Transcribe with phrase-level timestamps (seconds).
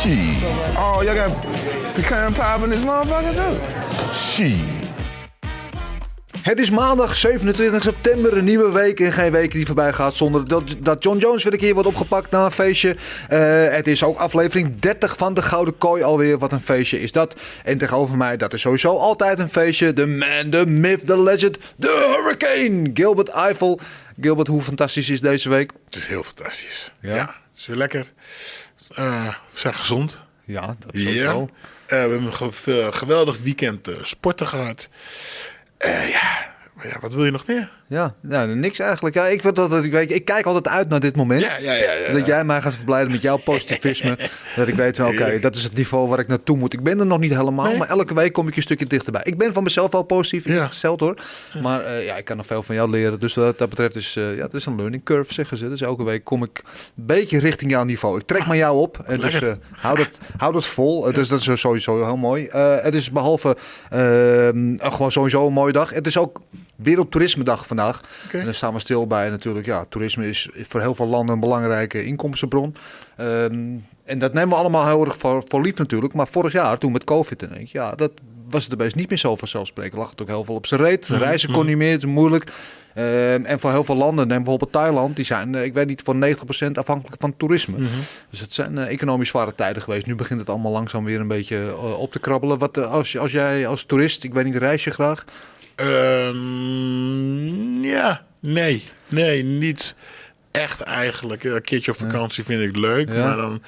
[0.00, 0.42] Shit.
[0.76, 1.42] Oh, y'all got
[1.94, 4.14] pecan pie in this motherfucker too?
[4.14, 4.56] Shit.
[6.42, 10.48] Het is maandag 27 september, een nieuwe week en geen week die voorbij gaat zonder
[10.48, 12.96] dat, dat John Jones weer een keer wordt opgepakt na een feestje.
[13.28, 17.12] Eh, het is ook aflevering 30 van de Gouden Kooi alweer, wat een feestje is
[17.12, 17.34] dat.
[17.64, 21.58] En tegenover mij, dat is sowieso altijd een feestje, de man, de myth, de legend,
[21.76, 23.80] de hurricane, Gilbert Eiffel.
[24.20, 25.72] Gilbert, hoe fantastisch is deze week?
[25.84, 26.92] Het is heel fantastisch.
[27.00, 27.14] Ja?
[27.14, 28.12] Ja, het is weer lekker.
[28.94, 30.18] We zijn gezond.
[30.44, 31.00] Ja, dat Ja.
[31.00, 31.40] sowieso.
[31.42, 34.88] Eh, we hebben een ge- eh, geweldig weekend eh, sporten gehad.
[35.78, 36.52] Eh, ja.
[36.74, 37.70] maar ja, wat wil je nog meer?
[37.90, 39.14] Ja, nou, niks eigenlijk.
[39.14, 41.42] Ja, ik, vind dat, ik, weet, ik kijk altijd uit naar dit moment.
[41.42, 41.92] Ja, ja, ja.
[41.92, 42.12] ja.
[42.12, 44.18] Dat jij mij gaat verblijden met jouw positivisme.
[44.56, 46.72] dat ik weet van oké, dat is het niveau waar ik naartoe moet.
[46.72, 47.76] Ik ben er nog niet helemaal, Nee.
[47.78, 49.20] maar elke week kom ik een stukje dichterbij.
[49.24, 50.62] Ik ben van mezelf wel positief Ja.
[50.62, 51.14] ingesteld hoor.
[51.62, 53.20] Maar eh, ja, ik kan nog veel van jou leren.
[53.20, 55.68] Dus wat dat betreft is eh, ja, het is een learning curve, zeggen ze.
[55.68, 58.18] Dus elke week kom ik een beetje richting jouw niveau.
[58.18, 58.98] Ik trek maar jou op.
[59.06, 61.12] En dus eh, hou, dat, hou dat vol.
[61.12, 62.48] Dus dat is sowieso heel mooi.
[62.82, 63.56] Het is behalve
[63.90, 64.48] eh,
[64.92, 65.90] gewoon sowieso een mooie dag.
[65.90, 66.40] Het is ook
[66.82, 68.00] Wereldtoerismedag vandaag.
[68.32, 69.66] En daar staan we stil bij natuurlijk.
[69.66, 72.74] Ja, toerisme is voor heel veel landen een belangrijke inkomstenbron.
[73.16, 76.12] Ehm, en dat nemen we allemaal heel erg voor, voor lief natuurlijk.
[76.12, 78.12] Maar vorig jaar, toen met COVID, denk ik, ja, dat
[78.48, 79.98] was het opeens niet meer zo vanzelfsprekend.
[80.00, 81.06] Lag het ook heel veel op zijn reet.
[81.06, 82.52] Reizen kon niet meer, het is moeilijk.
[82.94, 86.02] Ehm, en voor heel veel landen, neem bijvoorbeeld Thailand, die zijn, eh, ik weet niet,
[86.02, 87.76] voor 90% afhankelijk van toerisme.
[88.30, 90.06] Dus het zijn eh, economisch zware tijden geweest.
[90.06, 92.58] Nu begint het allemaal langzaam weer een beetje eh, op te krabbelen.
[92.58, 95.24] Wat, als, als jij als toerist, ik weet niet, reis je graag?
[95.80, 97.44] Ehm,
[97.84, 98.84] ja, nee.
[99.08, 99.94] Nee, niet
[100.50, 101.44] echt eigenlijk.
[101.44, 103.08] Een keertje op vakantie vind ik leuk.
[103.08, 103.62] Maar dan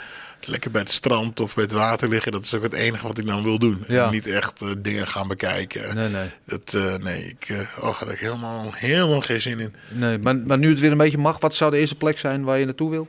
[0.45, 2.33] lekker bij het strand of bij het water liggen.
[2.33, 3.85] Dat is ook het enige wat ik dan wil doen.
[3.89, 4.05] Ja.
[4.05, 5.95] En niet echt eh, dingen gaan bekijken.
[5.95, 6.31] Nee, nee.
[6.47, 9.75] Dat, eh, nee, ik eh oh, had ik helemaal, helemaal geen zin in.
[9.89, 12.45] Nee, maar, maar nu het weer een beetje mag, wat zou de eerste plek zijn
[12.45, 13.09] waar je naartoe wil?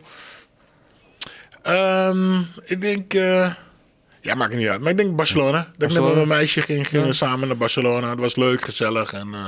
[1.61, 3.13] Ehm, ik denk...
[4.23, 4.81] ja, maakt niet uit.
[4.81, 5.57] Maar ik denk Barcelona.
[5.57, 6.07] Dat ik Barcelona.
[6.07, 8.09] met mijn meisje ging, gingen we samen naar Barcelona.
[8.09, 9.13] Het was leuk, gezellig.
[9.13, 9.45] En eh,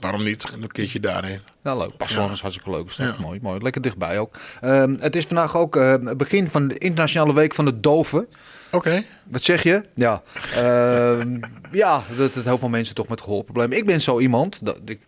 [0.00, 0.44] waarom niet?
[0.52, 1.40] Een keertje daarheen.
[1.64, 1.96] Ja, leuk.
[1.96, 2.90] Barcelona is hartstikke leuk.
[2.90, 3.14] Ja.
[3.20, 3.62] mooi, mooi.
[3.62, 4.36] Lekker dichtbij ook.
[4.60, 8.28] Ehm, het is vandaag ook het begin van de internationale week van de doven.
[8.70, 9.04] Oké.
[9.24, 9.84] Wat zeg je?
[9.94, 10.22] Ja,
[10.54, 11.36] Ehm,
[11.72, 13.76] ja dat, dat heel veel mensen toch met gehoorproblemen.
[13.76, 15.00] Ik ben zo iemand, dat ik,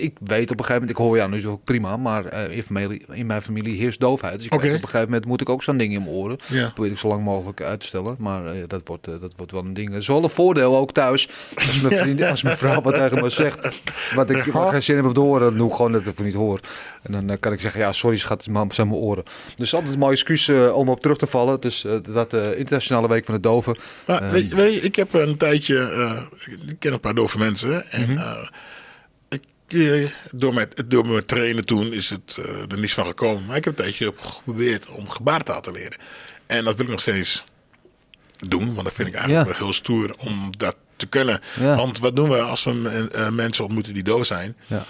[0.00, 2.62] ik weet op een gegeven moment, ik hoor jou nu ook prima, maar eh, in,
[2.62, 4.36] familie, in mijn familie heerst doofheid.
[4.36, 6.38] Dus ik op een gegeven moment moet ik ook zo'n ding in mijn oren.
[6.46, 6.62] Ja.
[6.62, 9.32] Dat probeer ik zo lang mogelijk uit te stellen, maar eh, dat, wordt, eh, dat
[9.36, 9.94] wordt wel een ding.
[9.94, 11.28] Is wel een voordeel ook thuis.
[11.56, 13.80] Als mijn, als mijn vrouw wat tegen me zegt,
[14.14, 16.06] wat ik wat geen zin heb om te horen, dan doe ik gewoon dat ik
[16.06, 16.60] het niet hoor.
[17.02, 19.24] En dan kan ik zeggen, ja sorry schat, het zijn mijn oren.
[19.54, 21.60] Dus altijd een mooi excuus om op terug te vallen.
[21.60, 23.76] Dus dat internationale week van de doven.
[24.30, 25.90] Weet, weet ik heb een tijdje,
[26.66, 27.90] ik ken een paar dove mensen.
[27.90, 28.20] En Mhm.
[30.32, 33.46] Door, mijn, door mijn trainen toen is het eh, er niets van gekomen.
[33.46, 35.98] Maar ik heb een tijdje geprobeerd om gebarentaal te leren.
[36.46, 37.44] En dat wil ik nog steeds
[38.36, 38.74] doen.
[38.74, 39.52] Want dat vind ik eigenlijk Ja.
[39.52, 41.40] wel heel stoer om dat te kunnen.
[41.60, 41.76] Ja.
[41.76, 44.56] Want wat doen we als we mensen ontmoeten die doof zijn?
[44.66, 44.84] Ja.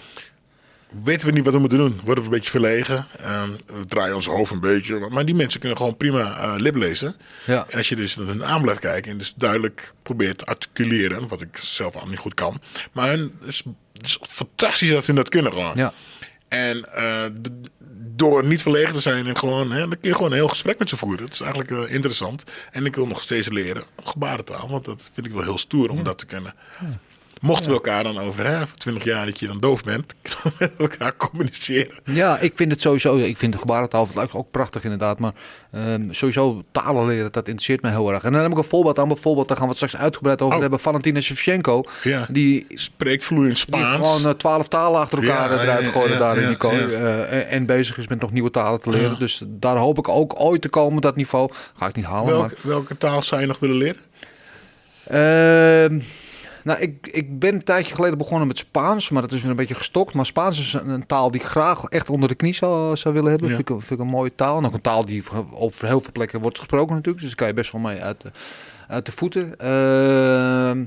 [1.04, 2.00] Weten we niet wat we moeten doen.
[2.04, 3.06] Worden we een beetje verlegen.
[3.18, 5.08] Ehm, we draaien ons hoofd een beetje.
[5.10, 7.16] Maar die mensen kunnen gewoon prima eh lip lezen.
[7.46, 7.66] Ja.
[7.68, 11.28] En als je dus naar hun aan blijft kijken en dus duidelijk probeert te articuleren,
[11.28, 12.60] wat ik zelf al niet goed kan.
[12.92, 13.62] Maar hun, het, is,
[13.92, 15.76] het is fantastisch dat hun dat kunnen gewoon.
[15.76, 15.92] Ja.
[16.48, 17.24] En eh,
[18.16, 20.78] door niet verlegen te zijn en gewoon, hè, dan kun je gewoon een heel gesprek
[20.78, 21.24] met ze voeren.
[21.24, 22.44] Dat is eigenlijk eh, interessant.
[22.70, 26.02] En ik wil nog steeds leren gebarentaal, want dat vind ik wel heel stoer om
[26.02, 26.54] dat te kunnen.
[27.40, 30.70] Mochten we elkaar dan over hè, 20 jaar dat je dan doof bent, kunnen we
[30.78, 31.94] met elkaar communiceren.
[32.04, 33.16] Ja, ik vind het sowieso.
[33.16, 35.18] Ik vind de gebarentaal ook prachtig inderdaad.
[35.18, 35.32] Maar
[35.72, 38.22] ehm, sowieso talen leren, dat interesseert me heel erg.
[38.22, 39.08] En dan heb ik een voorbeeld aan.
[39.08, 40.60] Bijvoorbeeld, daar gaan we het straks uitgebreid over Oh.
[40.60, 40.80] hebben.
[40.80, 41.84] Valentina Shevchenko.
[42.02, 42.26] Ja.
[42.30, 43.94] Die, Spreekt vloeiend die Spaans.
[44.08, 46.76] gewoon eh, twaalf talen achter elkaar Ja, eruit ja, gooien ja, daar in die kooi.
[46.78, 49.18] Eh, en- en bezig is met nog nieuwe talen te leren.
[49.18, 51.50] Dus daar hoop ik ook ooit te komen, dat niveau.
[51.76, 52.26] Ga ik niet halen.
[52.28, 54.00] maar- Welke, welke taal zou je nog willen leren?
[55.06, 56.00] Ehm,
[56.66, 59.56] nou, ik, ik ben een tijdje geleden begonnen met Spaans, maar dat is weer een
[59.56, 60.14] beetje gestokt.
[60.14, 63.14] Maar Spaans is een, een taal die ik graag echt onder de knie zou, zou
[63.14, 63.48] willen hebben.
[63.48, 63.54] Ja.
[63.56, 64.60] Vind, ik, vind ik een mooie taal.
[64.60, 67.18] Nog een taal die over heel veel plekken wordt gesproken natuurlijk.
[67.24, 68.30] Dus daar kan je best wel mee uit de,
[68.88, 69.58] uit de voeten.
[69.58, 70.84] Ehm,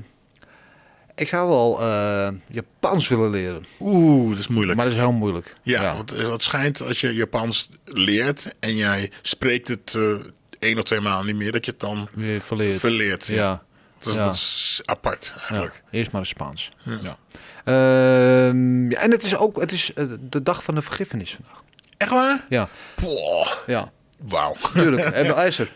[1.14, 4.76] ik zou wel eh, Japans willen leren, Oeh, dat is moeilijk.
[4.76, 5.56] maar dat is heel moeilijk.
[5.62, 10.12] Ja, want het schijnt als je Japans leert en jij spreekt het eh,
[10.58, 12.80] één of twee maanden niet meer, dat je het dan Weer verleerd.
[12.80, 13.26] verleert.
[13.26, 13.62] Ja.
[14.00, 14.24] Dat, is, Ja.
[14.24, 15.40] dat is apart ja.
[15.40, 15.82] eigenlijk.
[15.90, 16.72] Eerst maar het Spaans.
[16.84, 17.16] Ja.
[17.64, 21.62] Ehm, ja, en het is ook het is, eh, de dag van de vergiffenis vandaag.
[21.96, 22.44] Echt waar?
[22.48, 22.68] Ja,
[23.02, 23.90] Boah, ja.
[24.18, 24.56] Wauw.
[24.74, 25.72] Tuurlijk, en luister.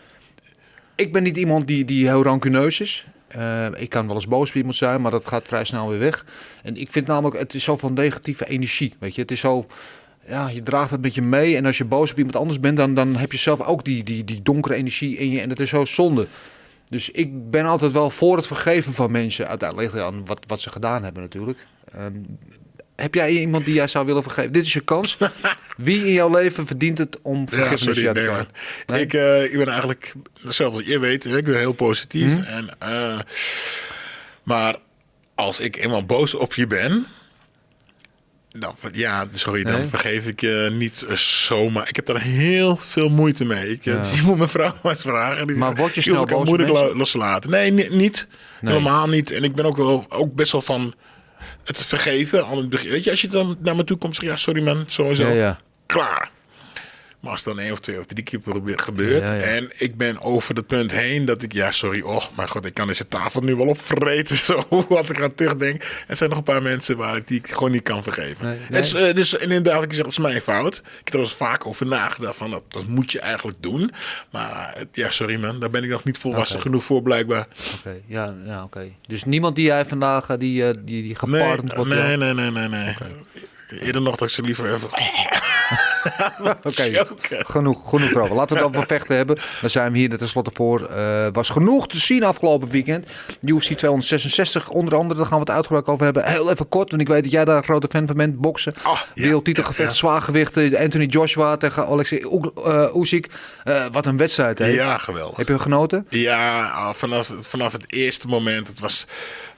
[0.95, 3.05] Ik ben niet iemand die, die heel rancuneus is.
[3.27, 5.99] Eh, ik kan wel eens boos op iemand zijn, maar dat gaat vrij snel weer
[5.99, 6.25] weg.
[6.63, 8.93] En ik vind namelijk, het is zo van negatieve energie.
[8.99, 9.65] Weet je, het is zo.
[10.27, 11.55] Ja, je draagt het met je mee.
[11.55, 14.03] En als je boos op iemand anders bent, dan, dan heb je zelf ook die,
[14.03, 15.41] die, die donkere energie in je.
[15.41, 16.27] En dat is zo zonde.
[16.89, 19.47] Dus ik ben altijd wel voor het vergeven van mensen.
[19.47, 21.65] Uiteindelijk ligt het aan wat, wat ze gedaan hebben natuurlijk.
[21.91, 22.13] Ehm,
[22.95, 24.51] heb jij iemand die jij zou willen vergeven?
[24.51, 25.17] Dit is je kans.
[25.77, 28.47] Wie in jouw leven verdient het om vergiffenis ja, te krijgen?
[28.85, 29.01] Nee?
[29.01, 32.37] Ik, eh, ik ben eigenlijk, hetzelfde als je weet, hè, ik ben heel positief.
[32.37, 32.41] Mhm.
[32.41, 33.19] En, eh,
[34.43, 34.75] maar
[35.35, 37.05] als ik eenmaal boos op je ben,
[38.59, 41.89] dan, ja, sorry, dan vergeef ik je niet eh, zomaar.
[41.89, 43.71] Ik heb daar heel veel moeite mee.
[43.71, 44.01] Ik, Ja.
[44.15, 45.47] Je moet mijn vrouw maar eens vragen.
[45.47, 47.49] Die Maar word je "Joh, snel boos moeilijk mensen?" lo- loslaten.
[47.49, 48.27] Nee, ni- niet.
[48.61, 48.73] Nee.
[48.73, 49.31] Helemaal niet.
[49.31, 50.93] En ik ben ook, wel, ook best wel van
[51.63, 52.47] het vergeven.
[52.47, 52.89] Het begin.
[52.89, 55.27] Weet je, als je dan naar me toe komt, zeg je, ja, sorry man, sowieso
[55.27, 55.59] Ja, ja.
[55.85, 56.31] klaar.
[57.25, 58.39] Maar als het dan één of twee of drie keer
[58.75, 59.21] gebeurt.
[59.21, 59.41] Ja, ja.
[59.41, 62.73] En ik ben over het punt heen dat ik, ja, sorry, oh, maar god, ik
[62.73, 64.35] kan deze tafel nu wel opvreten.
[64.45, 65.83] Zo, als ik aan terugdenk.
[66.07, 68.45] Er zijn nog een paar mensen waar ik die ik gewoon niet kan vergeven.
[68.45, 70.77] Nee, Het is, eh, dus inderdaad, ik zeg, het is mijn fout.
[70.77, 73.91] Ik heb er eens vaak over nagedacht van, dat, dat moet je eigenlijk doen.
[74.31, 77.47] Maar ja, sorry man, daar ben ik nog niet volwassen genoeg voor blijkbaar.
[77.77, 78.91] Oké, ja, ja oké.
[79.07, 81.89] Dus niemand die jij vandaag eh, die, eh, die, die Nee, gepartend wordt.
[81.89, 82.95] nee, nee, nee, nee, nee.
[83.69, 84.89] Eerder nog dat ik ze liever even...
[86.63, 88.35] Oké, genoeg, genoeg erover.
[88.35, 89.35] Laten we het over vechten hebben.
[89.61, 90.85] Daar zijn we hier er tenslotte voor.
[90.85, 93.07] Eh was genoeg te zien afgelopen weekend.
[93.41, 96.25] UFC 266 onder andere, daar gaan we het uitgebreid over hebben.
[96.25, 98.37] Heel even kort, want ik weet dat jij daar een grote fan van bent.
[98.37, 100.77] Boksen, Ah, ja, wereldtitelgevecht, ja, zwaargewichten.
[100.77, 102.93] Anthony Joshua tegen Alexei Oeg- eh.
[103.63, 104.65] Eh, wat een wedstrijd, hè?
[104.65, 105.37] Ja, geweldig.
[105.37, 106.05] Heb je genoten?
[106.09, 108.67] Ja, al vanaf, vanaf het eerste moment.
[108.67, 109.05] Het was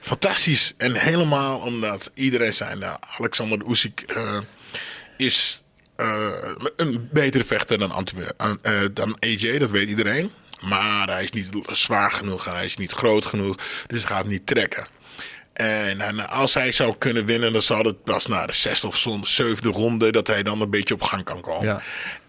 [0.00, 0.74] fantastisch.
[0.76, 3.58] En helemaal omdat iedereen zei, nou, Alexander
[4.06, 4.38] eh,
[5.16, 5.62] is
[5.98, 6.28] eh,
[6.76, 8.06] een betere vechter dan,
[8.62, 10.30] eh, dan AJ, dat weet iedereen.
[10.60, 13.56] Maar hij is niet zwaar genoeg, hij is niet groot genoeg,
[13.86, 14.86] dus hij gaat niet trekken.
[15.52, 18.96] En, en als hij zou kunnen winnen, dan zou het pas na de zesde of
[18.96, 21.66] soms zevende ronde dat hij dan een beetje op gang kan komen.
[21.66, 21.82] Ja.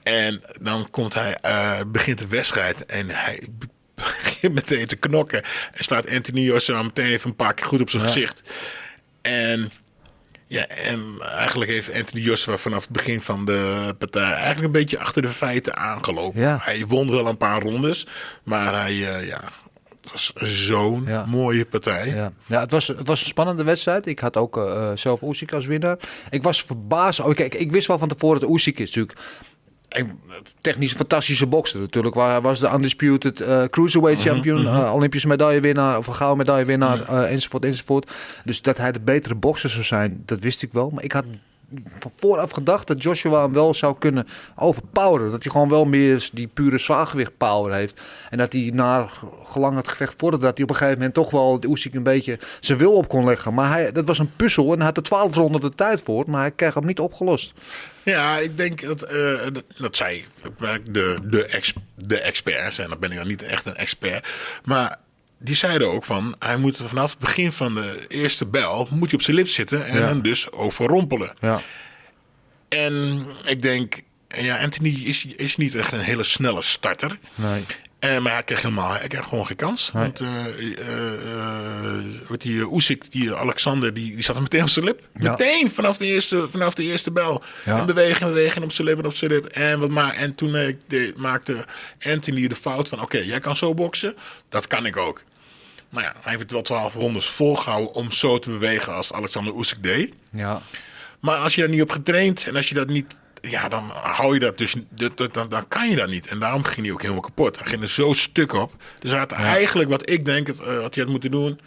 [0.03, 3.47] En dan komt hij, eh, begint de wedstrijd en hij
[3.95, 5.43] begint meteen te knokken.
[5.73, 8.07] En slaat Anthony Joshua meteen even een paar keer goed op zijn Ja.
[8.11, 8.41] gezicht.
[9.21, 9.71] En,
[10.49, 14.99] ja, en eigenlijk heeft Anthony Joshua vanaf het begin van de partij eigenlijk een beetje
[14.99, 16.41] achter de feiten aangelopen.
[16.41, 16.57] Ja.
[16.61, 18.07] Hij won wel een paar rondes,
[18.43, 19.41] maar hij, eh, ja,
[20.01, 21.25] het was zo'n Ja.
[21.25, 22.07] mooie partij.
[22.07, 24.05] Ja, ja het, was, het was een spannende wedstrijd.
[24.07, 25.97] Ik had ook eh, zelf Usyk als winnaar.
[26.29, 27.19] Ik was verbaasd.
[27.19, 29.19] Oh, kijk, ik wist wel van tevoren dat Usyk is natuurlijk...
[30.61, 32.15] Technisch fantastische bokser natuurlijk.
[32.15, 37.09] Waar hij was de undisputed eh, cruiserweight champion, eh, Olympische medaillewinnaar of een gouden medaillewinnaar
[37.09, 38.11] eh, enzovoort enzovoort.
[38.45, 40.89] Dus dat hij de betere bokser zou zijn, dat wist ik wel.
[40.89, 41.25] Maar ik had
[41.99, 45.31] van vooraf gedacht dat Joshua hem wel zou kunnen overpoweren.
[45.31, 48.01] Dat hij gewoon wel meer die pure zwaargewicht power heeft.
[48.29, 49.09] En dat hij na
[49.43, 52.03] gelang het gevecht vorderde, dat hij op een gegeven moment toch wel de Usyk een
[52.03, 53.53] beetje zijn wil op kon leggen.
[53.53, 56.23] Maar hij, dat was een puzzel en hij had er twaalf ronden de tijd voor.
[56.27, 57.53] Maar hij kreeg hem niet opgelost.
[58.03, 60.25] Ja, ik denk dat, eh, dat, dat zij
[60.91, 64.27] de, de, ex, de experts, en dan ben ik dan niet echt een expert,
[64.63, 64.97] maar
[65.39, 69.19] die zeiden ook van, hij moet vanaf het begin van de eerste bel, moet hij
[69.19, 70.05] op zijn lip zitten en Ja.
[70.07, 71.33] hem dus overrompelen.
[71.41, 71.61] Ja.
[72.69, 77.17] En ik denk, ja, Anthony is, is niet echt een hele snelle starter.
[77.35, 77.65] Nee.
[77.99, 79.91] Eh, maar hij kreeg helemaal, hij kreeg gewoon geen kans.
[79.91, 80.03] Nee.
[80.03, 80.27] Want eh
[82.29, 85.07] eh, die Oesik, die Alexander, die, die zat meteen op zijn lip.
[85.19, 85.29] Ja.
[85.31, 87.43] Meteen vanaf de eerste, vanaf de eerste bel.
[87.65, 87.77] Ja.
[87.79, 89.45] En bewegen, bewegen op zijn lip en op zijn lip.
[89.45, 90.51] En, wat maar, en toen
[90.87, 91.65] de- maakte
[92.05, 94.15] Anthony de fout van, oké, jij kan zo boksen,
[94.49, 95.23] dat kan ik ook.
[95.89, 99.53] Nou ja, hij heeft het wel twaalf rondes volgehouden om zo te bewegen als Alexander
[99.55, 100.13] Oesik deed.
[100.31, 100.61] Ja.
[101.19, 104.33] Maar als je daar niet op getraind en als je dat niet, ja, dan hou
[104.33, 106.27] je dat dus, dat, dat, dan, dan kan je dat niet.
[106.27, 107.59] En daarom ging hij ook helemaal kapot.
[107.59, 108.73] Hij ging er zo stuk op.
[108.99, 111.59] Dus hij had eigenlijk wat ik denk, het, eh, wat hij had moeten doen,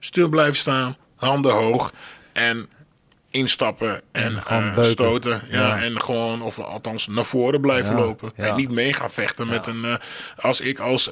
[0.00, 1.92] stil blijven staan, handen hoog
[2.32, 2.68] en
[3.30, 5.42] instappen en, eh, stoten.
[5.50, 5.82] Ja, Ja.
[5.82, 8.32] En gewoon, of althans naar voren blijven Ja, lopen.
[8.36, 9.94] En niet mee gaan vechten met een, eh,
[10.36, 11.10] als ik als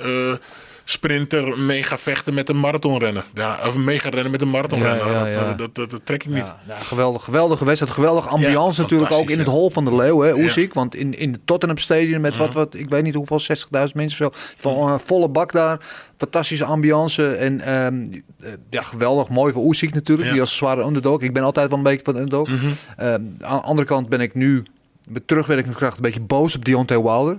[0.85, 3.25] sprinter mee ga vechten met een marathonrenner.
[3.35, 5.07] Ja, of mee ga rennen met een marathonrenner.
[5.07, 6.53] Ja, ja, Dat, eh, Dat, dat, dat trek ik niet.
[6.69, 7.95] Ja, geweldig, geweldige wedstrijd.
[7.95, 10.21] Geweldige ambiance natuurlijk ook in het hol van de Leeuw.
[10.21, 10.75] Hè, Oezik.
[10.75, 13.49] Want in, in het Tottenham Stadium met wat, wat, ik weet niet hoeveel, 60.000
[13.95, 14.55] mensen of zo.
[14.59, 15.79] Van een volle bak daar.
[16.17, 17.35] Fantastische ambiance.
[17.35, 18.09] En ehm,
[18.43, 19.29] eh, ja, geweldig.
[19.29, 20.31] Mooi voor Oezik natuurlijk.
[20.31, 21.21] Die als zware underdog.
[21.21, 22.49] Ik ben altijd wel een beetje van de underdog.
[22.97, 24.63] Ehm, aan de andere kant ben ik nu
[25.11, 27.39] met terugwerkende kracht een beetje boos op Deontay Wilder.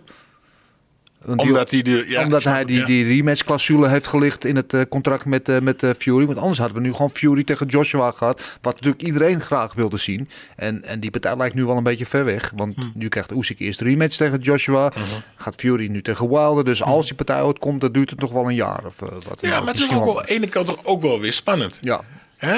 [1.25, 5.25] Want die- Omdat hij ja, omdat die, die rematch-clausule heeft gelicht in het eh, contract
[5.25, 6.25] met, eh, met eh, Fury.
[6.25, 8.57] Want anders hadden we nu gewoon Fury tegen Joshua gehad.
[8.61, 10.29] Wat natuurlijk iedereen graag wilde zien.
[10.55, 12.51] En, en die partij lijkt nu wel een beetje ver weg.
[12.55, 12.81] Want Hm.
[12.93, 14.85] nu krijgt Usyk eerst rematch tegen Joshua.
[14.87, 15.03] Uh-huh.
[15.35, 16.63] Gaat Fury nu tegen Wilder.
[16.65, 19.37] Dus als die partij uitkomt, dan duurt het nog wel een jaar of wat.
[19.41, 21.77] Ja, maar het is ook wel aan de ene kant ook wel weer spannend.
[21.81, 22.01] Ja.
[22.37, 22.53] Hè?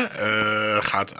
[0.81, 1.13] Gaat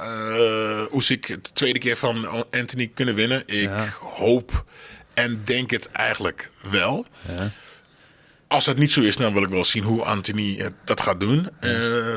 [0.94, 3.44] Usyk de tweede keer van Anthony kunnen winnen?
[3.46, 3.86] Ik Ja.
[4.02, 4.64] hoop
[5.16, 7.06] en denk het eigenlijk wel.
[8.48, 11.20] Als dat niet zo is, dan wil ik wel zien hoe Anthony eh, dat gaat
[11.20, 11.50] doen.
[11.60, 11.72] Eh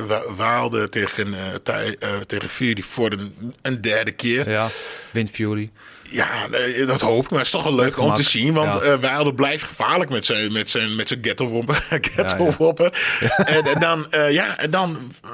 [0.07, 4.51] Wa- Waalde tegen, eh, eh, tegen Fury voor een, een derde keer.
[4.51, 4.69] Ja,
[5.11, 5.71] wint Fury.
[6.11, 6.49] Ja,
[6.87, 7.31] dat hoop ik.
[7.31, 8.53] Maar het is toch wel leuk om te zien.
[8.55, 8.81] Want Ja.
[8.81, 11.87] eh Wilder blijft gevaarlijk met zijn, met zijn, met zijn ghetto-wopper.
[12.15, 13.19] ghetto-wopper.
[13.45, 15.31] En, en dan, eh, ja, en dan eh,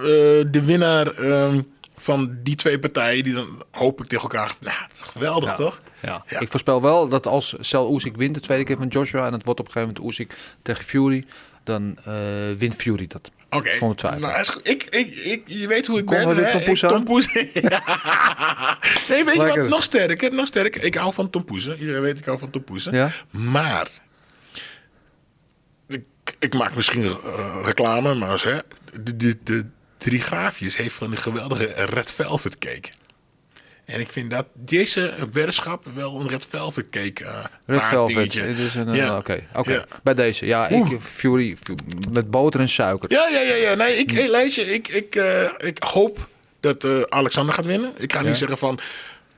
[0.46, 1.60] de winnaar ehm,
[2.04, 3.24] van die twee partijen.
[3.24, 4.54] Die dan hoop ik tegen elkaar.
[4.60, 5.54] Nou, geweldig Ja.
[5.56, 5.80] toch?
[6.02, 6.24] Ja.
[6.28, 6.40] Ja.
[6.40, 9.26] Ik voorspel wel dat als Cel Usyk wint de tweede keer van Joshua...
[9.26, 11.24] en het wordt op een gegeven moment Usyk tegen Fury...
[11.64, 12.14] dan eh,
[12.58, 13.30] wint Fury dat.
[13.50, 13.76] Oké.
[13.76, 14.20] Zonder twijfel.
[14.20, 14.68] Nou, is goed.
[14.68, 16.44] ik, ik, ik, je weet hoe ik Komen ben.
[16.44, 16.50] hè?
[16.50, 17.04] Tom Poes Ik- Tom aan?
[17.04, 17.26] Poes.
[19.08, 19.68] Nee, weet je wat?
[19.68, 20.84] Nog sterker, nog sterker.
[20.84, 21.68] Ik hou van Tom Poes.
[21.78, 22.84] Iedereen weet ik hou van Tom Poes.
[22.90, 23.10] Ja?
[23.30, 23.88] Maar...
[25.88, 26.02] Ik,
[26.38, 28.58] ik maak misschien eh, reclame, maar hè,
[29.02, 29.64] de, de, de
[30.04, 32.88] drie graafjes heeft van die geweldige Red Velvet cake.
[33.84, 38.34] En ik vind dat deze weddenschap wel een Red Velvet cake uh, Red Velvet.
[38.34, 39.72] Het is een, eh, Oké, oké.
[39.72, 39.84] Ja.
[40.02, 40.46] bij deze.
[40.46, 41.00] Ja, ik.
[41.00, 41.56] Fury
[42.10, 43.10] met boter en suiker.
[43.12, 43.74] Ja, ja, ja, ja.
[43.74, 46.28] Nee, ik, hey, luister, ik, ik, eh, ik hoop
[46.60, 47.92] dat eh, Alexander gaat winnen.
[47.96, 48.26] Ik ga Ja.
[48.28, 48.78] niet zeggen van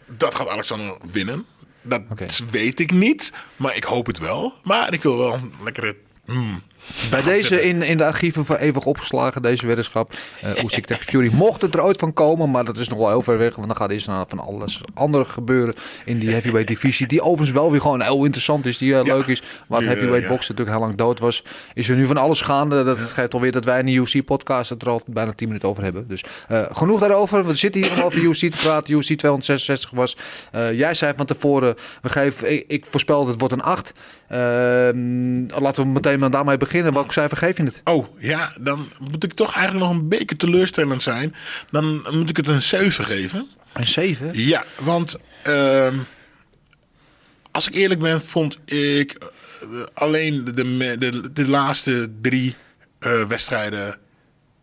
[0.06, 1.44] dat gaat Alexander winnen.
[1.82, 2.02] Dat
[2.50, 4.54] weet ik niet, maar ik hoop het wel.
[4.62, 5.96] Maar ik wil wel een lekkere.
[6.24, 6.62] mm.
[7.10, 10.12] Bij deze in, in de archieven voor eeuwig opgeslagen, deze weddenschap.
[10.44, 11.30] Uh, Usyk tegen Fury.
[11.32, 13.54] Mocht het er ooit van komen, maar dat is nog wel heel ver weg.
[13.54, 15.74] Want dan gaat eerst naar van alles andere gebeuren
[16.04, 17.06] in die heavyweight divisie.
[17.06, 18.78] Die overigens wel weer gewoon heel interessant is.
[18.78, 19.14] Die uh, Ja.
[19.14, 19.42] leuk is.
[19.68, 20.28] Waar Ja, heavyweight ja.
[20.28, 21.44] boksen natuurlijk heel lang dood was.
[21.74, 22.84] Is er nu van alles gaande.
[22.84, 25.68] Dat geeft alweer dat wij in de UFC podcast het er al bijna 10 minuten
[25.68, 26.08] over hebben.
[26.08, 27.46] Dus uh, genoeg daarover.
[27.46, 28.94] We zitten hier om over UFC te praten.
[28.94, 30.16] UFC 266 was.
[30.54, 33.92] Uh, jij zei van tevoren, we geven, ik, ik voorspel het wordt een 8.
[35.60, 36.74] laten we meteen maar daarmee beginnen.
[36.82, 37.80] Welk cijfer geef je het?
[37.84, 41.34] Oh ja, dan moet ik toch eigenlijk nog een beetje teleurstellend zijn.
[41.70, 43.48] Dan moet ik het een 7 geven.
[43.72, 44.30] Een 7?
[44.32, 45.94] Ja, want ehm,
[47.50, 52.54] als ik eerlijk ben, vond ik eh, alleen de, de, de, de laatste drie
[52.98, 53.98] eh, wedstrijden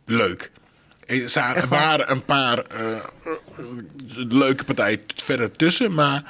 [0.05, 0.51] leuk.
[1.05, 3.03] Er waren een paar eh,
[4.15, 6.23] leuke partijen verder tussen, maar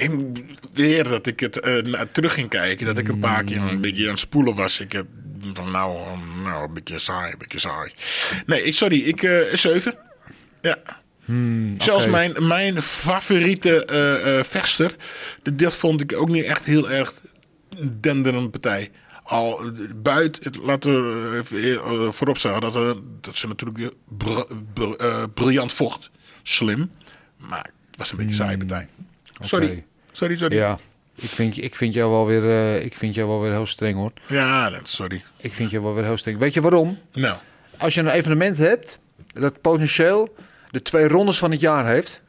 [0.00, 0.36] in,
[0.72, 3.80] weer dat ik het eh, naar terug ging kijken, dat ik een paar keer een
[3.80, 4.80] beetje aan het spoelen was.
[4.80, 5.06] Ik heb
[5.54, 5.98] van nou,
[6.44, 7.92] nou een beetje saai, een beetje saai.
[8.46, 9.94] Nee, ik- sorry, ik eh 7.
[10.62, 10.76] Ja.
[11.78, 12.10] Zelfs oké.
[12.10, 14.94] mijn, mijn favoriete eh eh vechter,
[15.52, 17.14] dat vond ik ook niet echt heel erg
[18.00, 18.90] denderende partij.
[19.22, 20.92] Al buiten, het, laten
[21.42, 26.10] we voorop zeggen dat, dat ze natuurlijk weer br- br- briljant vocht.
[26.42, 26.90] Slim,
[27.36, 28.88] maar het was een beetje een saaie partij.
[29.40, 29.84] Sorry.
[30.12, 30.56] Sorry, sorry.
[30.56, 30.78] Ja.
[31.14, 33.96] Ik vind, ik, vind jou wel weer, eh, ik vind jou wel weer heel streng
[33.96, 34.12] hoor.
[34.26, 35.22] Ja, sorry.
[35.36, 36.38] Ik vind jou wel weer heel streng.
[36.38, 36.98] Weet je waarom?
[37.12, 37.36] Nou,
[37.78, 40.34] Als je een evenement hebt dat potentieel
[40.70, 42.20] de twee rondes van het jaar heeft.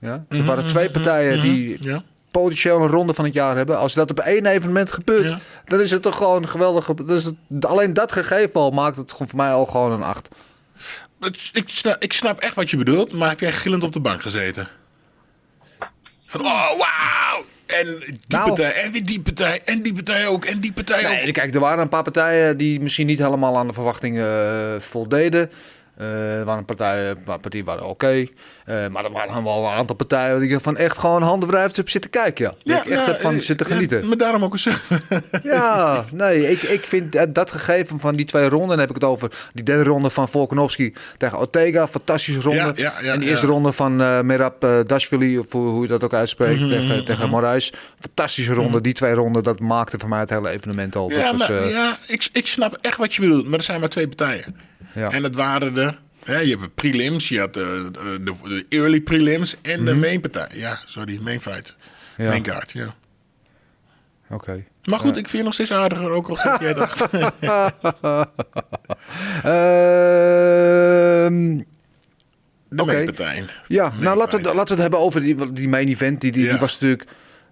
[0.00, 0.24] Ja?
[0.28, 2.02] Er waren twee partijen die ja.
[2.30, 3.78] potentieel een ronde van het jaar hebben.
[3.78, 5.38] Als dat op één evenement gebeurt, Ja.
[5.64, 6.86] dan is het toch gewoon geweldig.
[6.86, 10.28] Dat is het, alleen dat gegeven al maakt het voor mij al gewoon een 8.
[11.20, 14.00] Het- Ik snap, ik snap echt wat je bedoelt, maar heb jij gillend op de
[14.00, 14.68] bank gezeten?
[16.30, 17.44] Van, oh, wauw!
[17.66, 18.48] En die Nou.
[18.48, 21.22] partij, en weer die partij, en die partij ook, en die partij ook.
[21.22, 24.26] Nee, kijk, er waren een paar partijen die misschien niet helemaal aan de verwachtingen
[24.74, 25.50] eh, voldeden.
[25.96, 28.26] Eh, er waren partijen, paar partijen waren oké.
[28.64, 31.88] Eh, maar er waren wel een aantal partijen die ik van echt gewoon handenwrijft heb
[31.88, 32.44] zitten kijken.
[32.44, 32.54] Ja.
[32.62, 34.08] Die ik echt nou, heb van eh, zitten ja, genieten.
[34.08, 35.00] maar daarom ook een zeven.
[35.42, 39.04] Ja, nee, ik, ik vind dat- gegeven van die twee ronden, dan heb ik het
[39.04, 42.58] over die derde ronde van Volkanovski tegen Ortega, fantastische ronde.
[42.58, 43.30] Ja, ja, ja, en de ja.
[43.30, 46.68] eerste ronde van eh Merab eh, Dashvili, of hoe hoe je dat ook uitspreekt, Mhm,
[46.68, 47.72] tegen, tegen Moraes.
[48.00, 51.10] Fantastische ronde, die twee ronden, dat maakte voor mij het hele evenement al.
[51.10, 53.88] Ja, maar, eh, ja ik, ik snap echt wat je bedoelt, maar er zijn maar
[53.88, 54.56] twee partijen.
[54.94, 55.10] Ja.
[55.10, 55.92] En het waren de,
[56.24, 60.48] hè, je hebt de prelims, je had de, de, early prelims en de main partij.
[60.54, 61.74] Ja, sorry, main fight.
[62.16, 62.22] Mhm.
[62.22, 62.28] Ja.
[62.28, 62.94] Main card, ja.
[64.30, 64.64] Oké.
[64.84, 67.08] Maar goed, ik vind je nog steeds aardiger, ook al jij dat.
[70.30, 71.62] Ehm,
[72.68, 73.44] De partij.
[73.68, 76.20] Ja, Main nou laten we, laten we het hebben over die, die main event.
[76.20, 76.50] Die, die, Ja.
[76.50, 77.10] die was natuurlijk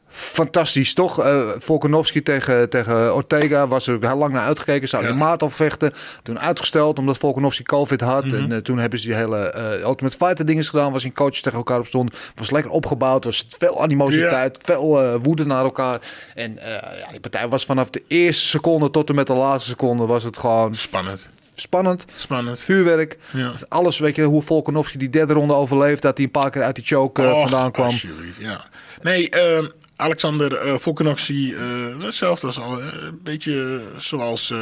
[0.08, 1.24] Fantastisch, toch?
[1.24, 4.88] Uh, Volkanovski tegen, tegen Ortega was er heel lang naar uitgekeken.
[4.88, 5.92] Zou in maart al vechten.
[6.22, 8.24] Toen uitgesteld omdat Volkanovski COVID had.
[8.24, 8.34] Mhm.
[8.34, 10.92] En uh, toen hebben ze die hele uh, Ultimate Fighter dingen gedaan.
[10.92, 12.16] Was in coaches tegen elkaar op stond.
[12.34, 13.24] Was lekker opgebouwd.
[13.24, 14.58] Was veel animositeit.
[14.62, 16.00] Veel woede naar elkaar.
[16.34, 16.58] En
[16.98, 20.22] ja, die partij was vanaf de eerste seconde tot en met de laatste seconde was
[20.24, 20.74] het gewoon...
[20.74, 21.28] Spannend.
[21.54, 22.04] Spannend.
[22.16, 22.60] Spannend.
[22.60, 23.16] Vuurwerk.
[23.30, 23.52] Ja.
[23.68, 26.02] Alles, weet je, hoe Volkanovski die derde ronde overleeft.
[26.02, 27.94] Dat hij een paar keer uit die choke vandaan kwam.
[28.38, 28.64] Ja.
[29.02, 29.68] Nee, uh,
[30.00, 31.60] Alexander uh, Volkanovski, uh,
[31.98, 34.58] hetzelfde als al, een beetje zoals uh,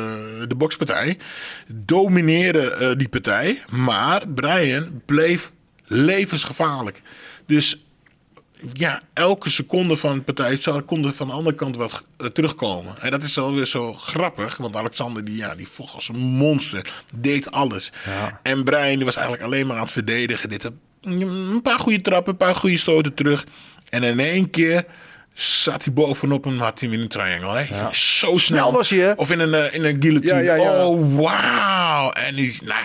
[0.49, 1.19] de bokspartij.
[1.67, 5.53] Domineerde die partij, maar Brian bleef
[5.85, 7.03] levensgevaarlijk.
[7.47, 7.85] Dus
[8.73, 13.01] ja, elke seconde van de partij zou, kon er van de andere kant wat terugkomen.
[13.01, 16.93] En dat is alweer zo grappig, want Alexander die, ja, die vocht als een monster,
[17.15, 17.93] deed alles.
[18.05, 18.41] Ja.
[18.43, 20.49] En Brian die was eigenlijk alleen maar aan het verdedigen.
[20.49, 23.47] Dit, een paar goede trappen, een paar goede stoten terug.
[23.89, 24.85] En in één keer
[25.41, 27.57] zat hij bovenop en had hij in een triangle.
[27.57, 27.77] Hè?
[27.77, 27.93] Ja.
[27.93, 28.39] Zo snel.
[28.39, 29.13] Snel was hij, hè?
[29.13, 30.43] Of in een, uh, in een guillotine.
[30.43, 30.87] Ja, ja, ja.
[30.87, 32.13] Oh, wauw.
[32.13, 32.85] En die, nou,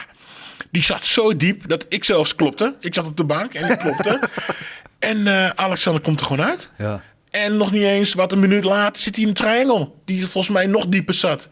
[0.72, 2.76] die zat zo diep dat ik zelfs klopte.
[2.80, 4.20] Ik zat op de bank en ik klopte.
[5.00, 6.70] en uh, Alexander komt er gewoon uit.
[6.78, 7.02] Ja.
[7.30, 9.92] En nog niet eens wat een minuut later zit hij in een triangle.
[10.06, 11.50] Die volgens mij nog dieper zat.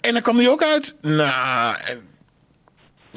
[0.00, 0.94] En dan kwam hij ook uit.
[1.00, 2.02] Nou, en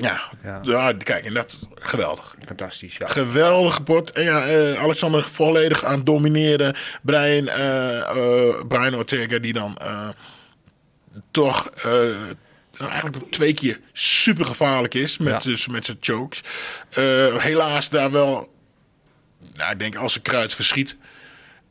[0.01, 0.59] ja, Ja.
[0.63, 0.93] ja.
[0.93, 2.35] kijk, en dat geweldig.
[2.45, 3.07] Fantastisch, ja.
[3.07, 4.11] Geweldige pot.
[4.11, 6.75] En ja, eh, Alexander volledig aan het domineren.
[7.01, 9.77] Brian, eh, eh, Brian Ortega die dan
[11.31, 11.69] toch
[12.79, 15.39] eigenlijk twee keer super gevaarlijk is met, Ja.
[15.39, 16.41] dus met zijn chokes.
[17.37, 18.53] Helaas daar wel,
[19.53, 20.95] nou, ik denk als een kruid verschiet.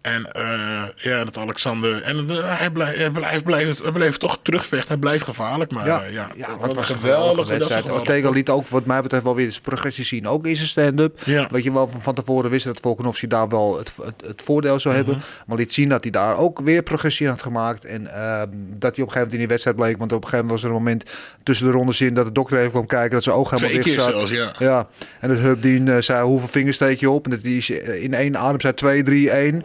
[0.06, 2.02] En eh, ja, dat Alexander.
[2.02, 4.88] En eh, hij, blijft, hij, blijft, blijft, hij blijft toch terugvechten.
[4.88, 5.70] Hij blijft gevaarlijk.
[5.72, 7.90] Maar Ja, ja, ja, ja wat wat een geweldige dat wedstrijd.
[7.90, 10.28] Ortega liet ook wat mij betreft wel weer zijn progressie zien.
[10.28, 11.18] Ook in zijn stand-up.
[11.24, 11.48] Ja.
[11.50, 14.80] Weet je wel, van, van tevoren wist dat Volkanovski daar wel het, het, het voordeel
[14.80, 15.04] zou Mhm.
[15.04, 15.24] hebben.
[15.46, 17.84] Maar liet zien dat hij daar ook weer progressie in had gemaakt.
[17.84, 19.98] En ehm, dat hij op een gegeven moment in die wedstrijd bleek.
[19.98, 21.10] Want op een gegeven moment was er een moment
[21.42, 23.10] tussen de rondes in dat de dokter even kwam kijken.
[23.10, 24.10] Dat zijn oog helemaal dicht zat.
[24.10, 24.52] zelfs, ja.
[24.58, 24.86] Ja,
[25.20, 27.24] en het Hubdien eh, zei hoeveel vingers steek je op?
[27.24, 29.60] En dat die is, eh, in één adem zei 2, 3, 1.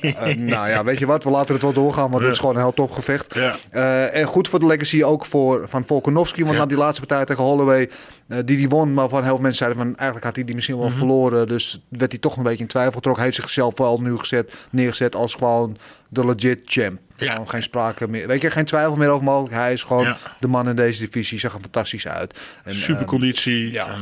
[0.00, 1.24] Eh, nou ja, weet je wat?
[1.24, 3.38] We laten het wel doorgaan, want het is gewoon een heel topgevecht.
[3.70, 6.44] Eh, en goed voor de legacy ook voor, van Volkanovski.
[6.44, 7.90] Want na die laatste partij tegen Holloway,
[8.28, 10.54] eh, die die won, maar van heel veel mensen zeiden van eigenlijk had hij die
[10.54, 10.96] misschien wel Mhm.
[10.96, 11.48] verloren.
[11.48, 13.22] Dus werd hij toch een beetje in twijfel getrokken.
[13.22, 15.76] Hij heeft zichzelf wel nu gezet, neergezet als gewoon
[16.08, 16.98] de legit champ.
[17.16, 17.32] Ja.
[17.32, 18.26] Gewoon geen sprake meer.
[18.26, 19.54] Weet je, geen twijfel meer over mogelijk.
[19.54, 20.16] Hij is gewoon Ja.
[20.40, 21.38] de man in deze divisie.
[21.38, 22.38] Zag er fantastisch uit.
[22.64, 23.22] En, Super ehm,
[23.70, 23.86] ja.
[23.86, 24.00] En,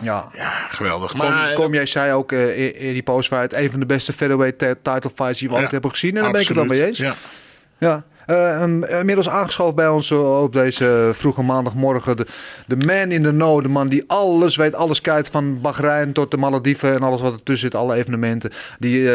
[0.00, 0.28] ja.
[0.34, 1.10] ja, geweldig.
[1.10, 4.12] Kom, Maar kom, jij zei ook eh, in, in die postfight, een van de beste
[4.12, 6.16] featherweight ti- title fights die we Ja, ooit hebben gezien.
[6.16, 6.98] En daar ben ik het wel mee eens.
[6.98, 7.14] Ja.
[7.78, 8.04] Ja.
[8.26, 12.16] Eh, um, inmiddels aangeschoven bij ons eh, op deze vroege maandagmorgen.
[12.16, 12.26] De,
[12.66, 13.62] de man in the know.
[13.62, 15.28] De man die alles weet, alles kijkt.
[15.30, 17.80] Van Bahrein tot de Malediven en alles wat ertussen zit.
[17.80, 18.50] Alle evenementen.
[18.78, 19.08] Die,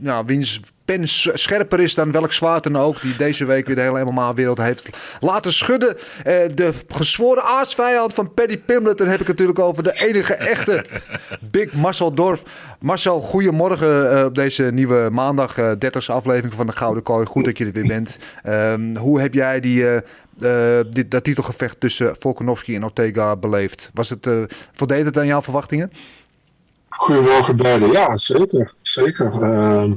[0.00, 1.08] ja, wiens pen
[1.38, 3.02] scherper is dan welk zwaard dan ook.
[3.02, 4.88] Die deze week weer de hele MMA-wereld heeft
[5.20, 5.96] laten schudden.
[6.24, 8.98] Eh, de gezworen aardsvijand van Paddy Pimlet.
[8.98, 10.84] Dan heb ik het natuurlijk over de enige echte
[11.50, 12.42] Big Marcel Dorf.
[12.80, 15.58] Marcel, goedemorgen eh, op deze nieuwe maandag.
[15.58, 17.26] eh 30e aflevering van de Gouden Kooi.
[17.26, 18.16] Goed dat je er weer bent.
[18.42, 23.90] Ehm, hoe heb jij die, eh, dit, dat titelgevecht tussen Volkanovski en Ortega beleefd?
[23.94, 24.28] Was het,
[24.72, 25.92] voldeed het aan jouw verwachtingen?
[26.98, 27.90] Goedemorgen beiden.
[27.90, 28.74] Ja, zeker.
[28.82, 29.42] zeker.
[29.42, 29.92] Ehm,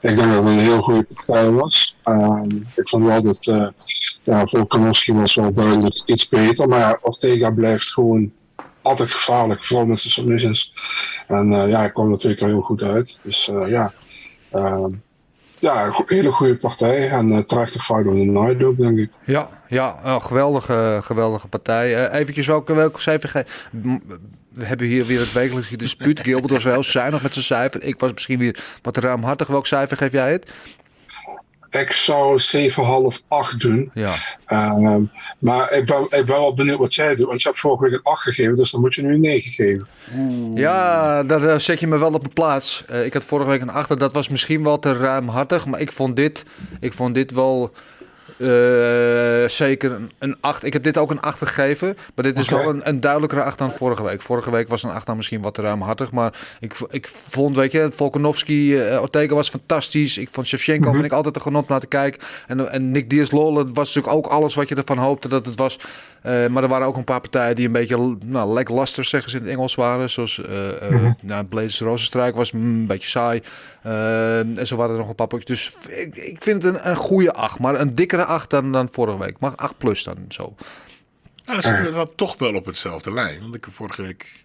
[0.00, 1.96] ik denk dat het een heel goede partij was.
[2.02, 3.68] Ehm, ik vond wel dat uh,
[4.22, 6.68] ja, Volkanovski was wel duidelijk iets beter.
[6.68, 8.32] Maar Ortega blijft gewoon
[8.82, 9.64] altijd gevaarlijk.
[9.64, 10.72] Vooral met zijn submissions.
[11.28, 13.20] En uh, ja, hij kwam keer heel goed uit.
[13.22, 13.92] Dus uh, ja,
[14.50, 14.90] ehm,
[15.62, 17.08] ja, een hele goede partij.
[17.08, 19.10] En uh, de fight of the night ook, denk ik.
[19.24, 22.10] Ja, ja oh, geweldige, geweldige partij.
[22.10, 23.46] Uh, eventjes welke, welke cijfer
[24.52, 26.20] We hebben hier weer het wekelijkse dispuut.
[26.20, 27.82] Gilbert was wel zuinig met zijn cijfer.
[27.82, 29.46] Ik was misschien weer wat ruimhartig.
[29.46, 30.52] Welk cijfer geef jij het?
[31.80, 32.40] Ik zou
[33.12, 33.90] 7,5, 8 doen.
[33.94, 34.14] Ja.
[34.48, 37.26] Um, maar ik ben, ik ben wel benieuwd wat jij doet.
[37.26, 39.50] Want je hebt vorige week een 8 gegeven, dus dan moet je nu een 9
[39.50, 39.88] geven.
[40.54, 42.84] Ja, daar uh, zet je me wel op mijn plaats.
[42.90, 43.98] Uh, ik had vorige week een 8.
[43.98, 45.66] Dat was misschien wel te ruimhartig.
[45.66, 46.42] Maar ik vond dit,
[46.80, 47.72] ik vond dit wel...
[48.42, 50.64] Uh, zeker een 8.
[50.64, 51.96] Ik heb dit ook een 8 gegeven.
[52.14, 52.64] Maar dit is okay.
[52.64, 54.22] wel een, een duidelijkere 8 dan vorige week.
[54.22, 56.12] Vorige week was een 8 dan misschien wat te ruimhartig.
[56.12, 60.18] Maar ik, ik vond, weet je, Volkanovski, uh, Ortega was fantastisch.
[60.18, 60.94] Ik vond Shevchenko, mm -hmm.
[60.94, 62.20] vind ik altijd een genot naar te kijken.
[62.46, 65.78] En, en Nick Diaz-Lol, was natuurlijk ook alles wat je ervan hoopte dat het was.
[66.26, 69.36] Uh, maar er waren ook een paar partijen die een beetje nou, lackluster, zeggen ze
[69.36, 70.10] in het Engels, waren.
[70.10, 71.16] Zoals uh, uh, mm -hmm.
[71.22, 73.42] nou, Rozenstruik was mm, een beetje saai.
[73.82, 75.74] en zo waren er nog een paar potjes.
[75.84, 77.58] Dus ik, ik vind het een, een goede 8.
[77.58, 79.36] Maar een dikkere 8 dan, dan vorige week.
[79.38, 80.54] Maar 8 plus dan zo.
[81.42, 83.40] Nou, dan zitten we dan toch wel op hetzelfde lijn.
[83.40, 84.41] Want ik heb vorige week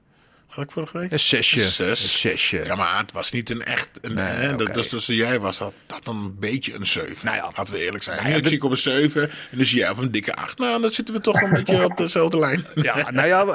[0.58, 1.12] had ik vorige week?
[1.12, 1.64] Een zesje.
[1.64, 2.04] Een zes.
[2.04, 2.64] Een zesje.
[2.66, 3.90] Ja, maar het was niet een echt...
[4.02, 7.16] Een, Nee, hè, dat, dus jij was dat, dat dan een beetje een 7.
[7.24, 7.52] Nou ja.
[7.56, 8.18] Laten we eerlijk zijn.
[8.24, 10.58] Nou nu zie ik op een 7 en dan zie jij op een dikke 8.
[10.58, 12.66] Nou, dan zitten we toch een beetje op dezelfde lijn.
[12.76, 13.46] Ja, nou ja,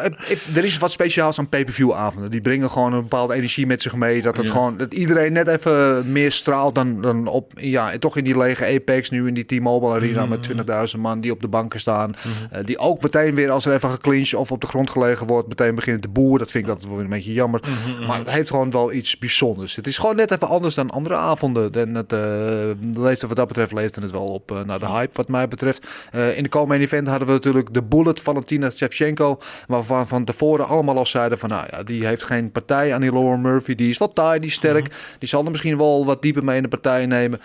[0.55, 2.31] er is wat speciaals aan pay-per-view avonden.
[2.31, 4.23] Die bringen gewoon een bepaalde energie met zich mee.
[4.23, 8.25] Dat, het gewoon, dat iedereen net even meer straalt dan, dan op, ja, toch in
[8.25, 10.51] die lege Apex nu in die T-Mobile Arena met
[10.95, 12.15] 20.000 man die op de banken staan.
[12.51, 15.49] Eh, die ook meteen weer als er even geclinched of op de grond gelegen wordt,
[15.49, 16.39] meteen beginnen te boeren.
[16.39, 17.61] Dat vind ik altijd wel weer een beetje jammer.
[18.07, 19.77] Maar het heeft gewoon wel iets bijzonders.
[19.77, 21.73] Het is gewoon net even anders dan andere avonden.
[21.73, 25.17] En het, eh leefde wat dat betreft leefde het wel op eh, naar de hype
[25.17, 25.87] wat mij betreft.
[26.13, 29.39] Eh, in de komende event hadden we natuurlijk de Bullet Valentina Shevchenko.
[29.67, 33.13] Waarvan van tevoren allemaal al zeiden van nou ja, die heeft geen partij aan die
[33.13, 33.75] Lauren Murphy.
[33.75, 34.95] Die is wat taai, die is sterk.
[35.19, 37.41] Die zal er misschien wel wat dieper mee in de partij nemen.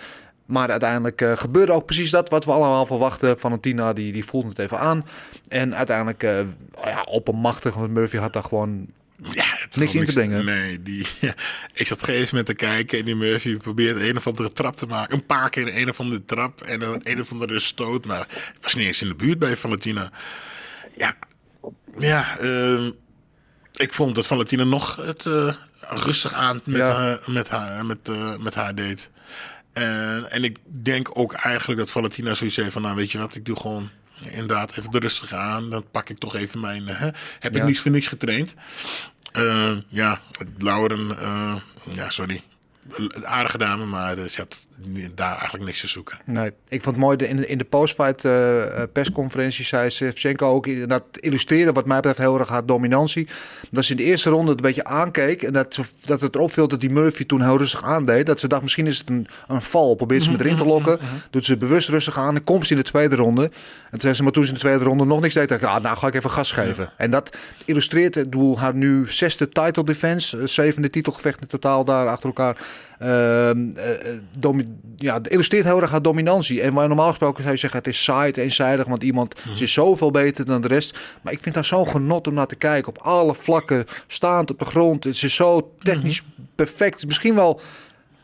[0.48, 3.38] Maar uiteindelijk eh, gebeurde ook precies dat wat we allemaal verwachten.
[3.38, 5.04] Valentina die, die voelde het even aan.
[5.48, 6.38] En uiteindelijk eh
[6.84, 7.74] ja, oppermachtig.
[7.74, 8.86] Want Murphy had daar gewoon
[9.22, 10.44] Ja, Niks in te brengen.
[10.44, 11.06] Nee, die,
[11.74, 14.52] ik zat op een gegeven moment te kijken en die Murphy probeert een of andere
[14.52, 15.14] trap te maken.
[15.14, 18.04] Een paar keer een of andere trap en een, een of andere stoot.
[18.04, 20.10] Maar ik was niet eens in de buurt bij Valentina.
[20.96, 21.16] Ja,
[21.98, 22.90] ja ehm,
[23.76, 26.92] ik vond dat Valentina nog het eh, rustig aan met, Ja.
[26.92, 29.10] haar, met, haar, met, eh, met haar deed.
[29.72, 33.34] En, en ik denk ook eigenlijk dat Valentina zoiets heeft van, nou weet je wat,
[33.34, 35.70] ik doe gewoon inderdaad even de rustig aan.
[35.70, 37.00] Dan pak ik toch even mijn, eh,
[37.38, 38.54] heb ik niets voor niks getraind.
[39.32, 40.20] Eh, ja,
[40.58, 42.42] Lauren, eh, ja sorry,
[43.22, 44.66] aardige dame, maar eh, ze had
[45.14, 46.18] daar eigenlijk niks te zoeken.
[46.24, 49.90] Nee, ik vond het mooi, de, in, de- in de post-fight eh, eh, persconferentie zei
[49.90, 53.28] Shevchenko ook, dat illustreren wat mij betreft heel erg haar dominantie.
[53.70, 56.34] Dat ze in de eerste ronde het een beetje aankeek en dat, ze, dat het
[56.34, 58.26] erop viel dat die Murphy toen heel rustig aandeed.
[58.26, 60.98] Dat ze dacht, misschien is het een, een val, probeert ze met erin te lokken.
[61.30, 63.42] Doet ze bewust rustig aan en komt ze in de tweede ronde.
[63.42, 63.50] En
[63.90, 65.68] toen zei ze, maar toen ze in de tweede ronde nog niks deed, dacht ik,
[65.68, 66.90] ah, nou ga ik even gas geven.
[66.96, 72.08] En dat illustreert, ik bedoel, haar nu zesde title defense, zevende titelgevecht in totaal daar
[72.08, 72.56] achter elkaar.
[72.98, 74.58] Ehm, eh, eh,
[74.96, 76.62] ja, het illustreert heel erg haar dominantie.
[76.62, 79.62] En waar normaal gesproken zou je zeggen, het is saai, het eenzijdig, want iemand ze
[79.62, 80.98] is zoveel beter dan de rest.
[81.22, 82.88] Maar ik vind haar zo'n genot om naar te kijken.
[82.88, 85.04] Op alle vlakken, staand op de grond.
[85.04, 86.22] Het is zo technisch
[86.54, 87.06] perfect.
[87.06, 87.60] Misschien wel,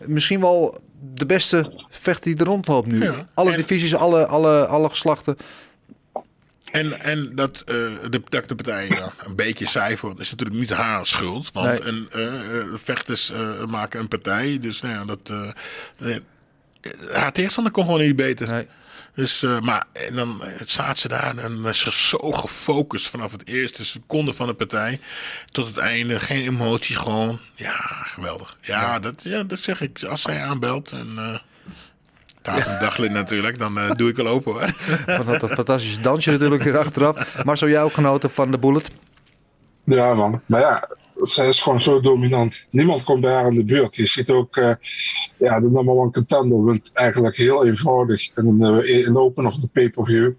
[0.07, 0.79] misschien wel
[1.15, 3.03] de beste vecht die er rondloopt nu.
[3.03, 3.29] Ja.
[3.35, 5.37] Alle En- divisies, alle, alle, alle geslachten.
[6.75, 7.75] En, en dat, eh,
[8.11, 11.53] de, dat de partij ja, een beetje saai wordt, is natuurlijk niet haar schuld.
[11.53, 11.83] Want Nee.
[11.83, 13.33] een, eh, eh, vechters
[13.69, 14.59] maken een partij.
[14.61, 15.55] Dus nou ja, dat,
[17.13, 18.49] haar tegenstander kon gewoon niet beter.
[18.49, 18.67] Nee.
[19.15, 23.85] Dus, maar en dan staat ze daar en is ze zo gefocust vanaf het eerste
[23.85, 25.01] seconde van de partij
[25.51, 26.21] tot het einde.
[26.21, 27.41] Geen emoties, gewoon.
[27.55, 28.57] Ja, geweldig.
[28.61, 30.03] Ja, Dat, ja dat zeg ik.
[30.03, 31.41] Als zij aanbelt en...
[32.45, 34.75] Taaf een daglid natuurlijk, dan eh, doe ik wel open hoor.
[35.17, 37.45] Van dat, dat fantastische dansje natuurlijk weer achteraf.
[37.45, 38.91] Maar zou jij ook genoten van de bullet?
[39.85, 40.41] Ja, man.
[40.47, 42.67] Maar ja, zij is gewoon zo dominant.
[42.71, 43.97] Niemand komt bij haar in de buurt.
[43.97, 44.75] Je ziet ook, eh,
[45.39, 49.69] ja, de number one contender wint eigenlijk heel eenvoudig in, uh, in open of de
[49.73, 50.33] pay-per-view.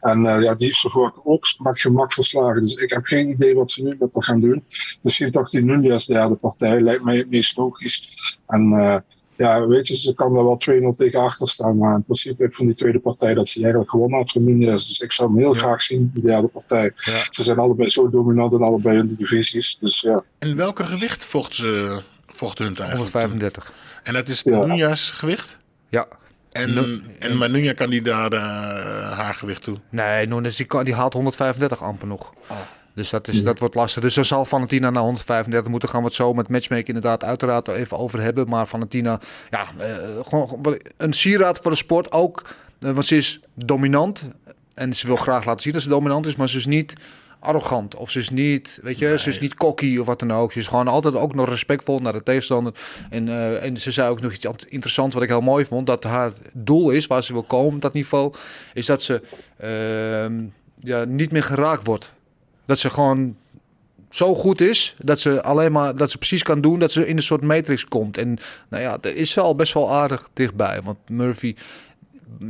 [0.00, 2.60] En eh, ja, die heeft ze gewoon ook met gemak verslagen.
[2.60, 4.64] Dus ik heb geen idee wat ze nu met haar gaan doen.
[5.02, 8.08] Misschien toch die Nunez derde partij, lijkt mij het meest logisch.
[8.46, 8.96] En eh,
[9.36, 10.60] ja, weet je, ze kan er wel
[10.92, 11.76] 2-0 tegen achter staan.
[11.78, 14.86] Maar in principe ik van die tweede partij dat ze eigenlijk gewonnen had van Nunez.
[14.86, 16.82] Dus ik zou hem heel graag zien, die derde partij.
[16.94, 17.16] Ja.
[17.30, 19.78] Ze zijn allebei zo dominant in allebei hun divisies.
[19.78, 20.22] Dus ja.
[20.38, 22.96] En welke gewicht vocht, ze, vocht hun eigenlijk?
[22.96, 23.72] 135.
[24.02, 24.66] En dat is Ja.
[24.66, 25.58] Nunja's gewicht?
[25.88, 26.06] Ja.
[26.52, 28.40] En, Nu- en maar Nunja kan die daar eh,
[29.18, 29.78] haar gewicht toe?
[29.90, 32.32] Nee, Nunes die, kan- die haalt 135 amper nog.
[32.94, 34.02] Dus dat, is, dat wordt lastig.
[34.02, 36.00] Dus dan zal Valentina naar 135 moeten gaan.
[36.00, 38.48] We het zo met matchmaking inderdaad uiteraard even over hebben.
[38.48, 39.96] Maar Valentina, ja, eh,
[40.28, 42.42] gewoon gewoon een sieraad voor de sport ook.
[42.80, 44.22] eh, want ze is dominant.
[44.74, 46.36] En ze wil graag laten zien dat ze dominant is.
[46.36, 46.94] Maar ze is niet
[47.40, 47.94] arrogant.
[47.94, 50.52] Of ze is niet, weet je, ze is niet cocky of wat dan ook.
[50.52, 52.72] Ze is gewoon altijd ook nog respectvol naar de tegenstander.
[53.10, 55.86] En, eh, en ze zei ook nog iets interessants wat ik heel mooi vond.
[55.86, 58.32] Dat haar doel is, waar ze wil komen op dat niveau,
[58.74, 59.22] is dat ze
[59.56, 60.44] ehm,
[60.78, 62.12] ja, niet meer geraakt wordt.
[62.66, 63.36] Dat ze gewoon
[64.10, 67.16] zo goed is dat ze alleen maar dat ze precies kan doen dat ze in
[67.16, 68.16] een soort matrix komt.
[68.18, 70.80] En nou ja, er is ze al best wel aardig dichtbij.
[70.82, 71.54] Want Murphy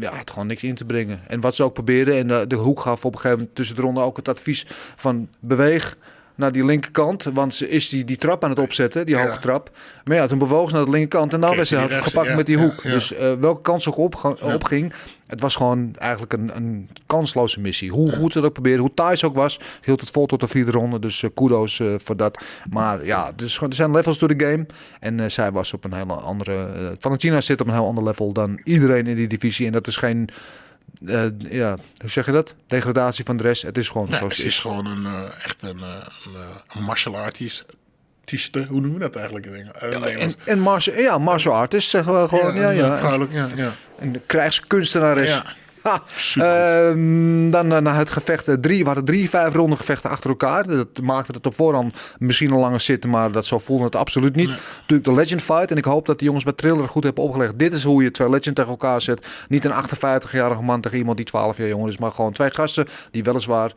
[0.00, 1.20] ja, had gewoon niks in te brengen.
[1.28, 3.76] En wat ze ook probeerde, en de, de hoek gaf op een gegeven moment tussen
[3.76, 5.96] de ronde ook het advies van beweeg
[6.34, 7.22] naar die linkerkant.
[7.24, 9.26] Want ze is die, die trap aan het opzetten, die Ja.
[9.26, 9.70] hoge trap.
[10.04, 12.36] Maar ja, toen bewoog ze naar de linkerkant en dan Kreeg werd ze gepakt ja,
[12.36, 12.82] met die hoek.
[12.82, 12.90] ja.
[12.90, 14.92] Dus eh, welke kans ook op, opging,
[15.32, 17.90] het was gewoon eigenlijk een, een kansloze missie.
[17.90, 20.40] Hoe goed ze het ook probeerde, hoe taai ze ook was, hield het vol tot
[20.40, 20.98] de vierde ronde.
[20.98, 22.44] Dus eh, kudos eh, voor dat.
[22.70, 24.66] Maar ja, dus, gewoon- er zijn levels door de game.
[25.00, 26.94] En eh, zij was op een hele andere...
[26.98, 29.66] Valentina zit op een heel ander level dan iedereen in die divisie.
[29.66, 30.28] En dat is geen...
[31.48, 32.54] ja, hoe zeg je dat?
[32.66, 33.62] Degradatie van de rest.
[33.62, 34.60] Het is gewoon Nee, zoals het het is is.
[34.62, 35.06] gewoon een,
[35.44, 37.64] echt een, een, eh, een martial artist.
[38.22, 39.46] Artiesten, hoe noem je dat eigenlijk?
[39.46, 42.54] Uh, en, en martial, ja, martial artist zeggen we gewoon.
[42.54, 43.26] Ja, ja, ja.
[43.30, 43.72] ja, ja.
[43.98, 45.28] En de krijgskunstenares.
[45.28, 45.44] Ja.
[45.82, 46.02] Ha,
[46.34, 48.48] ehm, dan uh, naar het gevecht.
[48.48, 50.66] Uh, drie, we hadden drie, vijf ronde gevechten achter elkaar.
[50.66, 54.36] Dat maakte het op voorhand misschien een langer zitten, maar dat zo voelde het absoluut
[54.36, 54.48] niet.
[54.48, 54.56] Nee.
[54.80, 55.70] Natuurlijk de Legend Fight.
[55.70, 57.58] En ik hoop dat de jongens bij Triller goed hebben opgelegd.
[57.58, 59.26] Dit is hoe je twee Legend tegen elkaar zet.
[59.48, 62.86] Niet een 58-jarige man tegen iemand die 12 jaar jonger is, maar gewoon twee gasten
[63.10, 63.72] die weliswaar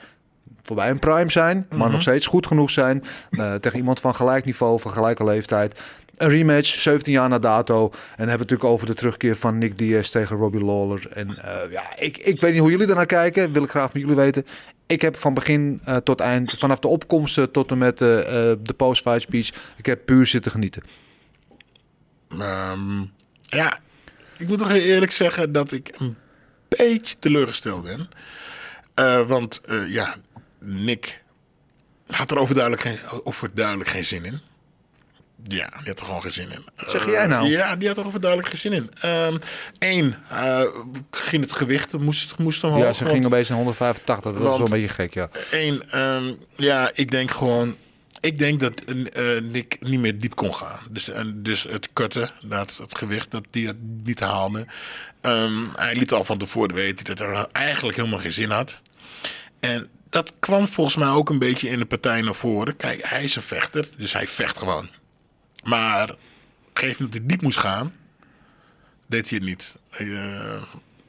[0.63, 1.91] voorbij een prime zijn, maar Mhm.
[1.91, 3.03] nog steeds goed genoeg zijn.
[3.31, 5.79] Uh, tegen iemand van gelijk niveau, van gelijke leeftijd.
[6.17, 7.83] Een rematch, 17 jaar na dato.
[7.83, 11.07] En dan hebben we het natuurlijk over de terugkeer van Nick Diaz tegen Robbie Lawler.
[11.13, 13.51] En uh, ja, ik, ik weet niet hoe jullie daarnaar kijken.
[13.51, 14.45] Wil ik graag van jullie weten.
[14.87, 18.73] Ik heb van begin uh, tot eind, vanaf de opkomsten tot en met uh, de
[18.77, 20.83] post-fight speech, ik heb puur zitten genieten.
[22.31, 23.79] Um, ja,
[24.37, 26.15] ik moet toch heel eerlijk zeggen dat ik een
[26.67, 28.09] beetje teleurgesteld ben.
[28.99, 30.15] Uh, want uh, ja,
[30.65, 31.23] Nick
[32.07, 34.41] had er overduidelijk geen, overduidelijk geen zin in.
[35.43, 36.65] Ja, die had er gewoon geen zin in.
[36.75, 37.45] Wat zeg jij nou?
[37.45, 38.89] Uh, ja, die had er overduidelijk geen zin in.
[39.79, 42.81] Eén, um, ging het gewicht, moest, moest omhoog.
[42.81, 45.29] Ja, ze ging opeens naar 185, dat was wel een beetje gek, ja.
[45.51, 47.75] Eén, um, ja, ik denk gewoon...
[48.19, 50.79] Ik denk dat uh, Nick niet meer diep kon gaan.
[50.89, 54.65] Dus, dus het kutten, dat, het gewicht, dat die dat niet haalde.
[55.21, 58.81] Um, hij liet al van tevoren weten dat hij eigenlijk helemaal geen zin had.
[59.59, 62.77] En dat kwam volgens mij ook een beetje in de partij naar voren.
[62.77, 64.89] Kijk, hij is een vechter, dus hij vecht gewoon.
[65.63, 67.93] Maar op een gegeven moment hij diep moest gaan,
[69.07, 69.75] deed hij het niet.
[69.99, 70.63] Uh,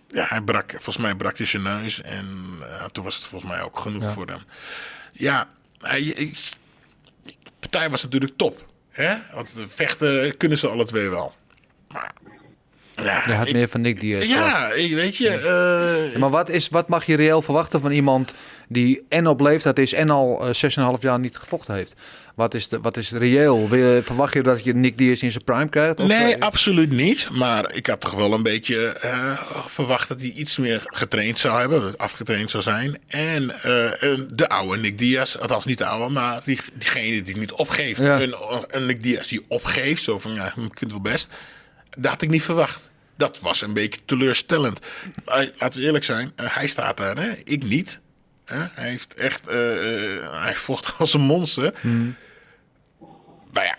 [0.08, 2.02] ja, hij brak, volgens mij brak hij zijn neus.
[2.02, 2.26] En
[2.60, 4.10] uh, toen was het volgens mij ook genoeg ja.
[4.10, 4.40] voor hem.
[5.12, 6.38] Ja, hij, ik,
[7.22, 8.66] de partij was natuurlijk top.
[8.90, 9.16] Hè?
[9.34, 11.34] Want vechten kunnen ze alle twee wel.
[11.88, 12.12] Maar
[13.04, 14.26] ja, je had ik, meer van Nick Diaz.
[14.26, 15.28] Ja, ik, weet je.
[15.28, 18.34] Uh, ja, maar wat, is, wat mag je reëel verwachten van iemand
[18.68, 21.94] die en op leeftijd is en al uh, 6,5 jaar niet gevochten heeft?
[22.34, 23.68] Wat is, de, wat is reëel?
[24.02, 26.00] Verwacht je dat je Nick Diaz in zijn prime krijgt?
[26.00, 27.28] Of nee, uh, absoluut niet.
[27.32, 31.60] Maar ik had toch wel een beetje uh, verwacht dat hij iets meer getraind zou
[31.60, 31.96] hebben.
[31.96, 32.98] Afgetraind zou zijn.
[33.06, 33.46] En
[34.30, 38.00] de oude Nick Diaz, althans niet de oude, maar die, diegene die niet opgeeft.
[38.00, 38.20] Ja.
[38.20, 38.34] Een,
[38.68, 40.02] een Nick Diaz die opgeeft.
[40.02, 41.28] Zo van, ja, ik vind het wel best.
[41.96, 42.90] Dat had ik niet verwacht.
[43.16, 44.80] Dat was een beetje teleurstellend.
[45.24, 47.32] Laten we eerlijk zijn, hij staat daar, hè?
[47.44, 48.00] ik niet.
[48.44, 49.40] Hij heeft echt,
[50.30, 51.74] hij vocht als een monster.
[51.80, 52.16] Hmm.
[53.52, 53.78] Maar ja,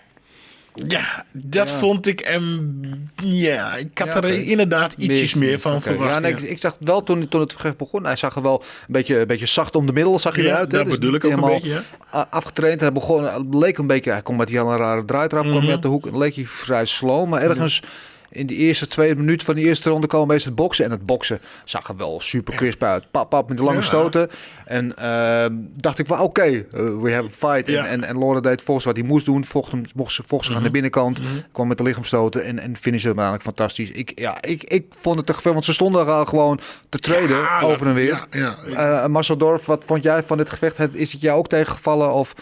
[0.86, 1.74] ja, dat ja.
[1.78, 2.80] vond ik hem.
[3.16, 5.92] Ja, ik had ja, er inderdaad ietsjes meer, meer van okay.
[5.92, 6.10] verwacht.
[6.12, 8.92] Ja, nee, ik, ik, zag wel toen, toen het begon, hij zag er wel een
[8.92, 10.70] beetje, een beetje zacht om de middel, zag ja, eruit.
[10.70, 11.82] Dat dus bedoel ik ook een beetje.
[12.30, 15.58] Afgetraind, hij begon, leek een beetje, hij komt met die een rare draaitrap, mm -hmm.
[15.58, 17.80] kwam uit de hoek, leek hij vrij slow, maar ergens.
[17.80, 20.84] Mm -hmm in de eerste twee minuten van die eerste ronde kwam opeens het boksen.
[20.84, 23.10] En het boksen zag er wel super crisp uit.
[23.10, 23.84] Pap, pap, met de lange ja.
[23.84, 24.30] stoten.
[24.64, 27.70] En uh, dacht ik van oké, okay, uh, we have a fight.
[27.70, 27.86] Ja.
[27.86, 29.44] En, en, deed volgens wat hij moest doen.
[29.44, 30.56] Vocht hem, vocht, vocht zich mm -hmm.
[30.56, 31.18] aan de binnenkant.
[31.18, 31.42] Mm -hmm.
[31.52, 33.90] Kwam met de lichaamstoten en, en finishte hem eigenlijk fantastisch.
[33.90, 37.36] Ik, ja, ik, ik vond het te veel, want ze stonden al gewoon te treden
[37.36, 38.26] ja, over en weer.
[38.30, 40.94] Uh, Marcel Dorf, wat vond jij van dit gevecht?
[40.94, 42.12] Is het jou ook tegengevallen?
[42.12, 42.34] Of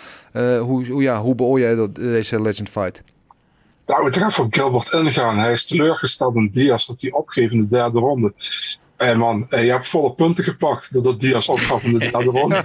[0.60, 3.02] hoe, hoe, ja, hoe beoordeel je deze legend fight?
[3.86, 5.38] Nou, we gaan voor Gilbert ingaan.
[5.38, 8.32] Hij is teleurgesteld in Diaz dat hij opgeeft in de derde ronde.
[8.96, 12.62] Hé hey man, je hebt volle punten gepakt doordat Diaz opgaf in de derde ronde.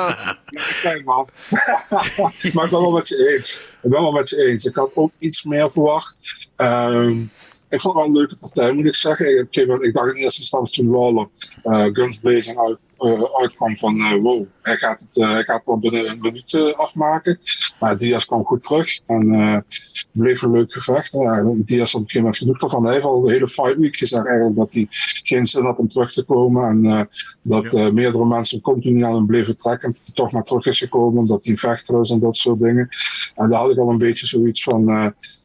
[0.82, 1.28] Kijk man.
[2.52, 3.60] maar ik ben wel met je eens.
[3.82, 4.64] Ik ben wel met je eens.
[4.64, 6.16] Ik had ook iets meer verwacht.
[6.56, 7.30] Um,
[7.72, 9.38] ik vond het wel een leuke partij, moet ik zeggen.
[9.38, 11.28] Ik, ik dacht in eerste instantie toen Lawler
[11.64, 16.10] uh, uit, uh, uitkwam van uh, wow, hij gaat het, uh, hij gaat het binnen
[16.10, 17.38] een minuut afmaken.
[17.80, 19.64] Maar Diaz kwam goed terug en
[20.12, 21.12] bleef een leuk gevecht.
[21.12, 22.84] Diaz op een gegeven moment genoeg ervan.
[22.84, 24.86] Hij heeft al de hele fight week gezegd eigenlijk dat hij
[25.22, 26.68] geen zin had om terug te komen.
[26.68, 27.08] En
[27.42, 29.88] dat uh, meerdere mensen continu aan hem bleven trekken.
[29.88, 32.58] En dat hij toch maar terug is gekomen omdat hij vechter is en dat soort
[32.58, 32.88] dingen.
[33.34, 34.84] En daar had ik al een beetje zoiets van,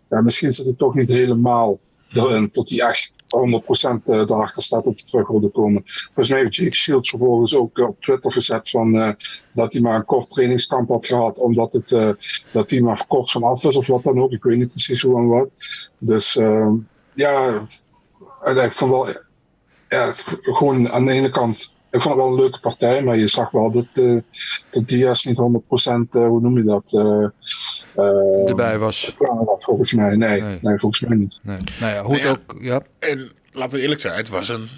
[0.09, 1.79] ja, misschien zit het toch niet helemaal
[2.11, 5.83] erin tot hij echt 100% daarachter staat op terug wilde komen.
[5.85, 9.11] Volgens mij heeft Jake Shields vervolgens ook op Twitter gezet van, uh,
[9.53, 11.89] dat hij maar een kort trainingskamp had gehad, omdat het,
[12.51, 14.31] dat hij maar kort van af is of wat dan ook.
[14.31, 15.49] Ik weet niet precies hoe en wat.
[15.99, 16.71] Dus uh,
[17.13, 17.67] ja,
[18.45, 19.07] ik vond wel,
[19.89, 23.27] ja, gewoon aan de ene kant, ik vond het wel een leuke partij, maar je
[23.27, 24.21] zag wel dat, uh,
[24.69, 26.93] dat Diaz niet 100%, uh, hoe noem je dat?
[26.93, 27.27] Uh,
[28.05, 29.15] uh, Erbij was.
[29.59, 30.59] Volgens mij, nee, nee.
[30.61, 31.39] nee volgens mij niet.
[31.43, 31.57] Nee.
[31.79, 32.81] Nou ja, hoe het nou ook, ja.
[32.99, 34.69] En laten we eerlijk zijn, het was een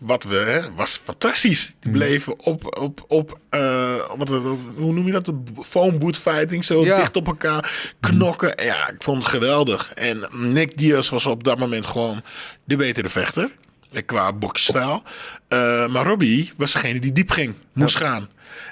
[0.00, 1.74] wat we, hè, was fantastisch.
[1.80, 4.28] Die bleven op, op, op uh, wat,
[4.76, 5.24] hoe noem je dat?
[5.24, 6.96] De foam boot fighting, zo ja.
[6.96, 8.64] dicht op elkaar knokken.
[8.64, 9.92] Ja, ik vond het geweldig.
[9.94, 12.22] En Nick Diaz was op dat moment gewoon
[12.64, 13.52] de betere vechter.
[14.06, 15.02] Qua boksstijl.
[15.48, 18.28] Uh, maar Robbie was degene die diep ging, moest gaan.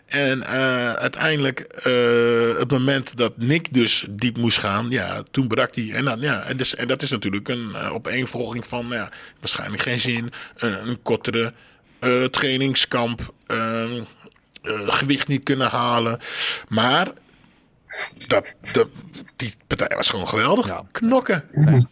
[0.06, 5.48] En uh, uiteindelijk, uh, op het moment dat Nick dus diep moest gaan, ja, toen
[5.48, 5.90] brak hij.
[5.92, 9.08] En, dan, ja, en, dus, en dat is natuurlijk een opeenvolging van, ja,
[9.40, 11.52] waarschijnlijk geen zin, een, een kortere
[12.30, 14.02] trainingskamp, ehm,
[14.86, 16.18] gewicht niet kunnen halen.
[16.68, 17.08] Maar
[18.26, 18.88] dat, dat,
[19.36, 20.66] die partij was gewoon geweldig.
[20.66, 20.82] Ja.
[20.92, 21.44] Knokken.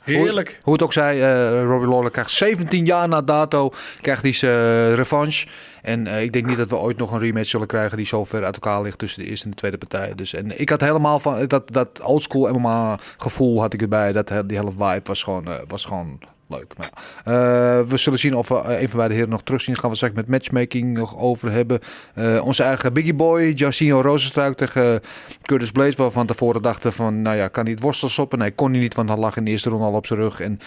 [0.03, 0.49] Heerlijk.
[0.49, 4.33] Hoe, hoe, het ook zei, uh, Robbie Lawler krijgt 17 jaar na dato krijgt hij
[4.33, 5.47] zijn uh, revanche.
[5.83, 8.25] En uh, ik denk niet dat we ooit nog een rematch zullen krijgen die zo
[8.25, 10.15] ver uit elkaar ligt tussen de eerste en de tweede partij.
[10.15, 14.13] Dus, en ik had helemaal van dat, dat oldschool MMA gevoel had ik erbij.
[14.13, 16.73] Dat, die hele vibe was gewoon, was gewoon leuk.
[16.77, 19.77] Maar, uh, we zullen zien of we uh, een van beide heren nog terugzien.
[19.77, 21.81] Gaan we straks met matchmaking nog over hebben.
[22.15, 25.01] Uh, onze eigen Biggie Boy, Jacinho Rozenstruik tegen
[25.43, 25.97] Curtis Blaze.
[25.97, 28.39] Waarvan tevoren dachten van, nou ja, kan hij het worstel stoppen?
[28.39, 30.41] Nee, kon hij niet, want hij lag in de eerste ronde al op zijn rug.
[30.41, 30.61] En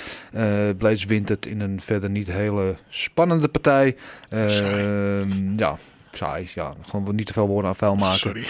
[0.78, 3.96] Blaze wint het in een verder niet hele spannende partij.
[5.56, 5.78] ja,
[6.20, 6.48] saai.
[6.54, 8.20] Ja, gewoon niet te veel woorden aan vuil maken.
[8.20, 8.44] Sorry.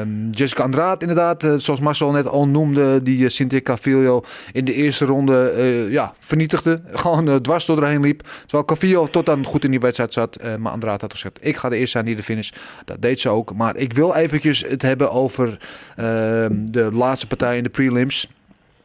[0.00, 4.64] Um, Jessica Andrade inderdaad, uh, zoals Marcel net al noemde, die uh, Cynthia Cavillo in
[4.64, 6.82] de eerste ronde uh, ja, vernietigde.
[7.04, 8.28] Gewoon dwars door erheen liep.
[8.40, 10.38] Terwijl Cavillo tot dan goed in die wedstrijd zat.
[10.58, 12.50] maar Andrade had gezegd, ik ga de eerste zijn die de finish.
[12.84, 13.54] Dat deed ze ook.
[13.54, 15.58] Maar ik wil eventjes het hebben over
[15.96, 18.28] ehm, de laatste partij in de prelims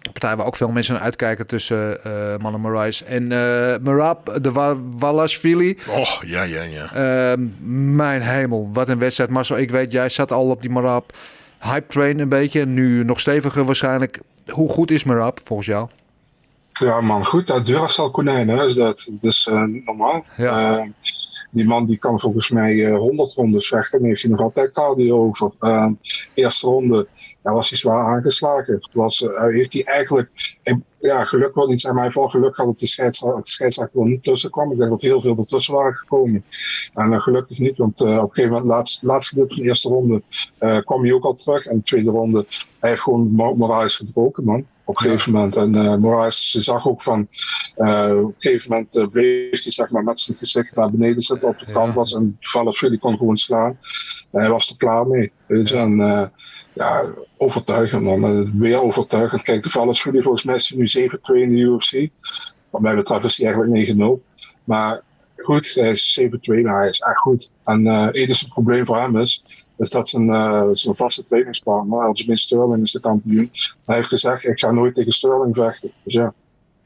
[0.02, 4.52] partij waar ook veel mensen naar uitkijken tussen uh, Mannen Moraes en uh, Marab de
[4.98, 5.78] Walashvili.
[5.88, 7.34] Oh, ja, ja, ja.
[7.36, 7.46] Uh,
[7.96, 9.30] mijn hemel, wat een wedstrijd.
[9.30, 11.14] Marcel, ik weet, jij zat al op die Marab
[11.60, 12.66] hype train een beetje.
[12.66, 14.20] Nu nog steviger waarschijnlijk.
[14.48, 15.88] Hoe goed is Marab volgens jou?
[16.80, 17.48] Ja man, goed.
[17.48, 19.08] Dat Duracell konijn, hè, is dat.
[19.12, 20.26] Dat is uh, normaal.
[20.38, 20.88] Ja.
[21.52, 24.00] die man die kan volgens mij uh, 100 rondes vechten.
[24.00, 25.52] En heeft hij nog altijd cardio over.
[26.34, 27.08] eerste ronde
[27.42, 28.89] daar was hij zwaar aangeslagen.
[28.94, 30.60] Was, heeft hij eigenlijk,
[31.00, 34.02] ja, geluk wel niet, zeg maar, hij heeft geluk gehad dat de scheidsrechter, de scheidsrechter
[34.02, 34.72] er niet tussen kwam.
[34.72, 36.46] Ik denk dat heel veel ertussen waren gekomen.
[36.94, 40.22] En gelukkig niet, want op een gegeven moment, laatst, laatste gedeelte van de eerste ronde,
[40.84, 41.65] kwam hij ook al terug.
[41.65, 42.46] En de tweede ronde,
[42.80, 44.65] hij heeft gewoon Moraes gebroken, man.
[44.89, 45.56] Op een gegeven moment.
[45.56, 47.28] En uh, Moraes zag ook van,
[47.78, 51.21] uh, op een gegeven moment uh, bleef hij zeg maar, met zijn gezicht naar beneden
[51.21, 51.93] zitten op het ja.
[51.93, 53.78] was En Valafili kon gewoon slaan.
[54.32, 55.32] En hij was er klaar mee.
[55.47, 55.97] Dus en,
[56.73, 57.06] ja,
[57.38, 58.60] overtuigend man.
[58.60, 59.41] Weer overtuigend.
[59.41, 62.10] Kijk, de Valafili volgens mij is nu 7-2 in de UFC.
[62.69, 64.04] Wat mij betreft is hij eigenlijk 9-0.
[64.63, 65.02] Maar
[65.38, 66.30] goed, hij is 7-2,
[66.63, 67.49] maar hij is echt goed.
[67.63, 69.43] En het enige probleem voor hem is,
[69.80, 73.52] is dat zijn, uh, zijn vaste trainingspartner, Aljamain Sterling is de kampioen,
[73.86, 75.92] hij heeft gezegd, ik ga nooit tegen Sterling vechten.
[76.04, 76.34] Dus ja.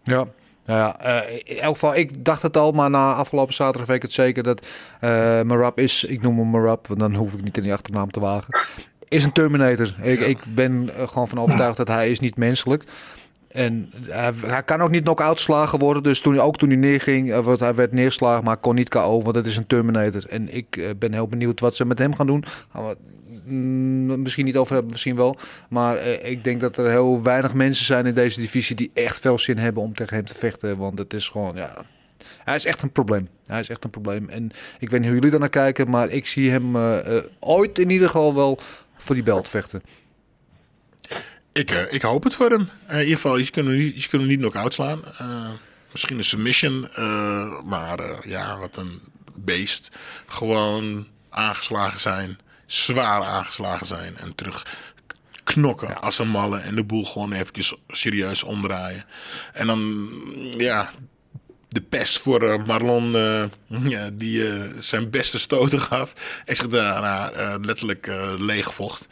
[0.02, 0.28] Ja,
[0.66, 4.02] ja, uh, in elk geval, ik dacht het al, maar na afgelopen zaterdag weet ik
[4.02, 4.66] het zeker dat
[5.02, 5.10] uh,
[5.42, 8.20] Marab is, ik noem hem Marab, want dan hoef ik niet in die achternaam te
[8.20, 8.60] wagen,
[9.08, 9.96] is een Terminator.
[10.02, 12.84] Ik, ik ben gewoon van overtuigd dat hij is niet menselijk.
[13.54, 16.04] En hij, kan ook niet knock-out worden.
[16.04, 19.36] Dus toen, ook toen hij neerging, uh, hij werd neerslagen, maar kon niet KO, want
[19.36, 20.26] het is een Terminator.
[20.30, 22.44] En ik uh, ben heel benieuwd wat ze met hem gaan doen.
[23.44, 25.38] Mm, misschien niet over hebben, misschien wel.
[25.70, 29.20] Maar uh, ik denk dat er heel weinig mensen zijn in deze divisie die echt
[29.20, 30.78] veel zin hebben om tegen hem te vechten.
[30.78, 31.86] Want het is gewoon, ja,
[32.44, 33.28] hij is echt een probleem.
[33.46, 34.30] Hij is echt een probleem.
[34.30, 36.78] En ik weet niet hoe jullie daar naar kijken, maar ik zie hem
[37.40, 38.60] ooit in ieder geval wel
[38.96, 39.82] voor die belt vechten.
[41.54, 42.70] Ik, uh, ik hoop het voor hem.
[42.90, 45.02] Uh, in ieder geval, je kunt hem niet, niet knock-out slaan.
[45.22, 45.50] Uh,
[45.92, 46.90] misschien een submission.
[47.66, 49.02] maar ja, wat een
[49.36, 49.90] beest.
[50.28, 52.40] Gewoon aangeslagen zijn.
[52.66, 54.18] Zwaar aangeslagen zijn.
[54.18, 54.66] En terug
[55.44, 55.94] knokken ja.
[55.94, 56.60] als een malle.
[56.60, 59.04] En de boel gewoon eventjes serieus omdraaien.
[59.54, 60.10] En dan,
[60.58, 60.92] ja,
[61.70, 66.14] de pest voor uh, Marlon, uh, ja, die uh, zijn beste stoten gaf.
[66.46, 69.08] Zich daarna letterlijk leegvocht.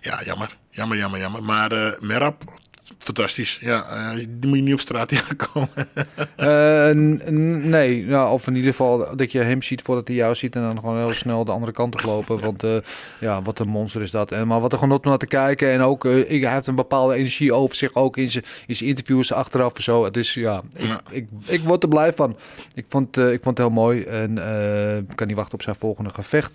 [0.00, 0.56] Ja, jammer.
[0.74, 1.42] Jammer, jammer, jammer.
[1.42, 2.42] Maar Merab,
[2.98, 3.58] fantastisch.
[3.60, 5.68] Ja, uh, die moet je niet op straat tegenkomen.
[6.36, 6.90] uh,
[7.70, 10.62] nee, nou, of in ieder geval dat je hem ziet voordat hij jou ziet en
[10.62, 12.40] dan gewoon heel snel de andere kant op lopen.
[12.40, 12.76] Want uh,
[13.20, 14.32] ja, wat een monster is dat.
[14.32, 15.70] En, maar wat er genot om naar te kijken.
[15.70, 18.88] En ook, ik, hij heeft een bepaalde energie over zich, ook in zijn, in zijn
[18.88, 20.04] interviews achteraf en zo.
[20.04, 21.00] Het is, ja, ik, ja.
[21.10, 22.36] ik, ik, word er blij van.
[22.74, 24.30] Ik vond, ik vond het heel mooi en
[25.08, 26.52] ik kan niet wachten op zijn volgende gevecht.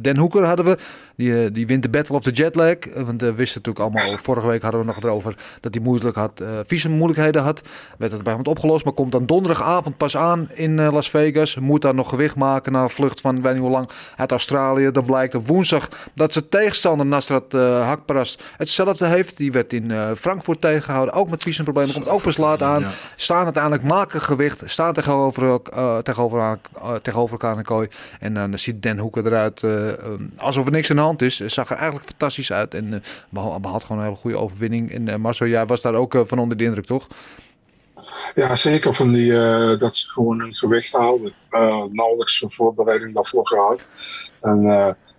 [0.00, 0.78] Den Hoeker hadden we,
[1.16, 2.76] die, die wint de Battle of the Jetlag.
[2.94, 6.40] Want we wisten natuurlijk allemaal, vorige week hadden we nog erover dat hij moeilijk had,
[6.40, 7.62] uh, visummoeilijkheden had.
[7.98, 11.56] Werd het bij hem opgelost, maar komt dan donderdagavond pas aan in uh, Las Vegas.
[11.56, 14.90] Moet daar nog gewicht maken na een vlucht van weet niet hoe lang uit Australië.
[14.90, 19.36] Dan blijkt op woensdag dat zijn tegenstander Nasrat uh, Hakparas hetzelfde heeft.
[19.36, 21.94] Die werd in Frankfurt tegengehouden, ook met visumproblemen.
[21.94, 22.80] Komt ook pas laat aan.
[22.80, 22.90] Ja.
[23.16, 25.60] Staan uiteindelijk, maken gewicht, staan tegenover,
[26.02, 26.58] tegenover,
[27.02, 27.88] tegenover elkaar in de kooi.
[28.20, 29.62] En dan ziet Den Hoeker eruit
[30.36, 31.36] alsof er niks aan de hand is.
[31.36, 34.92] Zag er eigenlijk fantastisch uit en behaalt gewoon een hele goede overwinning.
[34.92, 37.06] En Marcel, jij was daar ook van onder de indruk, toch?
[38.34, 41.32] Ja, zeker van die, uh, dat ze gewoon hun gewicht houden.
[41.50, 43.88] Uh, nauwelijks voorbereiding daarvoor gehad.
[44.40, 44.66] En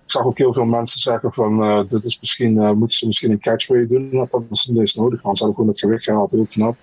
[0.03, 3.39] ik zag ook heel veel mensen zeggen van dit is misschien, moeten ze misschien een
[3.39, 4.27] catchway doen.
[4.29, 6.75] Dat is niet eens nodig, want ze hadden gewoon het gewicht gehaald, heel knap.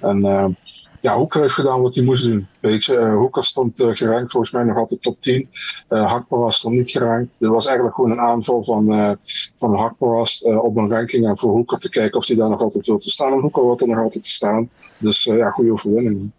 [0.00, 0.56] En
[1.02, 2.46] ja, Hoeker heeft gedaan wat hij moest doen.
[2.60, 5.48] Weet je, uh, Hoeker stond uh, gerankt, volgens mij nog altijd top 10.
[5.88, 7.36] Uh, Hakparas stond niet gerankt.
[7.38, 9.10] Dit was eigenlijk gewoon een aanval van, uh,
[9.56, 12.86] van Hakparas op een ranking en voor Hoeker te kijken of hij daar nog altijd
[12.86, 13.32] wil te staan.
[13.32, 14.70] En Hoeker wordt er nog altijd te staan.
[14.98, 16.32] Dus ja, goede overwinning.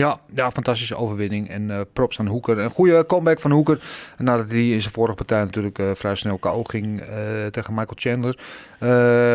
[0.00, 1.48] Ja, ja, fantastische overwinning.
[1.48, 2.58] En uh, props aan Hoeker.
[2.58, 3.80] Een goede comeback van Hoeker.
[4.18, 7.06] Nadat hij in zijn vorige partij natuurlijk uh, vrij snel KO ging uh,
[7.46, 8.38] tegen Michael Chandler.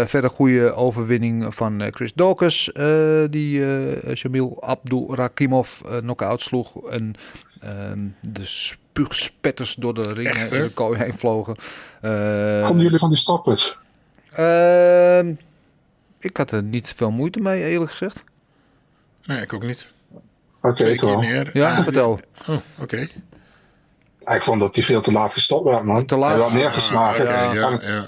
[0.07, 2.71] verder goede overwinning van Chris Dawkins.
[3.29, 3.63] die
[4.15, 6.89] Shamil Abdul Rakimov knock-out sloeg.
[6.89, 7.15] En
[7.61, 11.55] ehm, de spuugspetters door de ring en de kooi heen vlogen.
[12.65, 13.77] Vonden jullie van die stoppers?
[14.31, 15.33] Ehm,
[16.19, 18.23] ik had er niet veel moeite mee, eerlijk gezegd.
[19.25, 19.93] Nee, ik ook niet.
[20.69, 21.49] Oké, okay.
[21.53, 22.19] Ja, vertel.
[22.47, 22.61] Oh, oké.
[22.81, 23.09] Okay.
[24.37, 26.05] Ik vond dat hij veel te laat gestopt werd, man.
[26.05, 26.29] Te laat.
[26.29, 27.27] Hij werd neergeslagen.
[27.27, 28.05] Ah, ja, ja, ja.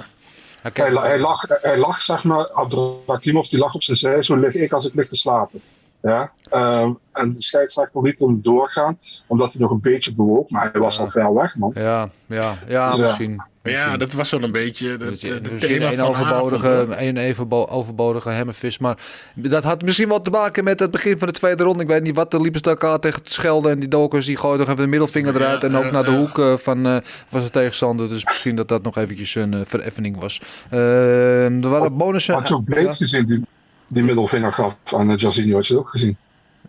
[0.74, 4.54] Hij, hij, lag, hij lag, zeg maar, Abdrakimov die lag op zijn zij, zo lig
[4.54, 5.62] ik als ik lig te slapen.
[6.02, 6.32] Ja?
[6.54, 10.82] Um, en de scheidsrechter liet hem doorgaan, omdat hij nog een beetje bewoog, maar hij
[10.82, 11.72] was al ver weg, man.
[11.74, 13.42] Ja, ja, ja, dus, misschien.
[13.72, 17.70] Ja, dat was wel een beetje de, de, de thema een van overbodige, een even
[17.70, 18.78] overbodige hammervis.
[18.78, 18.98] Maar
[19.36, 21.84] dat had misschien wat te maken met het begin van de tweede ronde.
[21.84, 22.34] Ik weet niet wat.
[22.34, 23.72] Er liepen ze elkaar tegen het schelden.
[23.72, 25.62] En die dokers die gooiden nog even de middelvinger eruit.
[25.62, 26.18] Ja, en ook ja, naar de ja.
[26.18, 26.98] hoek uh, van, uh,
[27.30, 28.10] van zijn tegenstander.
[28.10, 30.42] Dus misschien dat dat nog eventjes een uh, vereffening was.
[30.70, 32.34] er waren bonussen.
[32.34, 33.46] Had je ook gezien die,
[33.88, 35.56] die middelvinger gaf aan uh, Jazinho?
[35.56, 36.18] Had je dat ook gezien?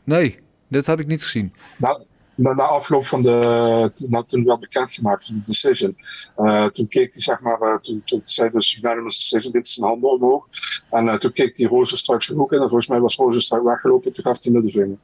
[0.05, 0.37] Nee,
[0.69, 1.53] dat heb ik niet gezien.
[1.77, 2.03] Nou,
[2.35, 5.97] na, na afloop van de, nou, toen werd bekendgemaakt van de decision,
[6.39, 9.75] uh, toen keek hij zeg maar, uh, toen, toen zei dus unanimous decision, dit is
[9.75, 10.47] zijn handen omhoog.
[10.91, 14.13] En uh, toen keek hij Rozenstruik zijn hoek in en volgens mij was Rozenstruik weggelopen,
[14.13, 14.97] toen gaf hij middenvinger.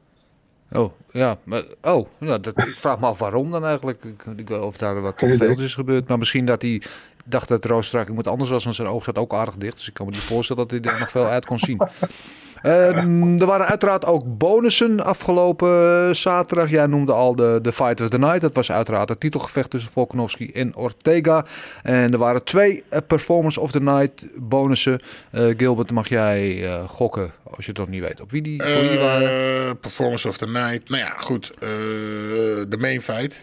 [0.71, 4.03] Oh, ja, maar, oh, ja, dat, ik vraag me af waarom dan eigenlijk.
[4.49, 6.07] Of daar wat veel is gebeurd.
[6.07, 6.81] Maar misschien dat hij
[7.25, 9.75] dacht dat Rozenstruik moet anders was, want zijn oog zat ook aardig dicht.
[9.75, 11.81] Dus ik kan me niet voorstellen dat hij er nog veel uit kon zien.
[12.63, 16.69] Um, er waren uiteraard ook bonussen afgelopen zaterdag.
[16.69, 18.41] Jij noemde al de, de Fight of the Night.
[18.41, 21.45] Dat was uiteraard het titelgevecht tussen Volkanovski en Ortega.
[21.83, 25.01] En er waren twee uh, Performance of the Night bonussen.
[25.31, 28.63] Uh, Gilbert, mag jij uh, gokken, als je het nog niet weet, op wie die,
[28.63, 29.79] wie waren?
[29.79, 30.89] Performance of the Night.
[30.89, 31.51] Nou ja, goed.
[31.59, 33.39] de main fight.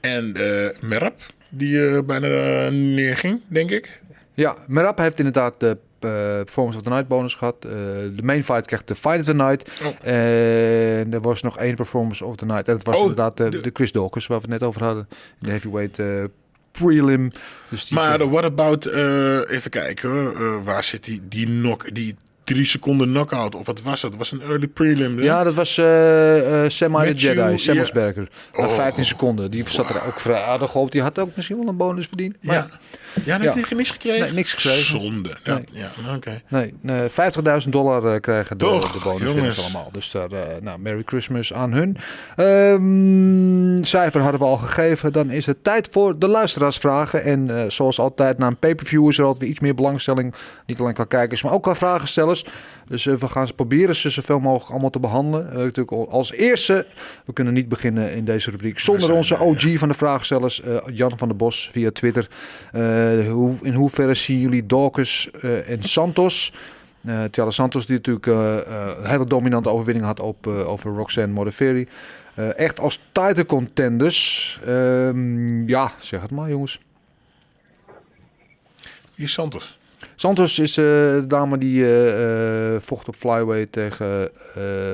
[0.00, 0.32] En
[0.80, 4.00] Merp, die bijna neerging, denk ik.
[4.34, 6.10] Ja, Merab heeft inderdaad de uh,
[6.44, 7.62] Performance of the Night bonus gehad.
[7.62, 9.70] De main fight krijgt de Fight of the Night.
[9.82, 10.08] Oh.
[10.08, 12.68] En er was nog één Performance of the Night.
[12.68, 15.08] En het was oh, inderdaad de, de, Chris Dawkins, waar we het net over hadden.
[15.38, 15.98] De heavyweight
[16.70, 17.30] prelim.
[17.68, 18.86] Dus maar what about,
[19.50, 22.16] even kijken, waar zit die, die knock, die
[22.54, 23.54] drie seconden knockout.
[23.54, 24.10] Of wat was dat?
[24.10, 25.18] Dat was een early prelim.
[25.18, 25.24] Hè?
[25.24, 28.28] Ja, dat was uh, uh, Semi the Jedi, Semmelsberger.
[28.52, 29.50] Na 15 oh, seconden.
[29.50, 30.92] Die zat er ook vrij aardig op.
[30.92, 32.36] Die had ook misschien wel een bonus verdiend.
[32.40, 32.68] Maar ja.
[32.70, 32.78] Ja,
[33.24, 33.76] heeft ja.
[33.76, 34.20] niks gekregen?
[34.20, 34.84] Nee, niks gekregen.
[34.84, 35.36] Zonde.
[35.44, 35.64] Ja, nee.
[35.72, 36.16] ja oké.
[36.16, 36.42] Okay.
[36.48, 37.08] Nee, nee
[37.62, 39.88] 50.000 dollar uh, krijgen de, Toch, de bonus allemaal.
[39.92, 41.96] Dus daar, uh, nou, Merry Christmas aan hun.
[42.36, 45.12] Um, cijfer hadden we al gegeven.
[45.12, 47.24] Dan is het tijd voor de luisteraarsvragen.
[47.24, 50.34] En uh, zoals altijd, na een pay-per-view is er altijd iets meer belangstelling.
[50.66, 52.44] Niet alleen qua kijkers, maar ook qua vragenstellers.
[52.88, 55.46] Dus uh, we gaan ze proberen ze zoveel mogelijk allemaal te behandelen.
[55.46, 56.86] Uh, natuurlijk als eerste,
[57.24, 61.12] we kunnen niet beginnen in deze rubriek zonder onze OG van de vraagstellers, uh, Jan
[61.16, 62.28] van der Bos via Twitter.
[63.30, 65.30] Hoe, in hoeverre zien jullie Dawkins
[65.66, 66.52] en Santos?
[67.04, 71.88] Uh, Thiago Santos die natuurlijk een hele dominante overwinning had op, over Roxanne Modafferi.
[72.56, 74.60] echt als title contenders.
[74.66, 76.80] Ehm, ja, zeg het maar jongens.
[79.14, 79.78] Wie is Santos?
[80.20, 84.30] Santos is uh, de dame die uh, uh, vocht op flyweight tegen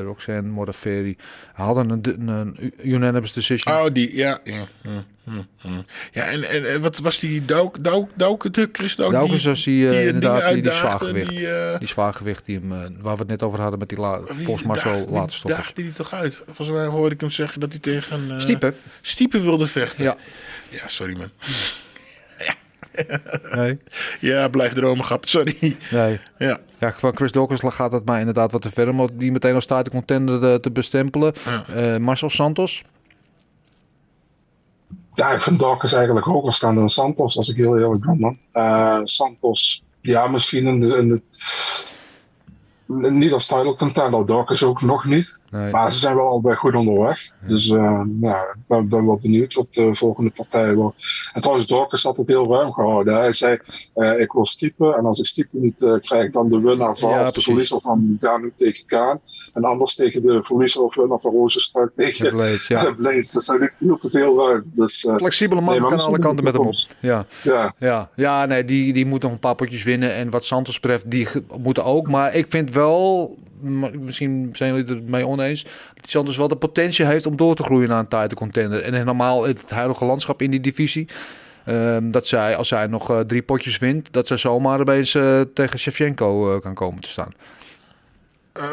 [0.05, 1.17] Roxanne Modafferi.
[1.53, 3.75] Hadden een, een, unanimous decision.
[3.75, 4.39] Oh, die, ja.
[4.45, 4.65] Ja.
[6.13, 9.13] Ja en, en, en, wat was die Dauk, Dauk, Dauk de Chris Dauk?
[9.13, 11.29] Dauk was die, die, inderdaad die, die zwaargewicht.
[11.29, 11.49] Die,
[11.79, 15.43] die zwaargewicht die hem, waar we het net over hadden met die la, volgens stoppers.
[15.43, 16.43] daagde die toch uit?
[16.47, 18.27] Volgens mij hoorde ik hem zeggen dat hij tegen...
[18.29, 18.75] Uh, Stiepe.
[19.01, 20.05] Stiepe wilde vechten.
[20.05, 20.17] Ja.
[20.69, 21.31] Ja, sorry man.
[23.55, 23.79] Nee.
[24.21, 25.29] Ja, blijf dromen, grap.
[25.29, 25.77] Sorry.
[25.91, 26.21] Nee.
[26.39, 26.59] Ja.
[26.79, 29.65] Ja, van Chris Dawkins gaat het mij inderdaad wat te ver om die meteen als
[29.65, 31.33] starting contender te, te bestempelen.
[31.45, 31.95] Ja.
[31.95, 32.85] Uh, Marcel Santos?
[35.15, 38.37] Ja, ik vind Dawkins eigenlijk hoger staan dan Santos, als ik heel eerlijk ben, man.
[38.53, 41.23] Uh, Santos, ja, misschien in de, in de
[43.11, 45.41] niet als title contender, Dawkins ook nog niet.
[45.55, 45.71] Nee.
[45.71, 47.31] Maar ze zijn wel allebei goed onderweg.
[47.47, 51.31] Dus uh, ja, ik ben, ben, wel benieuwd wat de volgende partij wordt.
[51.33, 53.15] En trouwens, Dorcas had het heel ruim gehouden.
[53.15, 53.59] Hij zei,
[53.95, 54.95] uh, ik wil stiepen.
[54.95, 57.81] En als ik stiepen niet uh, krijg, dan de winnaar van ja, of de verliezer
[57.81, 59.21] van Ganu tegen Kaan.
[59.53, 62.67] En anders tegen de verliezer of winnaar van Rozenstruik tegen Blades.
[62.67, 62.93] Ja.
[62.97, 63.31] Blades.
[63.31, 64.71] Dus hij hield het heel ruim.
[64.75, 66.75] Dus, Flexibele man nee, kan alle kanten met hem op.
[67.01, 67.27] Ja.
[67.43, 67.75] Ja.
[67.79, 68.11] Ja.
[68.15, 70.15] ja, nee, die, die moet nog een paar potjes winnen.
[70.15, 71.29] En wat Santos betreft, die
[71.59, 72.09] moeten ook.
[72.09, 73.37] Maar ik vind wel
[74.01, 75.63] misschien zijn jullie het mee oneens.
[75.95, 78.83] Dat Sanders wel de potentie heeft om door te groeien naar een title contender.
[78.83, 81.09] En normaal het huidige landschap in die divisie.
[81.69, 85.41] Um, dat zij, als zij nog uh, drie potjes wint, dat zij zomaar opeens uh,
[85.55, 87.33] tegen Shevchenko uh, kan komen te staan.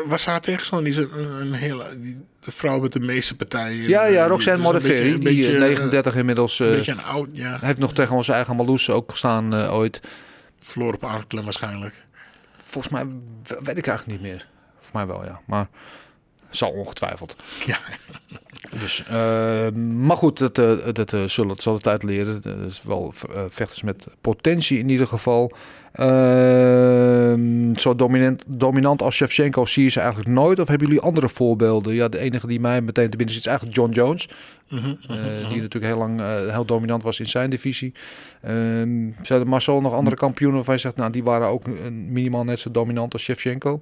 [0.05, 0.91] was haar tegenstander?
[0.91, 3.87] Die een, een hele die, de vrouw met de meeste partijen.
[3.87, 6.59] Ja, ja, Roxanne Modafferi, die beetje, 39 inmiddels.
[6.59, 7.57] Een beetje een oud, ja.
[7.61, 10.01] Heeft nog tegen onze eigen Marloes ook gestaan ooit.
[10.59, 11.93] Verloren op aanklem waarschijnlijk.
[12.55, 13.05] Volgens mij
[13.43, 14.47] weet ik eigenlijk niet meer
[14.93, 15.41] mij wel, ja.
[15.45, 15.67] Maar
[16.49, 17.35] zal ongetwijfeld.
[17.65, 17.77] Ja.
[18.79, 22.41] Dus, uh, maar goed, dat, dat, dat uh, zullen, het zal de tijd leren.
[22.41, 25.51] Dat is wel uh, vechters met potentie in ieder geval.
[25.91, 30.59] Ehm, zo dominant, dominant als Shevchenko zie je ze eigenlijk nooit.
[30.59, 31.93] Of hebben jullie andere voorbeelden?
[31.93, 34.29] Ja, de enige die mij meteen te binnen zit is eigenlijk John Jones.
[34.69, 35.49] Mm -hmm, mm -hmm.
[35.49, 36.21] Die natuurlijk heel lang
[36.51, 37.93] heel dominant was in zijn divisie.
[38.47, 40.95] Um, zijn er Marcel nog andere kampioenen waarvan je zegt...
[40.95, 43.79] nou, die waren ook minimaal net zo dominant als Shevchenko?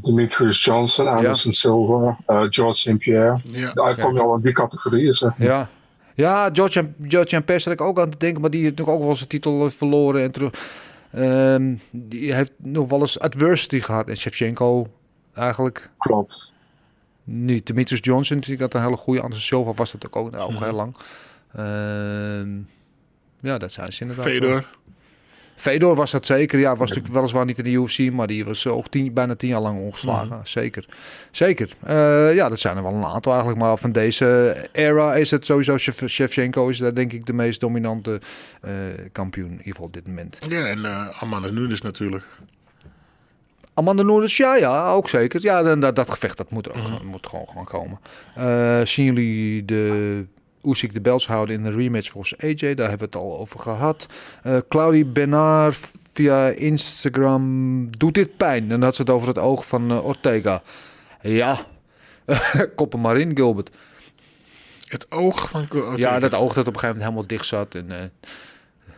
[0.00, 1.56] Demetrius Johnson, Anderson ja.
[1.56, 2.98] Silva, uh, George St.
[2.98, 3.40] Pierre.
[3.44, 3.72] Ja.
[3.72, 5.32] Daar kom je al in die categorieën, zeg.
[5.38, 5.70] Ja.
[6.14, 8.76] Ja, George en, George en Pers had ik ook aan te denken, maar die heeft
[8.76, 10.52] natuurlijk ook wel zijn titel verloren en terug.
[11.16, 14.08] Um, die heeft nog wel eens adversity gehad.
[14.08, 14.86] En Shevchenko
[15.34, 15.90] eigenlijk.
[15.98, 16.52] Klopt.
[17.24, 17.66] Niet.
[17.66, 19.20] Demetrius Johnson, die had een hele goede.
[19.20, 20.62] Anderson Silva was dat ook, ook, ook mm.
[20.62, 20.96] heel lang.
[21.58, 22.68] Um,
[23.40, 24.26] ja, dat zijn ze inderdaad.
[24.26, 24.66] Fedor.
[25.54, 26.58] Fedor was dat zeker.
[26.58, 29.48] Ja, was natuurlijk weliswaar niet in de UFC, maar die was ook tien, bijna tien
[29.48, 30.36] jaar lang ongeslagen.
[30.36, 30.46] Mm.
[30.46, 30.86] Zeker.
[31.30, 31.76] Zeker.
[31.88, 33.62] Uh, ja, dat zijn er wel een aantal eigenlijk.
[33.62, 38.20] Maar van deze era is het sowieso Shevchenko is daar denk ik de meest dominante
[38.64, 38.70] uh,
[39.12, 40.36] kampioen in ieder geval op dit moment.
[40.48, 42.24] Ja, en uh, Amanda Nunes natuurlijk.
[43.74, 45.40] Amanda Nunes, ja, ja, ook zeker.
[45.42, 47.06] Ja, dan, dat, dat gevecht dat moet, ook, mm.
[47.06, 47.98] moet gewoon, gewoon komen.
[48.86, 50.26] Zien jullie de
[50.62, 52.74] Usyk de belts houden in de rematch volgens AJ.
[52.74, 54.06] Daar hebben we het al over gehad.
[54.46, 55.78] Uh, Claudie Bernard
[56.12, 58.70] via Instagram doet dit pijn.
[58.70, 60.62] En had ze het over het oog van uh, Ortega.
[61.22, 61.66] Ja,
[62.76, 63.70] koppen maar in, Gilbert.
[64.86, 65.96] Het oog van Ortega?
[65.96, 67.74] Ja, dat oog dat op een gegeven moment helemaal dicht zat.
[67.74, 67.96] En, uh...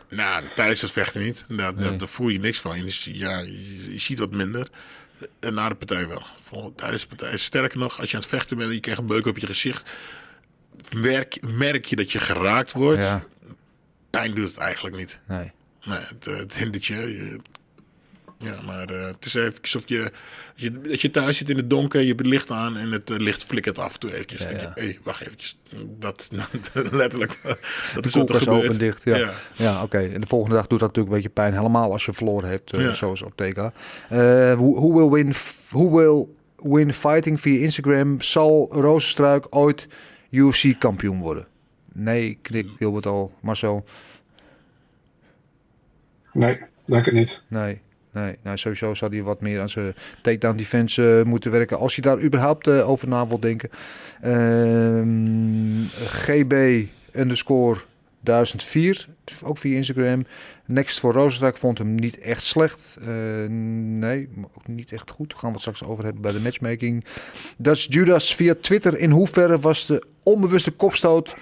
[0.09, 1.45] Nou, tijdens het vechten niet.
[1.47, 1.95] Daar, nee.
[1.95, 2.77] daar voel je niks van.
[2.77, 4.67] Je, ja, je, je ziet wat minder.
[5.39, 6.23] En na de partij wel.
[6.75, 7.37] Tijdens de partij.
[7.37, 9.45] Sterker nog, als je aan het vechten bent en je krijgt een beuk op je
[9.45, 9.89] gezicht
[10.95, 13.01] merk, merk je dat je geraakt wordt.
[13.01, 13.23] Ja.
[14.09, 15.19] Pijn doet het eigenlijk niet.
[15.27, 15.51] Nee.
[15.85, 16.95] Nee, het, het hindert je.
[16.95, 17.39] je
[18.37, 20.11] ja, maar uh, het is even alsof je,
[20.55, 23.09] je, dat je thuis zit in het donker, je hebt het licht aan en het
[23.09, 24.39] uh, licht flikkert af en toe eventjes.
[24.39, 24.57] Ja, ja.
[24.57, 25.59] Je, hey, wacht eventjes.
[25.99, 26.47] Dat, nou,
[26.91, 27.39] letterlijk.
[27.93, 29.03] dat de is er open dicht.
[29.03, 29.31] Ja, ja.
[29.53, 29.83] ja oké.
[29.83, 30.13] Okay.
[30.13, 32.73] En de volgende dag doet dat natuurlijk een beetje pijn, helemaal als je verloren hebt,
[32.73, 33.73] uh, zoals Ortega.
[34.55, 35.33] Who will win?
[35.67, 38.21] Who will win fighting via Instagram?
[38.21, 39.87] Zal Rozenstruik ooit
[40.35, 41.47] UFC kampioen worden?
[41.93, 43.33] Nee, knik Gilbert al.
[43.41, 43.85] Marcel?
[46.33, 47.43] Nee, denk ik niet.
[47.47, 47.81] Nee.
[48.11, 51.77] Nee, nou, sowieso zou hij wat meer aan zijn takedown defense uh, moeten werken.
[51.77, 53.69] Als je daar überhaupt uh, over na wilt denken.
[54.23, 57.79] Uh, GB underscore
[58.25, 59.07] 1004,
[59.43, 60.25] ook via Instagram.
[60.65, 62.81] Next voor Rozenstruik vond hem niet echt slecht.
[62.99, 63.07] Uh,
[63.99, 65.29] nee, ook niet echt goed.
[65.29, 67.05] Daar gaan we het straks over hebben bij de matchmaking.
[67.57, 68.97] Dutch Judas via Twitter.
[68.97, 71.35] In hoeverre was de onbewuste kopstoot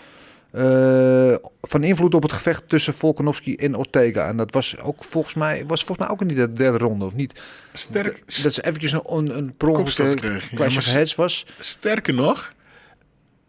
[0.56, 4.28] uh, van invloed op het gevecht tussen Volkanovski en Ortega?
[4.28, 7.16] En dat was ook volgens mij, was volgens mij ook in de derde ronde, of
[7.16, 7.42] niet?
[7.74, 8.24] Sterk.
[8.26, 11.46] Dat is eventjes een, een, prongelijke clash of heads was.
[11.60, 12.54] Sterker nog,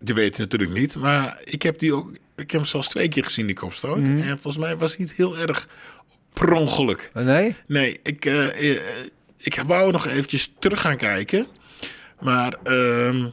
[0.04, 3.08] je weet het natuurlijk niet, maar ik heb die ook ik heb hem zelfs twee
[3.08, 3.96] keer gezien, die kopstoot.
[3.96, 4.16] Mm.
[4.16, 5.68] En volgens mij was hij niet heel erg
[6.32, 7.10] prongelijk.
[7.14, 7.56] Nee?
[7.66, 8.80] Nee, ik, uh, uh,
[9.36, 11.46] ik wou nog eventjes terug gaan kijken.
[12.20, 13.24] Maar uh,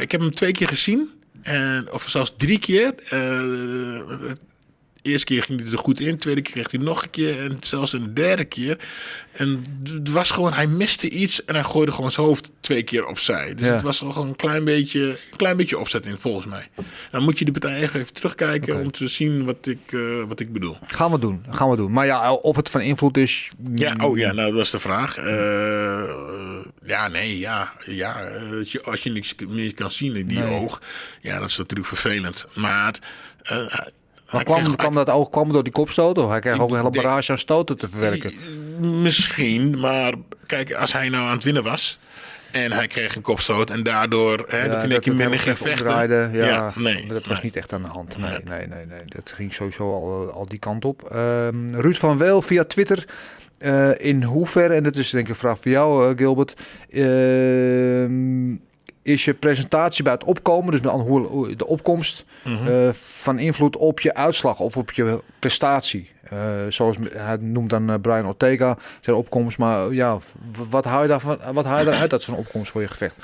[0.00, 1.10] ik heb hem twee keer gezien.
[1.42, 2.94] En, of zelfs drie keer.
[5.02, 7.40] Eerste keer ging hij er goed in, de tweede keer kreeg hij nog een keer
[7.40, 8.78] en zelfs een derde keer.
[9.32, 13.06] En het was gewoon, hij miste iets en hij gooide gewoon zijn hoofd twee keer
[13.06, 13.54] opzij.
[13.54, 13.72] Dus ja.
[13.72, 16.68] het was gewoon een klein beetje, een klein beetje opzet in, volgens mij.
[17.10, 18.84] Dan moet je de partij even terugkijken okay.
[18.84, 20.76] om te zien wat ik, uh, wat ik bedoel.
[20.86, 21.92] Gaan we doen, gaan we doen.
[21.92, 23.50] Maar ja, of het van invloed is...
[23.74, 25.18] Ja, oh ja, nou dat is de vraag.
[25.18, 28.30] Uh, ja, nee, ja, ja.
[28.82, 30.60] Als je niks meer kan zien in die nee.
[30.60, 30.82] oog,
[31.20, 32.46] ja, dat is natuurlijk vervelend.
[32.54, 32.98] Maar...
[33.52, 33.66] Uh,
[34.32, 36.18] maar kwam, kreeg, kwam dat ook kwam door die kopstoot?
[36.18, 38.34] Of hij kreeg ook een hele barrage aan stoten te verwerken?
[39.02, 40.12] Misschien, maar
[40.46, 41.98] kijk, als hij nou aan het winnen was...
[42.50, 45.86] En hij kreeg een kopstoot en daardoor hè, Ja, dat hij een minder ging vechten.
[45.86, 47.06] omdraaide, Ja, nee.
[47.06, 47.44] dat was nee.
[47.44, 48.18] niet echt aan de hand.
[48.18, 49.00] Nee, nee, nee, nee.
[49.06, 51.02] Dat ging sowieso al, al die kant op.
[51.10, 53.04] Ehm, Ruud van Weel via Twitter.
[53.58, 56.54] Eh, in hoeverre, en dat is denk ik een vraag voor jou, eh, Gilbert.
[56.90, 58.56] ehm,
[59.12, 60.80] is je presentatie bij het opkomen, dus
[61.56, 62.66] de opkomst, Mhm.
[62.68, 66.10] eh, van invloed op je uitslag of op je prestatie?
[66.22, 70.18] Eh, zoals hij noemt dan eh, Brian Ortega zijn opkomst, maar ja,
[70.70, 73.14] wat haal je daarvan, wat haal je daaruit uit zo'n opkomst voor je gevecht?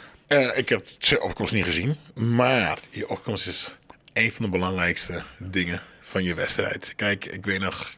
[0.54, 1.96] Ik heb zijn opkomst niet gezien.
[2.14, 3.76] Maar je opkomst is
[4.12, 6.92] een van de belangrijkste dingen van je wedstrijd.
[6.96, 7.94] Kijk, ik weet nog.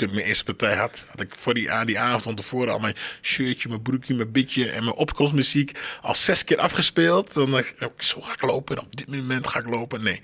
[0.00, 2.96] Toen mijn eerste partij had, had ik voor die, die avond van tevoren al mijn
[3.22, 7.34] shirtje, mijn broekje, mijn bitje en mijn opkomstmuziek al zes keer afgespeeld.
[7.34, 8.76] Dan dacht ik, zo ga ik lopen.
[8.76, 10.02] En op dit moment ga ik lopen.
[10.02, 10.22] Nee.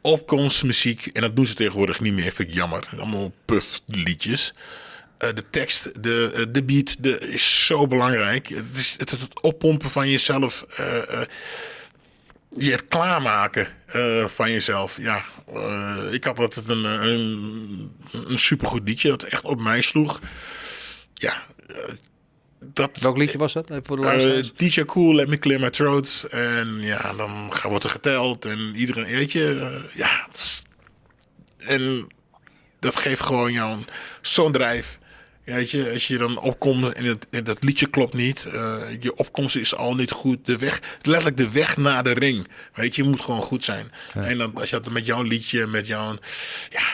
[0.00, 2.88] Opkomstmuziek, en dat doen ze tegenwoordig niet meer, vind ik jammer.
[2.96, 4.54] Allemaal puff liedjes.
[5.18, 8.48] Eh, de tekst, de, eh, de beat, de, is zo belangrijk.
[8.48, 10.62] Het, is het, het oppompen van jezelf.
[10.62, 11.22] eh,
[12.56, 13.68] je het klaarmaken
[14.34, 14.98] van jezelf.
[15.00, 15.24] Ja,
[15.54, 20.20] eh, ik had altijd een, eh, een, een supergoed liedje dat echt op mij sloeg.
[21.14, 21.76] Ja, eh,
[22.60, 22.90] dat...
[23.00, 23.70] Welk liedje was dat?
[23.70, 24.50] Even voor de.
[24.56, 26.26] DJ Cool, Let Me Clear My Throat.
[26.30, 28.44] En ja, dan wordt er geteld.
[28.44, 30.28] En iedereen, weet je, ja.
[30.32, 30.62] is-
[31.56, 32.06] en
[32.80, 33.78] dat geeft gewoon jou
[34.20, 34.98] zo'n drijf.
[35.44, 38.44] Weet je, als je dan opkomt en, het, en dat liedje klopt niet.
[38.44, 40.46] eh, je opkomst is al niet goed.
[40.46, 42.48] De weg, letterlijk de weg naar de ring.
[42.74, 43.90] Weet je, je moet gewoon goed zijn.
[44.14, 46.18] En dan, als je dat met jouw liedje, met jouw...
[46.70, 46.84] Ja,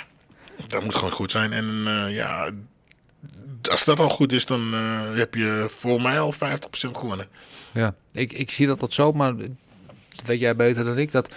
[0.67, 1.53] dat moet gewoon goed zijn.
[1.53, 2.51] En eh, ja,
[3.71, 6.39] als dat al goed is, dan eh, heb je voor mij al 50%
[6.71, 7.27] gewonnen.
[7.73, 11.13] Ja, ik, ik zie dat dat zo, maar dat weet jij beter dan ik.
[11.13, 11.29] Dat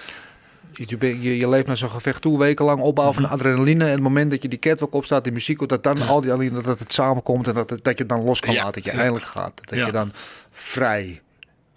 [0.74, 3.84] je, je, je leeft naar zo'n gevecht toe, wekenlang opbouw van adrenaline.
[3.86, 6.63] En het moment dat je die catwalk opstaat, die muziek, dat dan al die adrenaline,
[6.63, 8.63] dat het samenkomt en dat, het- dat je het dan los kan Ja.
[8.63, 8.82] laten.
[8.84, 9.61] Dat je eindelijk gaat.
[9.63, 10.11] Dat je dan
[10.51, 11.21] vrij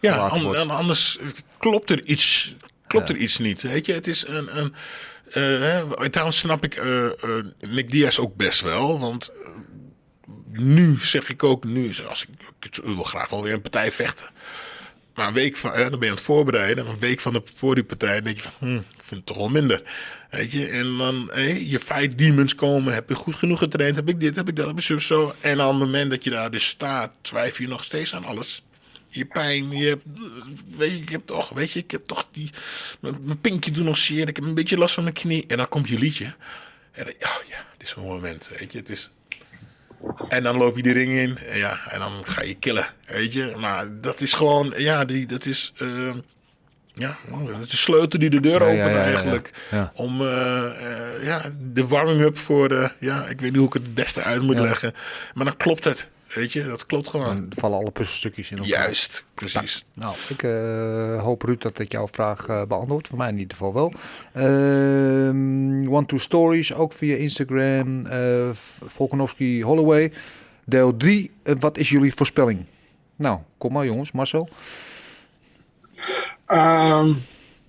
[0.01, 1.19] Ja, an- anders
[1.59, 3.63] klopt er iets, klopt er iets niet.
[3.63, 4.59] Weet je, het is een.
[4.59, 4.75] een
[5.33, 7.13] eh, daarom snap ik eh, eh,
[7.69, 9.01] Nick Diaz ook best wel.
[9.01, 9.49] Want eh,
[10.53, 12.29] nu zeg ik ook, nu, als ik,
[12.61, 14.27] ik wil graag wel weer een partij vechten.
[15.17, 16.85] Maar een week van, dan ben je aan het voorbereiden.
[16.87, 19.27] En een week van de, voor die partij denk je van, hm, ik vind het
[19.27, 19.83] toch wel minder.
[20.31, 22.95] Weet je, en dan hé, je fight demons komen.
[22.95, 23.97] Heb je goed genoeg getraind?
[23.97, 25.35] Heb ik dit, heb ik dat, heb ik zo.
[25.41, 28.63] En op het moment dat je daar dus staat, twijfel je nog steeds aan alles.
[29.09, 30.05] Je pijn, je hebt,
[30.77, 32.51] weet je, ik heb toch, weet je, ik heb toch die,
[33.01, 34.29] mijn, pinkje doet nog zeer.
[34.29, 35.45] Ik heb een beetje last van mijn knie.
[35.47, 36.35] En dan komt je liedje.
[36.93, 38.79] En dan, ja, ja, dit is mijn moment, weet je.
[38.79, 39.11] Het is,
[40.29, 41.39] en dan loop je die ring in.
[41.39, 42.87] En ja, en dan ga je killen.
[43.07, 43.53] Weet je.
[43.59, 44.73] Maar dat is gewoon.
[44.77, 45.73] Ja, die, dat is.
[45.77, 46.13] eh,
[46.95, 49.03] ja, dat is de sleutel die de deur opent ja, ja, ja.
[49.03, 49.51] eigenlijk.
[49.95, 51.43] Om eh, eh, ja,
[51.73, 52.91] de warming-up voor de.
[53.01, 54.95] Ja, ik weet niet hoe ik het het beste uit moet leggen.
[55.35, 56.09] Maar dan klopt het.
[56.35, 57.27] Weet je, dat klopt gewoon.
[57.37, 58.73] Dan vallen alle puzzelstukjes in elkaar.
[58.83, 59.85] Juist, precies.
[59.95, 63.09] Nou, ik eh, hoop Ruud dat ik jouw vraag eh beantwoord.
[63.09, 63.93] Voor mij in ieder geval wel.
[64.33, 68.07] Ehm One Two Stories, ook via Instagram.
[68.07, 68.51] eh
[68.87, 70.13] Volkanovski Holloway.
[70.65, 71.31] Deel 3.
[71.59, 72.65] wat is jullie voorspelling?
[73.17, 74.13] Nou, kom maar jongens.
[74.13, 74.49] Marcel.
[76.47, 77.13] Ehm,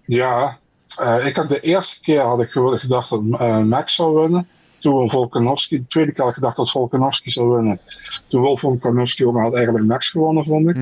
[0.06, 0.58] ja,
[0.98, 4.48] eh, ik had de eerste keer had ik gewoon gedacht dat eh, Max zou winnen.
[4.80, 5.78] Toen Volkanovski.
[5.78, 7.80] De tweede keer had ik gedacht dat Volkanovski zou winnen.
[8.28, 10.76] Toen wil Volkanovski ook, maar had eigenlijk Max gewonnen, vond ik.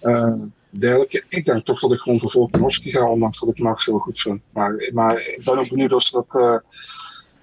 [0.00, 0.32] Eh,
[0.70, 3.86] derde keer, ik denk toch dat ik gewoon voor Volkanovski ga, ondanks dat ik Max
[3.86, 4.40] heel goed vind.
[4.52, 6.56] Maar, maar ik ben ook benieuwd of ze dat, eh,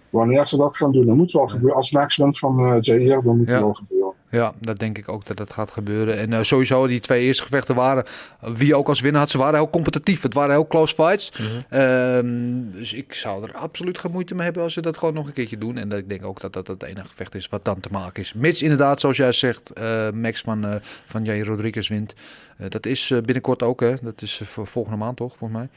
[0.10, 1.06] wanneer ze dat gaan doen.
[1.06, 1.76] Dat moet wel gebeuren.
[1.76, 3.64] Als Max wint van eh Jair, dan moet het Ja.
[3.64, 3.99] wel gebeuren.
[4.30, 6.18] Ja, dat denk ik ook dat dat gaat gebeuren.
[6.18, 8.04] En eh, sowieso, die twee eerste gevechten waren,
[8.42, 10.22] wie ook als winnaar had, ze waren heel competitief.
[10.22, 11.32] Het waren heel close fights.
[11.70, 12.26] Ehm,
[12.72, 15.34] dus ik zou er absoluut geen moeite mee hebben als ze dat gewoon nog een
[15.34, 15.78] keertje doen.
[15.78, 18.22] En dat, ik denk ook dat dat het enige gevecht is wat dan te maken
[18.22, 18.34] is.
[18.34, 20.76] Mits inderdaad, zoals jij zegt, eh, Max van, eh
[21.06, 22.14] van Jair Rodriguez wint.
[22.58, 23.94] Eh, dat is eh, binnenkort ook, hè?
[24.02, 25.70] Dat is voor volgende maand toch, volgens mij?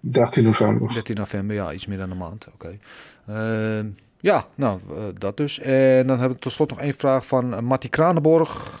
[0.00, 0.92] 13 november.
[0.92, 2.46] 13 november, ja, iets meer dan een maand.
[2.54, 2.78] Oké.
[3.26, 3.86] Ehm,
[4.22, 5.58] ja, nou, eh, dat dus.
[5.58, 8.80] En dan hebben we tot slot nog één vraag van uh, Matti Kranenborg.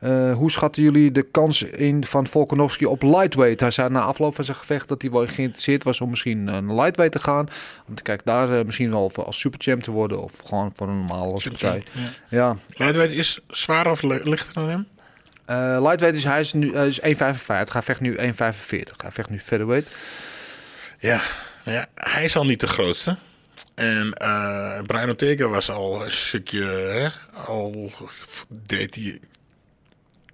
[0.00, 3.60] Eh, hoe schatten jullie de kans in van Volkanovski op lightweight?
[3.60, 6.74] Hij zei na afloop van zijn gevecht dat hij wel geïnteresseerd was om misschien een
[6.74, 7.48] lightweight te gaan.
[7.88, 10.88] Om te kijken daar eh, misschien wel voor als superchamp te worden of gewoon voor
[10.88, 11.84] een normale partij.
[11.92, 12.00] Ja.
[12.28, 14.86] Ja, Lightweight is zwaarder of li- lichter dan hem?
[15.44, 17.72] Eh, lightweight is hij is nu is 1,55.
[17.72, 18.96] Hij vecht nu 1,45.
[18.96, 19.88] Hij vecht nu featherweight.
[20.98, 21.20] Ja,
[21.64, 23.16] nou ja, hij is al niet de grootste.
[23.74, 27.08] En eh Brian Ortega was al een stukje, hè,
[27.44, 27.92] al
[28.48, 29.20] deed hij,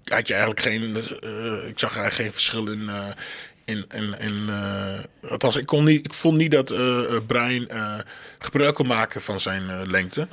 [0.03, 3.09] had je eigenlijk geen, eh, ik zag eigenlijk geen verschil in, eh,
[3.65, 4.49] in, in, in
[5.29, 6.65] althans ik, kon niet, ik vond niet dat
[7.27, 7.67] Brian
[8.39, 10.27] gebruik kon maken van zijn lengte.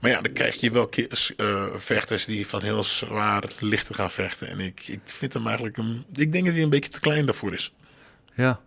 [0.00, 4.10] Maar ja, dan krijg je wel keer, uh, vechters die van heel zwaar lichter gaan
[4.10, 4.48] vechten.
[4.48, 6.04] En ik, ik vind hem eigenlijk een.
[6.12, 7.72] Ik denk dat hij een beetje te klein daarvoor is.
[8.34, 8.60] Ja,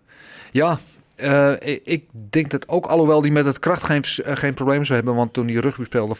[0.51, 0.79] ja
[1.17, 1.51] uh,
[1.83, 5.15] ik denk dat ook, alhoewel die met het kracht geen, eh, geen probleem zou hebben.
[5.15, 6.15] Want toen hij rugby speelde,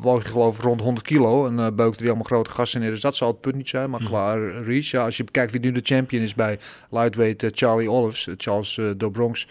[0.00, 1.46] woog je geloof ik rond 100 kilo.
[1.46, 2.90] En uh, beukte hij allemaal grote gasten neer.
[2.90, 3.90] Dus dat zal het punt niet zijn.
[3.90, 4.06] Maar mm.
[4.06, 4.34] qua
[4.64, 6.58] reach, ja, als je bekijkt wie nu de champion is bij
[6.90, 9.48] lightweight Charlie Olives, Charles Dobronx.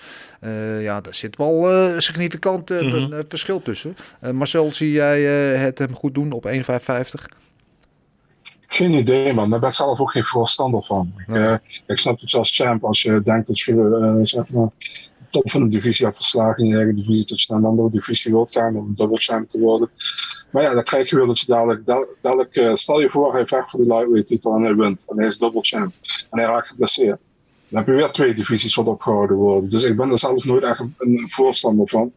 [0.79, 1.67] ja, daar zit wel
[1.97, 3.23] significant mm -hmm.
[3.27, 3.95] verschil tussen.
[4.31, 5.21] Marcel, zie jij
[5.57, 6.61] het hem goed doen op 1,55?
[8.73, 9.49] Geen idee, man.
[9.49, 11.13] Daar ben ik zelf ook geen voorstander van.
[11.17, 11.55] Ik, uh,
[11.87, 14.69] ik snap het als champ als je denkt dat je uh, zeg maar,
[15.15, 17.67] de top van de divisie hebt verslagen in je eigen divisie, dat je naar een
[17.67, 19.89] andere divisie wilt gaan om double champ te worden.
[20.51, 21.85] Maar ja, dan krijg je weer dat je dadelijk,
[22.21, 25.05] dadelijk uh, stel je voor, hij vecht voor de lightweight titel en hij wint.
[25.09, 25.93] En hij is double champ.
[26.29, 27.19] En hij raakt geblesseerd.
[27.71, 29.69] Dan heb je weer twee divisies wat opgehouden worden.
[29.69, 32.11] Dus ik ben er zelf nooit echt een, voorstander van.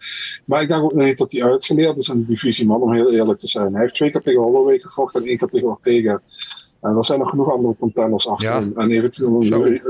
[0.45, 3.13] Maar ik denk ook niet dat hij uitgeleerd is in de divisie, man, om heel
[3.13, 3.73] eerlijk te zijn.
[3.73, 6.21] Hij heeft twee keer tegen Holloway gevochten en één keer tegen Ortega.
[6.81, 8.65] En er zijn nog genoeg andere contenders achter ja.
[8.77, 9.31] En eventueel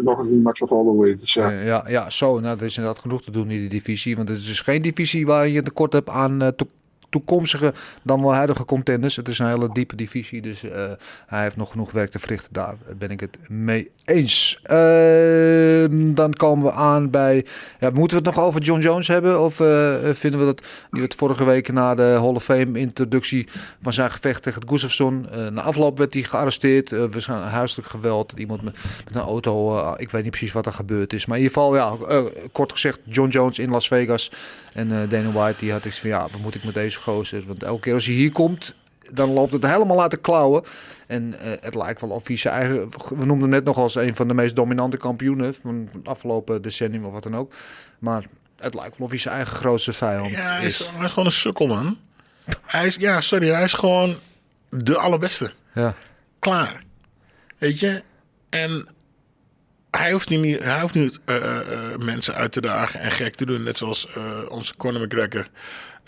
[0.02, 1.16] nog een match met Holloway.
[1.16, 1.50] Dus ja.
[1.50, 2.40] ja, ja, zo.
[2.40, 4.16] Nou, er is inderdaad genoeg te doen in die divisie.
[4.16, 6.48] Want het is dus geen divisie waar je tekort hebt aan uh,
[7.14, 9.16] toekomstige dan wel huidige contenders.
[9.16, 10.70] Het is een hele diepe divisie, dus uh,
[11.26, 12.52] hij heeft nog genoeg werk te verrichten.
[12.52, 14.60] Daar ben ik het mee eens.
[14.62, 15.84] Uh,
[16.14, 17.46] dan komen we aan bij.
[17.80, 19.40] Ja, moeten we het nog over John Jones hebben?
[19.40, 20.66] Of uh, vinden we dat.
[20.90, 23.48] Die het vorige week na de Hall of Fame introductie
[23.82, 25.26] van zijn gevecht tegen Gustafsson.
[25.52, 26.94] na afloop werd hij gearresteerd.
[27.16, 28.32] zijn huiselijk geweld.
[28.36, 28.76] Iemand met,
[29.12, 29.78] een auto.
[29.96, 31.26] ik weet niet precies wat er gebeurd is.
[31.26, 31.96] Maar in ieder geval, ja,
[32.52, 34.30] kort gezegd, John Jones in Las Vegas.
[34.72, 37.44] En Dana White die had ik van ja, wat moet ik met deze gozer?
[37.46, 38.74] Want elke keer als hij hier komt,
[39.12, 40.62] dan loopt het helemaal laten klauwen.
[41.06, 42.88] En uh, het lijkt wel of hij zijn eigen...
[43.08, 46.62] We noemden hem net nog als een van de meest dominante kampioenen van het afgelopen
[46.62, 47.52] decennium of wat dan ook.
[47.98, 48.24] Maar
[48.56, 50.78] het lijkt wel of hij zijn eigen grootste vijand ja, hij is.
[50.78, 51.98] Hij is gewoon een sukkel, man.
[52.62, 54.16] hij is, ja, sorry, hij is gewoon
[54.68, 55.52] de allerbeste.
[55.74, 55.94] Ja.
[56.38, 56.82] Klaar.
[57.58, 58.02] Weet je?
[58.50, 58.88] En
[59.90, 63.46] hij hoeft niet, hij hoeft niet uh, uh, mensen uit te dagen en gek te
[63.46, 63.62] doen.
[63.62, 64.08] Net zoals
[64.48, 65.48] onze Conor McGregor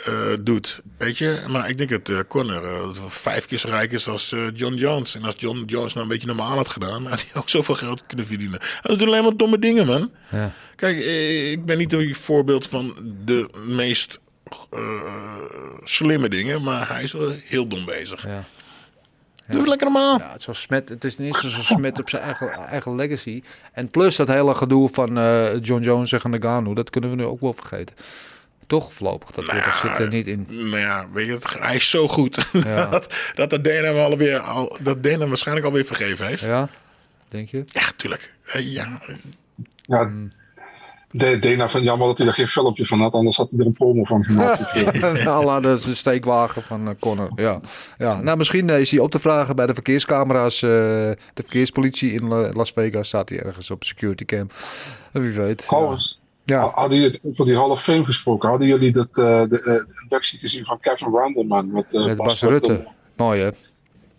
[0.08, 0.80] uh, doet.
[0.98, 4.34] Weet je, maar ik denk dat uh, Conor uh, vijf keer zo rijk is als
[4.54, 5.14] John Jones.
[5.14, 8.02] En als John Jones nou een beetje normaal had gedaan, had hij ook zoveel geld
[8.06, 8.60] kunnen verdienen.
[8.60, 10.10] Hij doet alleen maar domme dingen, man.
[10.30, 10.52] Ja.
[10.76, 10.96] Kijk,
[11.50, 12.94] ik ben niet een voorbeeld van
[13.24, 14.20] de meest
[15.82, 18.26] slimme dingen, maar hij is wel heel dom bezig.
[18.26, 18.44] Ja.
[19.48, 20.18] Doe het lekker normaal.
[20.18, 23.42] Ja, het, is smet, het is niet zo smet op zijn eigen, eigen legacy.
[23.72, 25.14] En plus dat hele gedoe van
[25.60, 27.94] John Jones en Nagano, dat kunnen we nu ook wel vergeten.
[28.66, 29.30] Toch voorlopig.
[29.30, 30.46] Dat, nou, zit er niet in.
[30.48, 32.46] Nou ja, weet je, het, hij is zo goed.
[32.52, 32.86] Ja.
[32.96, 36.44] dat, dat de hem alweer, al, dat waarschijnlijk alweer vergeven heeft.
[36.44, 36.68] Ja,
[37.28, 37.62] denk je?
[37.66, 38.34] Ja, tuurlijk.
[38.56, 39.00] Uh, ja.
[39.82, 40.02] ja.
[40.02, 40.30] Mm.
[41.10, 43.66] De Dena van jammer dat hij er geen filmpje van had, anders had hij er
[43.66, 44.72] een promo van gemaakt.
[45.22, 47.30] Ja, de steekwagen van uh, Connor.
[47.34, 47.60] Ja.
[47.98, 48.20] Ja.
[48.20, 50.62] Nou, misschien is hij op te vragen bij de verkeerscamera's.
[50.62, 54.48] Uh, de verkeerspolitie in Las Vegas staat hij ergens op security cam.
[55.12, 55.58] Wie weet.
[55.58, 56.70] Trouwens, ja.
[56.74, 58.48] Hadden jullie over die Hall of Fame gesproken?
[58.48, 62.50] Hadden jullie dat, uh, de, inductie gezien van Kevin Randleman met, uh, met Bas, Bas
[62.50, 62.86] Rutte?
[63.16, 63.50] Mooi hè?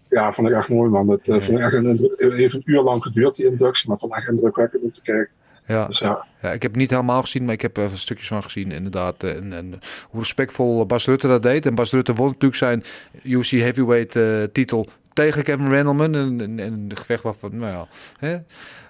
[0.09, 1.09] Ja, vond ik echt mooi man.
[1.09, 1.39] Het ja.
[1.39, 4.29] vond ik echt een, heeft een uur lang geduurd die inductie, maar vond ik echt
[4.29, 5.35] indrukwekkend om te kijken.
[5.67, 5.85] Ja.
[5.85, 6.25] Dus ja.
[6.41, 6.51] ja.
[6.51, 9.23] ik heb het niet helemaal gezien, maar ik heb er stukjes van gezien inderdaad.
[9.23, 11.65] En, en hoe respectvol Bas Rutte dat deed.
[11.65, 12.83] En Bas Rutte won natuurlijk zijn
[13.23, 14.19] UC Heavyweight
[14.53, 16.15] titel tegen Kevin Randleman.
[16.15, 17.87] En, en, en een gevecht waarvan, nou ja,
[18.17, 18.37] hè?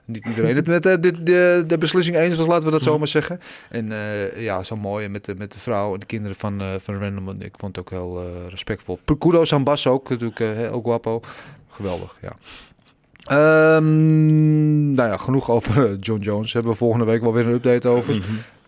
[0.05, 2.97] niet iedereen het met uh, de, de, de, beslissing eens was, laten we dat zo
[2.97, 3.39] maar zeggen.
[3.69, 6.67] En uh, ja, zo mooi met de, met de vrouw en de kinderen van, uh,
[6.77, 7.41] van Randleman.
[7.41, 8.99] Ik vond het ook heel respectvol.
[9.17, 11.21] Kudos aan Bas ook, natuurlijk ook guapo.
[11.69, 12.35] Geweldig, ja.
[13.75, 16.53] Um, nou ja, genoeg over John Jones.
[16.53, 18.15] Hebben we volgende week wel weer een update over.
[18.15, 18.23] Mhm.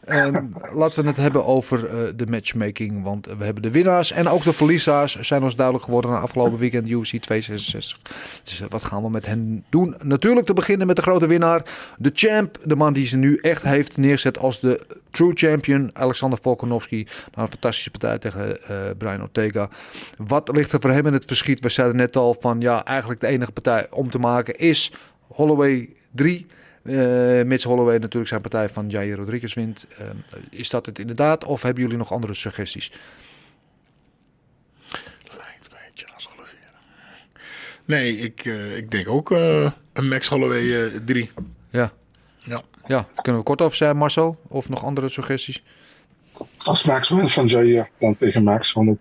[0.10, 3.04] Ehm, laten we het hebben over uh, de matchmaking.
[3.04, 6.58] Want we hebben de winnaars en ook de verliezers zijn ons duidelijk geworden na afgelopen
[6.58, 8.00] weekend UFC 266.
[8.44, 9.96] Dus uh, wat gaan we met hen doen?
[10.04, 11.64] Natuurlijk te beginnen met de grote winnaar.
[11.98, 12.58] De champ.
[12.64, 15.90] De man die ze nu echt heeft neergezet als de true champion.
[15.94, 17.08] Alexander Volkanovski.
[17.36, 19.70] Na een fantastische partij tegen uh, Brian Ortega.
[20.18, 21.60] Wat ligt er voor hem in het verschiet?
[21.60, 24.92] We zeiden net al van ja, eigenlijk de enige partij om te maken is
[25.28, 26.46] Holloway 3.
[26.84, 29.86] Uh, Mitch Holloway natuurlijk zijn partij van Jair Rodriguez wint.
[29.92, 30.06] Uh,
[30.50, 32.92] is dat het inderdaad of hebben jullie nog andere suggesties?
[35.38, 36.80] Lijkt mij Charles Oliveira.
[37.86, 41.32] Nee, ik, uh, ik denk ook een Max Holloway 3.
[41.70, 41.92] ja.
[42.38, 42.62] Ja.
[42.86, 44.40] Ja, kunnen we kort over zijn Marcel?
[44.48, 45.64] Of nog andere suggesties?
[46.66, 48.96] Als Max wint van Jair, dan tegen Max 100%.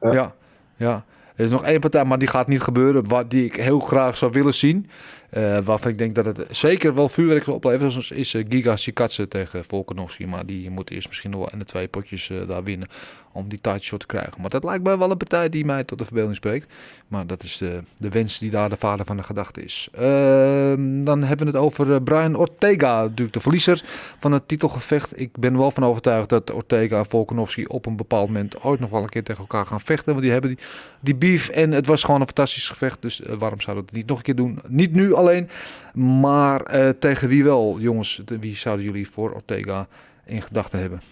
[0.00, 0.34] Ja, ja.
[0.76, 1.04] ja.
[1.36, 3.08] Er is nog één partij, maar die gaat niet gebeuren.
[3.08, 4.90] Wat die ik heel graag zou willen zien.
[5.36, 8.18] Uh, waarvan ik denk dat het zeker wel vuurwerk zal opleveren.
[8.18, 10.26] is, uh, Giga Sikatse tegen Volkanovski.
[10.26, 12.88] Maar die moet eerst misschien nog wel in de twee potjes uh, daar winnen
[13.34, 14.40] om die tight shot te krijgen.
[14.40, 16.72] Maar dat lijkt mij wel een partij die mij tot de verbeelding spreekt.
[17.08, 19.88] Maar dat is de, de wens die daar de vader van de gedachte is.
[19.92, 23.82] Ehm, dan hebben we het over Brian Ortega, natuurlijk de verliezer
[24.18, 25.20] van het titelgevecht.
[25.20, 28.90] Ik ben wel van overtuigd dat Ortega en Volkanovski op een bepaald moment ooit nog
[28.90, 30.12] wel een keer tegen elkaar gaan vechten.
[30.12, 30.58] Want die hebben
[31.00, 33.02] die, beef en het was gewoon een fantastisch gevecht.
[33.02, 34.60] Dus waarom zouden we het niet nog een keer doen?
[34.66, 35.48] Niet nu alleen,
[35.94, 38.22] maar uh, tegen wie wel, jongens?
[38.40, 39.88] Wie zouden jullie voor Ortega
[40.24, 41.02] in gedachten hebben?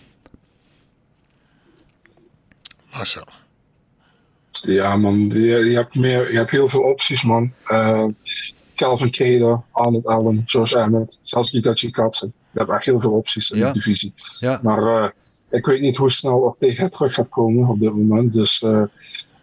[2.93, 3.27] Marcel.
[4.51, 7.53] Ja, man, je, je, hebt meer, je hebt heel veel opties, man.
[7.69, 8.07] Uh,
[8.75, 12.33] Calvin Keder, Arnold Allen, Josh Emmett, zelfs Gigachi Katsen.
[12.51, 13.67] Je hebt echt heel veel opties in ja.
[13.67, 14.15] de divisie.
[14.39, 14.61] Ja.
[14.63, 15.09] Maar uh,
[15.51, 18.33] ik weet niet hoe snel Ortega terug gaat komen op dit moment.
[18.33, 18.83] Dus uh,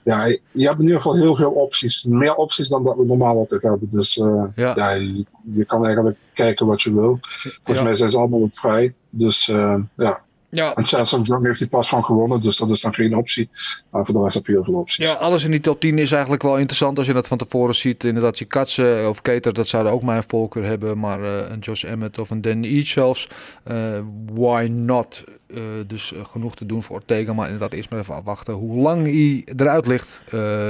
[0.04, 2.04] ja, je hebt in ieder geval heel veel opties.
[2.04, 3.90] Meer opties dan dat we normaal altijd hebben.
[3.90, 4.74] Dus uh, ja.
[4.76, 7.20] ja je, je, kan eigenlijk kijken wat je wil.
[7.22, 7.84] Volgens ja.
[7.84, 8.94] mij zijn ze allemaal vrij.
[9.10, 10.22] Dus uh, ja.
[10.52, 10.76] Ja.
[10.76, 13.50] En Chance Young heeft hij pas van gewonnen, dus dat is dan geen optie.
[13.90, 15.06] Maar voor de rest heb je heel veel opties.
[15.06, 17.76] Ja, alles in die top 10 is eigenlijk wel interessant als je dat van tevoren
[17.76, 18.04] ziet.
[18.04, 21.00] Inderdaad, je Katsen of Keter, dat zouden ook mijn voorkeur hebben.
[21.00, 23.30] Maar uh, een Josh Emmett of een Dan Each zelfs.
[23.72, 24.00] Uh,
[24.34, 25.24] why not?
[25.48, 27.34] Uh, dus genoeg te doen voor Ortega.
[27.34, 30.22] Maar inderdaad, eerst maar even afwachten hoe lang hij eruit ligt.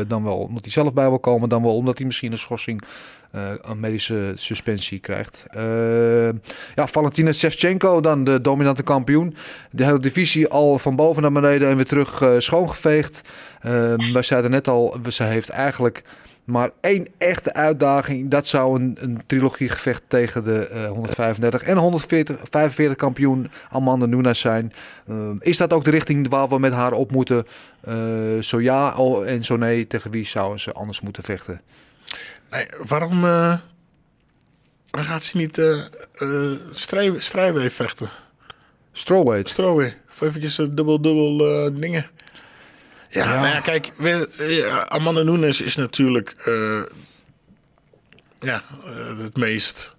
[0.08, 1.50] dan wel omdat hij zelf bij wil komen.
[1.50, 2.88] Dan wel omdat hij misschien een schorsing uh,
[3.32, 5.46] een medische suspensie krijgt.
[5.56, 6.30] Uh,
[6.76, 9.36] ja, Valentina Shevchenko, dan de dominante kampioen.
[9.72, 13.22] De hele divisie al van boven naar beneden en weer terug uh, schoongeveegd.
[14.14, 16.04] wij zeiden net al, ze heeft eigenlijk
[16.44, 18.30] maar één echte uitdaging.
[18.30, 24.74] Dat zou een, een trilogiegevecht tegen de 135 en 145 kampioen Amanda Nunes zijn.
[25.40, 27.46] is dat ook de richting waar we met haar op moeten?
[28.40, 31.62] zo ja en zo nee, tegen wie zouden ze anders moeten vechten?
[32.52, 33.58] Nee, waarom, uh,
[34.90, 35.84] waarom gaat ze niet uh,
[36.20, 36.58] uh,
[37.18, 38.10] strijwee vechten?
[38.92, 39.50] Strawweight.
[39.50, 39.98] Strawweight.
[40.10, 41.38] Of eventjes dubbel-dubbel
[41.80, 42.10] dingen.
[43.10, 43.36] Ja, ja.
[43.42, 46.36] Nou ja, kijk, we, Amanda Nunes is natuurlijk
[48.40, 48.64] ja,
[49.18, 49.96] het meest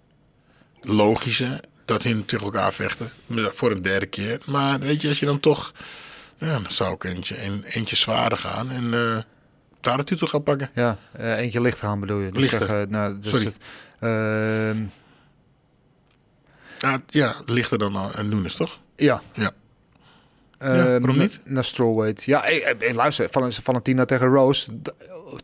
[0.81, 3.11] logische dat die tegen elkaar vechten.
[3.29, 4.41] Voor een derde keer.
[4.47, 5.73] Maar weet je, als je dan toch...
[6.39, 8.93] Ja, dan zou ik eentje, een, eentje zwaarder gaan en
[9.81, 10.71] daar de titel gaan pakken.
[10.75, 12.31] Ja, uh, eentje licht gaan bedoel je.
[12.31, 12.67] Dus lichter.
[12.67, 13.45] Zeg, uh, nou, dus Sorry.
[13.45, 13.57] Het,
[16.81, 18.79] ah, ja, lichter dan uh, Nunes, toch?
[18.97, 19.23] Ja.
[19.33, 19.51] Ja.
[20.63, 21.41] Uh, waarom niet?
[21.45, 22.23] Naar strawweight.
[22.23, 23.29] Ja, hey, hey, luister,
[23.63, 24.71] Valentina tegen Rose,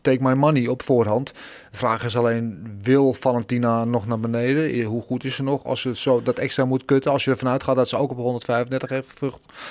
[0.01, 1.33] take my money op voorhand.
[1.71, 4.83] De vraag is alleen, wil Valentina nog naar beneden?
[4.83, 5.63] Hoe goed is ze nog?
[5.63, 8.17] Als ze zo dat extra moet kutten, als je ervan uitgaat dat ze ook op
[8.17, 9.19] 135 heeft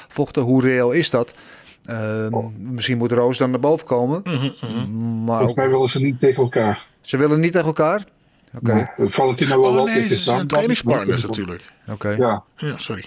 [0.09, 1.35] gevochten, hoe reëel is dat?
[1.91, 2.47] Uh, oh.
[2.59, 4.21] Misschien moet Roos dan naar boven komen.
[4.25, 5.25] Mm -hmm.
[5.25, 6.87] Maar Volgens mij willen ze niet tegen elkaar.
[7.01, 8.05] Ze willen niet tegen elkaar?
[8.55, 8.71] Oké.
[8.71, 8.93] Okay.
[8.97, 10.47] Nee, Valentina wil oh, wel nee, tegen ze zijn Sam.
[10.47, 11.73] trainingspartners natuurlijk.
[11.83, 11.93] Oké.
[11.93, 12.17] Okay.
[12.17, 12.43] Ja.
[12.57, 13.05] ja, sorry.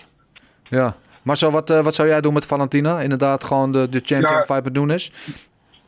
[0.69, 0.95] Ja.
[1.23, 3.01] Maar zo, wat, uh, wat zou jij doen met Valentina?
[3.01, 5.11] Inderdaad, gewoon de, de champion ja, fight met Nunes?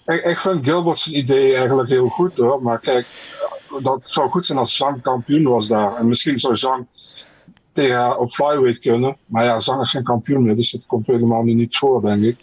[0.05, 2.61] Ik, ik vind Gilbert's idee eigenlijk heel goed hoor.
[2.63, 3.05] Maar kijk,
[3.81, 5.95] dat zou goed zijn als Zang kampioen was daar.
[5.95, 6.87] En misschien zou Zang
[7.73, 9.17] tegen haar op flyweight kunnen.
[9.25, 12.23] Maar ja, Zang is geen kampioen meer, dus dat komt helemaal nu niet voor, denk
[12.23, 12.37] ik.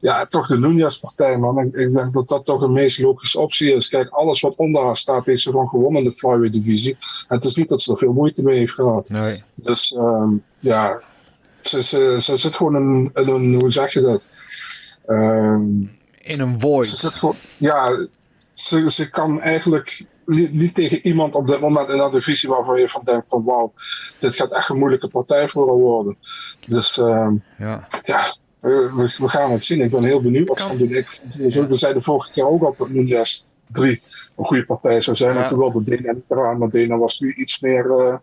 [0.00, 1.58] Ja, toch de Nunez-partij, man.
[1.58, 3.88] Ik, ik, denk dat dat toch de meest logische optie is.
[3.88, 6.96] Kijk, alles wat onder haar staat, heeft ze gewoon gewonnen in de flyweight-divisie.
[7.28, 9.08] En het is niet dat ze er veel moeite mee heeft gehad.
[9.08, 9.42] Nee.
[9.54, 11.02] Dus um, ja,
[11.60, 14.26] ze, ze, ze zit gewoon in, in een, hoe zeg je dat?
[15.06, 15.90] Um,
[16.22, 16.88] in een void.
[16.88, 18.06] Ze zit gewoon, ja,
[18.52, 22.80] ze, ze kan eigenlijk niet, niet, tegen iemand op dit moment in dat divisie waarvan
[22.80, 23.72] je van denkt van wauw,
[24.18, 26.16] dit gaat echt een moeilijke partij voor worden.
[26.66, 29.80] Dus um, ja, ja we, we, gaan het zien.
[29.80, 30.94] Ik ben heel benieuwd wat ze gaan doen.
[30.94, 34.02] Ik, we zeiden vorige keer ook al dat Nunes 3
[34.36, 35.34] een goede partij zou zijn.
[35.34, 35.42] Ja.
[35.42, 38.14] En toen wilde Dena niet eraan, maar Dena was nu iets meer, uh,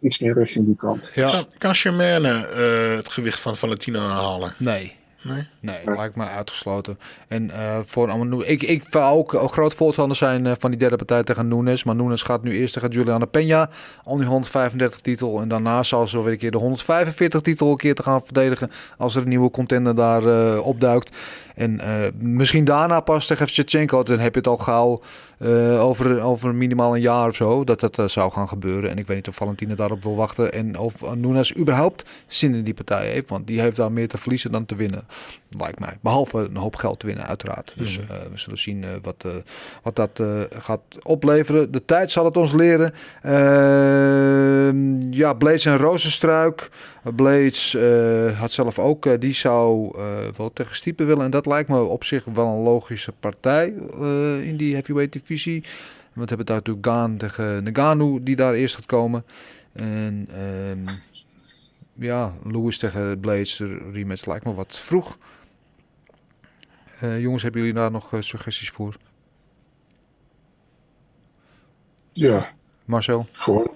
[0.00, 1.10] iets meer richting die kant.
[1.14, 1.30] Ja.
[1.30, 4.54] Kan, kan Germaine uh, het gewicht van Valentina halen?
[4.58, 5.00] Nee.
[5.22, 5.48] Nee?
[5.60, 6.98] Nee, dat lijkt me uitgesloten.
[7.28, 10.78] En uh, voor Amanu, ik, ik wil ook een groot voorstander zijn uh, van die
[10.78, 11.84] derde partij tegen Nunes.
[11.84, 13.72] Maar Nunes gaat nu eerst tegen Juliana Peña
[14.04, 15.40] om die 135 titel.
[15.40, 18.70] En daarna zal ze weer een keer de 145 titel een keer te gaan verdedigen.
[18.96, 21.16] Als er een nieuwe contender daar uh, opduikt.
[21.54, 21.80] En
[22.18, 24.02] misschien daarna pas tegen Shevchenko.
[24.02, 25.00] Dan heb je het al gauw
[25.80, 27.64] over, over minimaal een jaar of zo.
[27.64, 28.90] Dat dat zou gaan gebeuren.
[28.90, 30.52] En ik weet niet of Valentina daarop wil wachten.
[30.52, 33.28] En of Nunes überhaupt zin in die partij heeft.
[33.28, 35.04] Want die heeft daar meer te verliezen dan te winnen
[35.58, 35.98] lijkt mij.
[36.00, 37.72] Behalve een hoop geld te winnen, uiteraard.
[37.76, 39.32] Dus uh, we zullen zien uh, wat, uh,
[39.82, 41.72] wat dat gaat opleveren.
[41.72, 42.94] De tijd zal het ons leren.
[43.22, 46.70] Ehm, ja, Blades en Rozenstruik.
[47.16, 47.76] Blades
[48.38, 49.96] had zelf ook, die zou
[50.36, 51.24] wel tegen Stiepen willen.
[51.24, 53.66] En dat lijkt me op zich wel een logische partij
[54.42, 55.64] in die heavyweight divisie.
[56.12, 59.24] Want we hebben daar natuurlijk Gaan tegen Nagano die daar eerst gaat komen.
[59.72, 60.96] En ehm,
[61.94, 65.18] ja, Lewis tegen Blades, de rematch lijkt me wat vroeg.
[67.02, 68.96] Eh, jongens, hebben jullie daar nog eh, suggesties voor?
[72.12, 72.50] Ja,
[72.84, 73.26] Marcel?
[73.32, 73.70] gewoon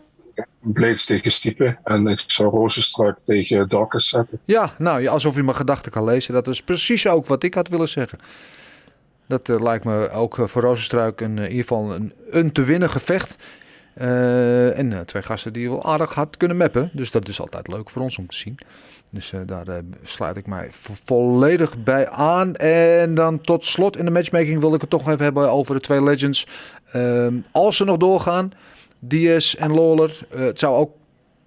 [0.61, 1.79] Blades tegen Stipe.
[1.85, 4.41] En ik zou Rozenstruik tegen Dawkins zetten.
[4.45, 6.35] Ja, nou, alsof je mijn gedachten kan lezen.
[6.35, 8.18] Dat is precies ook wat ik had willen zeggen.
[9.27, 12.91] Dat eh, lijkt me ook voor Rozenstruik een, in ieder geval een, een te winnen
[12.91, 13.37] gevecht.
[13.95, 16.91] En twee gasten die wel aardig hard kunnen mappen.
[16.93, 18.59] Dus dat is altijd leuk voor ons om te zien.
[19.11, 22.55] Dus eh, daar eh, sluit ik mij vo- volledig bij aan.
[22.55, 25.81] En dan tot slot in de matchmaking wil ik het toch even hebben over de
[25.81, 26.47] twee legends.
[26.93, 28.53] Ehm, als ze nog doorgaan,
[28.99, 30.19] Diaz en Lawler.
[30.31, 30.91] eh, het zou ook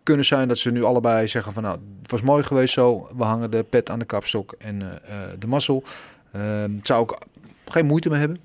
[0.03, 3.10] kunnen zijn dat ze nu allebei zeggen van nou, het was mooi geweest zo.
[3.18, 5.01] We hangen de pet aan de kapstok en
[5.39, 5.84] de mazzel.
[6.32, 7.18] Ehm, het zou ook
[7.66, 8.38] geen moeite mee hebben.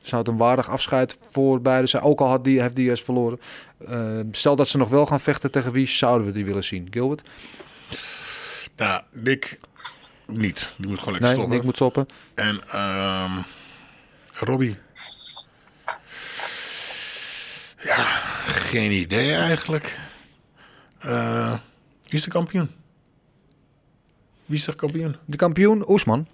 [0.00, 2.02] Zou het een waardig afscheid voor beide zijn.
[2.02, 3.40] Ook al had die, heeft Diaz verloren.
[3.88, 6.86] Ehm, stel dat ze nog wel gaan vechten tegen wie zouden we die willen zien?
[6.90, 7.22] Gilbert?
[8.80, 9.58] Nou, Dick
[10.26, 10.74] niet.
[10.76, 11.56] Die moet gewoon lekker Nee, stoppen.
[11.58, 12.06] ik moet stoppen.
[12.34, 13.42] En ehm
[14.32, 14.76] Robbie.
[17.80, 18.04] Ja,
[18.46, 19.98] geen idee eigenlijk.
[20.98, 21.52] Eh,
[22.04, 22.70] wie is de kampioen?
[24.46, 25.16] Wie is de kampioen?
[25.24, 26.26] De kampioen, Oesman.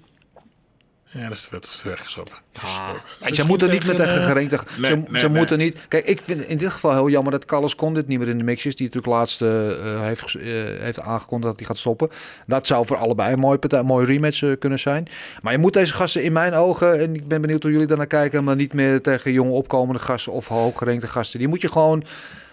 [1.10, 2.42] Ja, dat is de is weggestopt.
[3.20, 5.38] En ze moeten niet met een tegen, eh, nee, ze nee, ze nee.
[5.38, 5.88] moeten niet.
[5.88, 8.44] Kijk, ik vind in dit geval heel jammer dat Carlos Condit niet meer in de
[8.44, 8.76] mix is.
[8.76, 9.48] Die natuurlijk laatst eh,
[10.00, 10.42] heeft, eh,
[10.80, 12.08] heeft aangekondigd dat hij gaat stoppen.
[12.46, 15.08] Dat zou voor allebei een mooie, partij, een mooie rematch kunnen zijn.
[15.42, 18.06] Maar je moet deze gasten in mijn ogen, en ik ben benieuwd hoe jullie daarnaar
[18.06, 21.38] kijken, maar niet meer tegen jonge opkomende gasten of hooggerengte gasten.
[21.38, 22.04] Die moet je gewoon,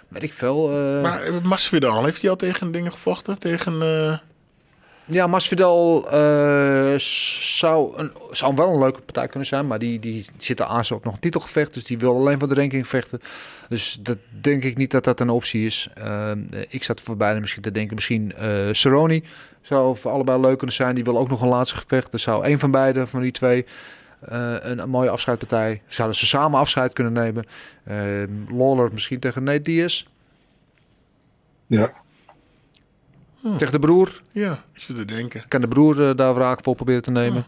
[0.07, 0.71] weet ik veel.
[0.71, 3.39] eh, Maar Masvidal, heeft hij al tegen dingen gevochten?
[3.39, 3.81] Tegen...
[5.05, 6.99] Ja, Masvidal eh,
[7.39, 9.67] zou, een, zou wel een leuke partij kunnen zijn.
[9.67, 11.73] Maar die, die zit er aan op nog een titelgevecht.
[11.73, 13.19] Dus die wil alleen voor de ranking vechten.
[13.69, 15.89] Dus dat denk ik niet dat dat een optie is.
[15.95, 16.31] Eh,
[16.69, 17.95] ik zat voor beide misschien te denken.
[17.95, 19.23] Misschien eh Cerrone
[19.61, 20.95] zou voor allebei leuk kunnen zijn.
[20.95, 22.11] Die wil ook nog een laatste gevecht.
[22.11, 23.65] Dus zou een van beide van die twee
[24.19, 25.81] een, mooie afscheidpartij.
[25.87, 27.45] Zouden ze samen afscheid kunnen nemen.
[27.83, 27.95] Eh
[28.47, 30.03] Lawler misschien tegen Nate.
[31.67, 32.02] Ja.
[33.57, 34.21] Tegen de broer.
[34.31, 35.47] ja, ik zit te denken.
[35.47, 37.45] Kan de broer eh, daar wraak voor proberen te nemen?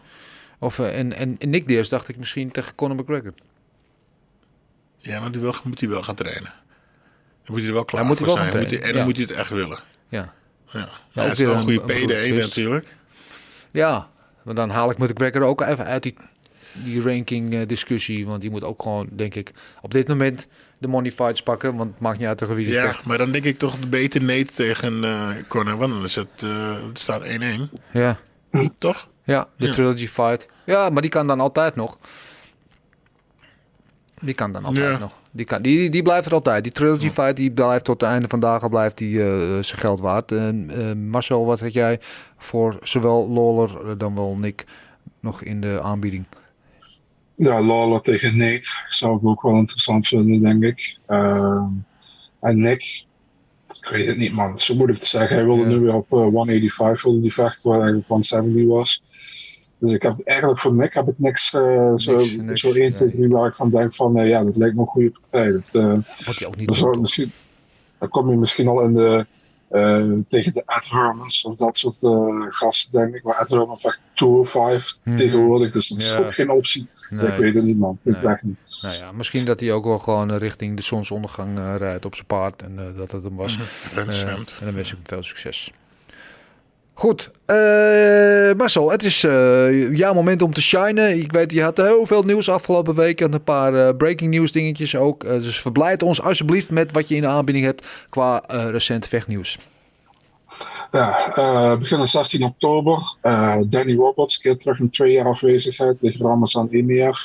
[0.58, 3.32] Of, eh, en, en, en Nick Diaz dacht ik misschien tegen Conor McGregor.
[4.98, 6.52] Ja, maar die wil, moet hij wel gaan trainen.
[7.44, 8.58] Dan moet hij er wel klaar Dan moet hij voor wel zijn.
[8.62, 9.04] Moet hij- en dan ja.
[9.04, 9.78] moet hij het echt willen.
[10.08, 10.32] Ja.
[10.72, 12.94] Ja, Ja, is wel een goede broer natuurlijk.
[13.70, 14.08] Ja,
[14.42, 16.14] maar dan haal ik McGregor ook even uit die,
[16.84, 18.26] die ranking eh, discussie.
[18.26, 19.52] Want die moet ook gewoon, denk ik,
[19.82, 20.46] op dit moment
[20.78, 21.76] de money fights pakken.
[21.76, 23.86] Want het maakt niet uit tegen wie die Ja, maar dan denk ik toch de
[23.86, 25.76] beter Nate tegen eh Conor.
[25.76, 27.70] Want dan is het, eh, het staat 1-1.
[27.92, 28.18] Ja,
[28.78, 29.08] Toch?
[29.24, 29.72] ja de Ja.
[29.72, 30.46] trilogy fight.
[30.64, 31.98] Ja, maar die kan dan altijd nog.
[34.22, 34.98] Die kan dan altijd Ja.
[34.98, 35.12] nog.
[35.30, 36.62] Die, kan, die, die blijft er altijd.
[36.62, 39.18] Die trilogy fight die blijft tot het einde van dagen blijft die,
[39.62, 40.32] zijn geld waard.
[40.32, 42.00] En, Marcel, wat had jij
[42.38, 44.64] voor zowel Lawler dan wel Nick
[45.20, 46.24] nog in de aanbieding?
[47.36, 50.98] Ja, Lawler tegen Nate zou ik ook wel interessant vinden, denk ik.
[51.06, 51.68] Ehm,
[52.40, 53.04] en Nick,
[53.80, 55.36] ik weet het niet man, zo moeilijk te zeggen.
[55.36, 55.68] Hij wilde Ja.
[55.68, 59.02] nu weer op eh, 185 wilde die vechten, waar hij op 170 was.
[59.78, 62.82] Dus ik heb eigenlijk voor Nick heb ik niks, eh, zo, Niks, niks, zo 1
[62.82, 62.92] ja.
[62.92, 65.52] tegen 3 waar ik van denk van, eh, ja, dat lijkt me een goede partij.
[65.52, 66.98] Dat, eh, Wat ook niet doet.
[67.00, 67.32] misschien,
[67.98, 69.26] dan kom je misschien al in de,
[69.68, 73.22] eh, tegen de Ed Hermans of dat soort eh, gasten, denk ik.
[73.22, 75.16] Maar Ed Herman vecht 205 Mhm.
[75.16, 76.18] tegenwoordig, dus dat is Ja.
[76.18, 76.88] ook geen optie.
[77.10, 77.26] Nee.
[77.26, 77.92] Ik weet het niet, man.
[77.94, 78.32] Ik weet het Nee.
[78.32, 78.60] echt niet.
[78.82, 82.14] Nou ja, misschien dat hij ook wel gewoon eh, richting de zonsondergang eh, rijdt op
[82.14, 82.62] zijn paard.
[82.62, 83.58] En eh, dat het hem was.
[83.94, 84.04] En
[84.64, 85.72] dan wens ik hem veel succes.
[86.98, 87.56] Goed, eh,
[88.56, 91.18] Marcel, het is eh, jouw moment om te shinen.
[91.18, 94.52] Ik weet, je had heel veel nieuws afgelopen week en een paar eh, breaking news
[94.52, 95.24] dingetjes ook.
[95.24, 99.58] Dus verblijd ons alsjeblieft met wat je in de aanbieding hebt qua eh, recent vechtnieuws.
[100.92, 103.16] Ja, eh beginnen 16 oktober.
[103.20, 107.16] Eh, Danny Roberts keert terug in twee jaar afwezigheid tegen Ramazan Emiev.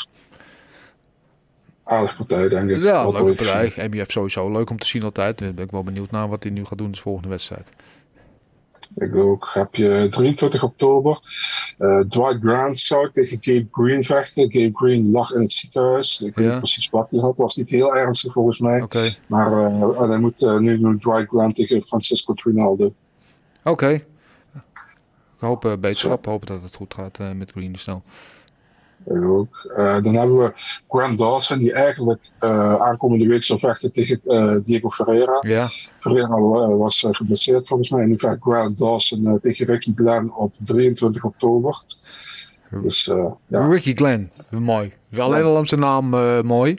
[1.84, 2.84] Aardige partij, denk ik.
[2.84, 3.24] Ja, Altijd.
[3.24, 3.88] leuke partij.
[3.88, 5.38] MBF sowieso leuk om te zien altijd.
[5.38, 7.68] Ben ik wel benieuwd naar wat hij nu gaat doen de volgende wedstrijd.
[8.96, 9.50] Ik ook.
[9.54, 11.20] Heb je 23 oktober.
[11.78, 14.52] eh, Dwight Grant zou tegen Gabe Green vechten.
[14.52, 16.22] Gabe Green lag in het ziekenhuis.
[16.22, 16.52] Ik weet Ja.
[16.52, 17.38] niet precies wat hij had.
[17.38, 18.86] Was niet heel ernstig volgens mij.
[19.28, 19.52] Maar
[20.10, 22.94] hij moet nu doen Dwight Grant tegen Francisco Trinaldo.
[23.64, 24.04] Oké.
[25.42, 27.74] Ik hoop uh, beterschap, hoop dat het goed gaat eh, met Green.
[29.06, 29.72] Ik ook.
[29.76, 30.54] Eh, dan hebben we
[30.88, 34.20] Grant Dawson, die eigenlijk aankomende week zou vechten tegen
[34.64, 35.38] Diego Ferreira.
[35.42, 35.68] Ja,
[36.00, 36.40] Ferreira
[36.76, 38.02] was geblesseerd volgens mij.
[38.02, 41.84] En nu vecht Grant Dawson tegen Ricky Glenn op 23 oktober.
[42.70, 43.06] Dus,
[43.48, 43.68] ja.
[43.68, 44.94] Ricky Glenn, mooi.
[45.18, 46.10] Alleen al om zijn naam
[46.46, 46.78] mooi.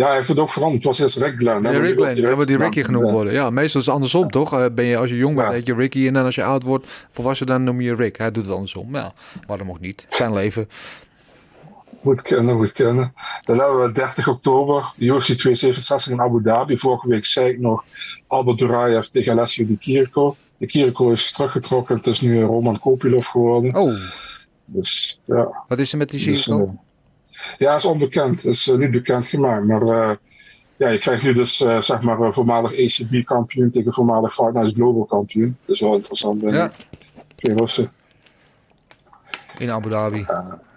[0.00, 0.84] Ja, hij heeft het ook veranderd.
[0.84, 1.62] Het was eerst Rick Glenn.
[1.62, 3.32] Ja, hè, maar Rick die dan wordt Ricky genoemd worden.
[3.32, 4.52] Ja, meestal is het andersom, toch?
[4.52, 5.54] Eh, ben je, als je jong bent, Ja.
[5.54, 6.06] heet je Ricky.
[6.06, 8.16] En dan als je oud wordt, volwassen, dan noem je Rick.
[8.18, 8.94] Hij doet het andersom.
[8.94, 9.12] Ja,
[9.46, 10.06] waarom ook niet?
[10.08, 10.68] Zijn leven.
[12.00, 13.12] Moet kennen, moet kennen.
[13.44, 16.78] Dan hebben we 30 oktober, UFC 267 in Abu Dhabi.
[16.78, 17.84] Vorige week zei ik nog
[18.26, 20.36] Albert Duraev tegen Alessio Di Chirico.
[20.56, 21.96] De Chirico is teruggetrokken.
[21.96, 23.74] Het is nu Roman Kopilov geworden.
[23.74, 23.92] Oh,
[24.64, 25.64] Dus ja.
[25.68, 26.64] wat is er met die Dus, Chirico?
[26.64, 26.70] eh,
[27.58, 28.44] ja, is onbekend.
[28.44, 29.66] Is eh, niet bekend gemaakt.
[29.66, 30.16] Maar eh,
[30.76, 34.52] ja, je krijgt nu dus eh, zeg maar een voormalig ACB kampioen tegen voormalig Fight
[34.52, 35.56] Nights Global kampioen.
[35.64, 36.40] Dat is wel interessant.
[36.40, 36.64] denk Ja.
[36.64, 36.86] ik.
[37.36, 37.92] Twee Russen.
[39.58, 40.26] In Abu Dhabi.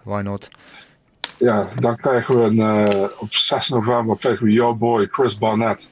[0.04, 0.50] Why not?
[1.38, 5.92] Ja, dan krijgen we een, eh, op 6 november krijgen we jouw boy Chris Barnett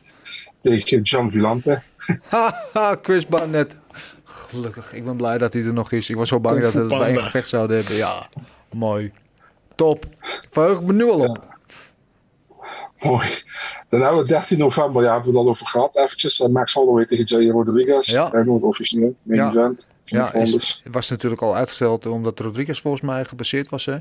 [0.61, 1.81] tegen John Villante.
[2.29, 3.75] Haha, Chris Barnett.
[4.23, 6.09] Gelukkig, ik ben blij dat hij er nog is.
[6.09, 7.95] Ik was zo bang dat we het bij één gevecht zouden hebben.
[7.95, 8.27] Ja,
[8.73, 9.11] mooi.
[9.81, 10.05] Top.
[10.51, 11.49] Verheug me nu al op.
[12.99, 13.43] Mooi.
[13.89, 15.95] Dan hebben we 13 november, ja, hebben we het al over gehad.
[15.97, 18.07] Eventjes eh, Max Holloway tegen Jay Rodriguez.
[18.07, 18.31] Ja.
[18.31, 19.49] En ook officieel, main Ja.
[19.49, 19.89] event.
[20.03, 23.85] Ja, is, was natuurlijk al uitgesteld omdat Rodriguez volgens mij gebaseerd was.
[23.85, 23.97] Hè?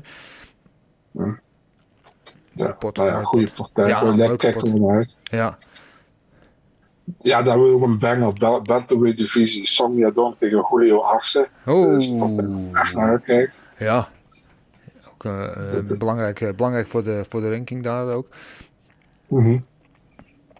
[2.53, 2.71] ja.
[2.79, 3.87] pot, nou ja, goede partij.
[3.87, 5.15] Ja, Ja, Lekker kijkt er naar uit.
[5.23, 5.57] Ja.
[7.17, 8.33] Ja, dan hebben we ook een banger.
[8.63, 9.65] Bantamweight divisie.
[9.65, 11.47] Song Yadong tegen Julio Arce.
[11.65, 12.37] Dus dat Oh,
[12.69, 13.63] ik echt naar uitkijk.
[13.77, 14.09] ja.
[15.25, 18.27] Ook eh, eh, belangrijk, eh, belangrijk voor de, voor de ranking daar ook.
[19.27, 19.59] Mhm.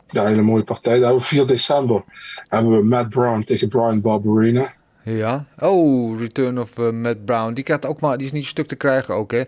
[0.07, 0.93] Ja, een hele mooie partij.
[0.93, 2.03] Dan hebben we 4 december.
[2.47, 4.73] hebben we Matt Brown tegen Brian Barberina.
[5.03, 5.45] Ja.
[5.59, 7.53] Oh, Return of Matt Brown.
[7.53, 9.43] Die, gaat ook maar, die is niet stuk te krijgen ook, hè.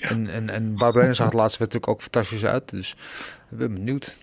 [0.00, 2.70] En, en, en Barbara zag het laatste natuurlijk ook fantastisch uit.
[2.70, 2.96] Dus
[3.50, 4.16] ik ben benieuwd.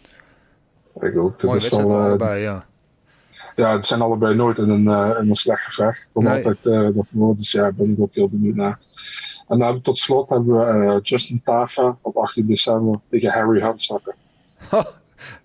[1.00, 1.44] Ik ook.
[1.44, 2.66] Mooie is allebei, ja.
[3.56, 6.10] ja, het zijn allebei nooit in een, in een slecht gevecht.
[6.14, 6.36] Kom Nee.
[6.36, 8.78] altijd uh, dat verwoord, dus ja, ben ik ook heel benieuwd naar.
[9.48, 14.16] En dan tot slot hebben we eh, Justin Tafa op 18 december tegen Harry Hunsucker.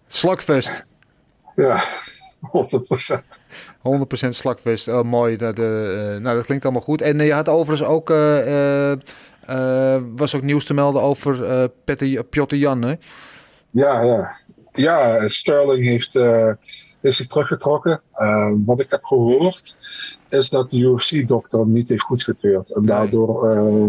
[0.08, 0.96] Slakfest.
[1.56, 1.82] Ja,
[3.16, 3.20] 100%.
[4.26, 4.88] 100% slakvest.
[4.88, 5.36] Oh, mooi.
[5.36, 5.64] Dat, eh,
[6.16, 7.00] nou, dat klinkt allemaal goed.
[7.02, 8.10] En je had overigens ook...
[8.10, 8.92] eh,
[10.16, 12.94] was ook nieuws te melden over Petter- Piotr Jan, hè?
[13.70, 14.36] Ja, ja.
[14.72, 16.12] Ja, Sterling heeft,
[17.00, 18.00] is zich teruggetrokken.
[18.12, 19.74] Eh, wat ik heb gehoord
[20.28, 22.70] is dat de UFC-dokter niet heeft goedgekeurd.
[22.70, 23.84] En daardoor eh,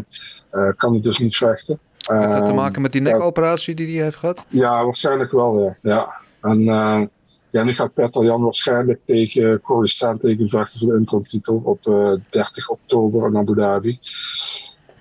[0.50, 1.80] eh, kan hij dus niet vechten.
[2.06, 4.44] Heeft dat te Eh, maken met die nekoperatie die hij heeft gehad?
[4.48, 5.76] Ja, waarschijnlijk wel, ja.
[5.82, 6.22] ja.
[6.42, 7.02] En eh,
[7.50, 12.14] ja, nu gaat Peter Jan waarschijnlijk tegen Corey Sandhagen vechten voor de interimtitel op eh
[12.30, 14.00] 30 oktober in Abu Dhabi.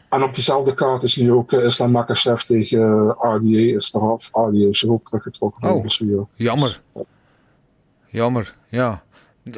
[0.09, 4.29] En op diezelfde kaart is nu ook Islam Makachev tegen RDA is eraf.
[4.33, 5.71] RDA is ook teruggetrokken.
[5.71, 5.81] Oh.
[5.81, 6.27] blessure.
[8.11, 8.55] Jammer.
[8.69, 9.03] Ja.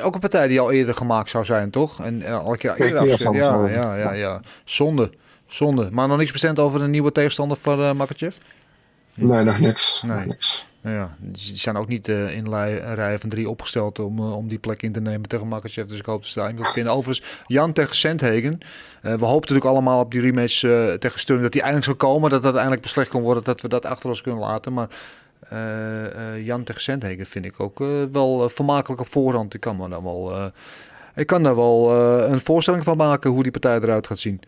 [0.01, 2.05] Ook een partij die al eerder gemaakt zou zijn, toch?
[2.05, 3.35] En eh, al een keer eerder.
[3.35, 4.41] Ja, ja, ja, ja.
[4.65, 5.11] Zonde.
[5.47, 5.89] Zonde.
[5.91, 8.37] Maar nog niks bekend over een nieuwe tegenstander van eh Makachev?
[9.15, 10.03] Nee, nog niks.
[10.07, 10.17] Nee.
[10.17, 10.67] Nog niks.
[10.81, 12.55] Nou ja, die zijn ook niet eh, in
[12.95, 15.87] rij van drie opgesteld om, om die plek in te nemen tegen Makachev.
[15.87, 16.93] Dus ik hoop dat ze daar iemand vinden.
[16.93, 18.59] Overigens, Jan tegen Sandhagen.
[19.01, 20.61] We hoopten natuurlijk allemaal op die rematch
[20.99, 22.31] tegen Sterling dat die eindelijk zou komen.
[22.31, 24.73] Dat dat eindelijk beslecht kon worden, dat we dat achter ons kunnen laten.
[24.73, 24.89] Maar
[26.45, 29.55] Jan tegen Sandhagen vind ik ook eh, wel eh, vermakelijk op voorhand.
[29.55, 30.45] Ik kan me wel, eh,
[31.15, 34.41] ik kan daar wel eh, een voorstelling van maken hoe die partij eruit gaat zien.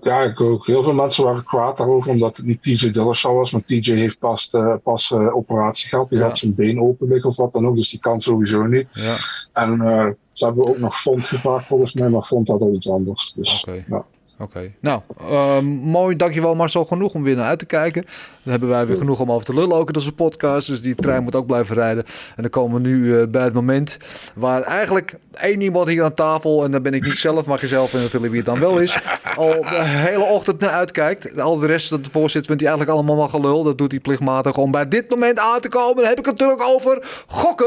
[0.00, 0.66] Ja, ik ook.
[0.66, 3.50] Heel veel mensen waren kwaad daarover omdat het niet TJ Dillashaw was.
[3.50, 6.08] Maar TJ heeft pas, eh, pas eh, operatie gehad.
[6.08, 6.24] Die Ja.
[6.26, 7.76] had zijn been open liggen of wat dan ook.
[7.76, 8.86] Dus die kan sowieso niet.
[8.90, 9.16] Ja,
[9.52, 12.08] En eh, ze hebben ook nog Font gevraagd volgens mij.
[12.08, 13.32] Maar Font had al iets anders.
[13.32, 14.04] Dus ja.
[14.38, 16.16] Oké, nou, ehm, mooi.
[16.16, 16.84] Dankjewel Marcel.
[16.84, 18.04] Genoeg om weer naar uit te kijken.
[18.42, 20.68] Dan hebben wij weer genoeg om over te lullen ook in onze podcast.
[20.68, 22.04] Dus die trein moet ook blijven rijden.
[22.36, 23.96] En dan komen we nu eh, bij het moment
[24.34, 26.64] waar eigenlijk één iemand hier aan tafel...
[26.64, 28.98] en dan ben ik niet zelf, maar jezelf en natuurlijk wie het dan wel is...
[29.36, 31.40] al de hele ochtend naar uitkijkt.
[31.40, 33.62] Al de rest dat ervoor zit, vindt hij eigenlijk allemaal wel gelul.
[33.62, 35.96] Dat doet hij plichtmatig om bij dit moment aan te komen.
[35.96, 37.66] Dan heb ik het natuurlijk over gokken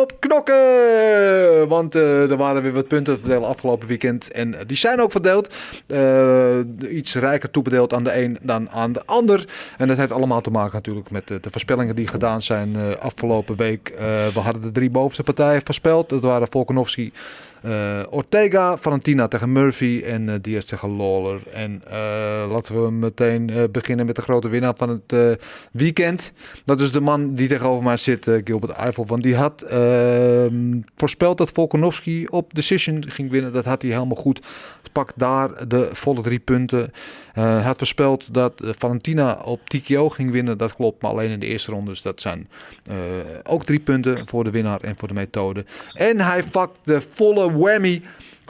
[0.00, 1.68] op knokken.
[1.68, 4.30] Want eh, er waren weer wat punten te afgelopen weekend.
[4.30, 5.54] En die zijn ook verdeeld.
[5.86, 6.58] Eh,
[6.96, 9.44] iets rijker toebedeeld aan de een dan aan de ander.
[9.78, 12.96] En dat heeft allemaal te maken natuurlijk met de, de voorspellingen die gedaan zijn eh,
[12.96, 13.88] afgelopen week.
[13.88, 16.08] Eh, we hadden de drie bovenste partijen voorspeld.
[16.08, 17.12] Dat waren Volkanovski,
[17.64, 21.40] eh, Ortega, Valentina tegen Murphy en eh Diaz tegen Lawler.
[21.52, 25.38] En eh, laten we meteen beginnen met de grote winnaar van het
[25.72, 26.32] weekend.
[26.64, 29.06] Dat is de man die tegenover mij zit, Gilbert Eiffel.
[29.06, 33.52] Want die had ehm, voorspeld dat Volkanovski op decision ging winnen.
[33.52, 34.40] Dat had hij helemaal goed.
[34.92, 36.92] Pak daar de volle drie punten.
[37.32, 40.58] Hij had voorspeld dat Valentina op TKO ging winnen.
[40.58, 41.90] Dat klopt, maar alleen in de eerste ronde.
[41.90, 42.48] Dus dat zijn
[43.42, 45.64] ook drie punten voor de winnaar en voor de methode.
[45.94, 48.02] En hij pakt de volle whammy.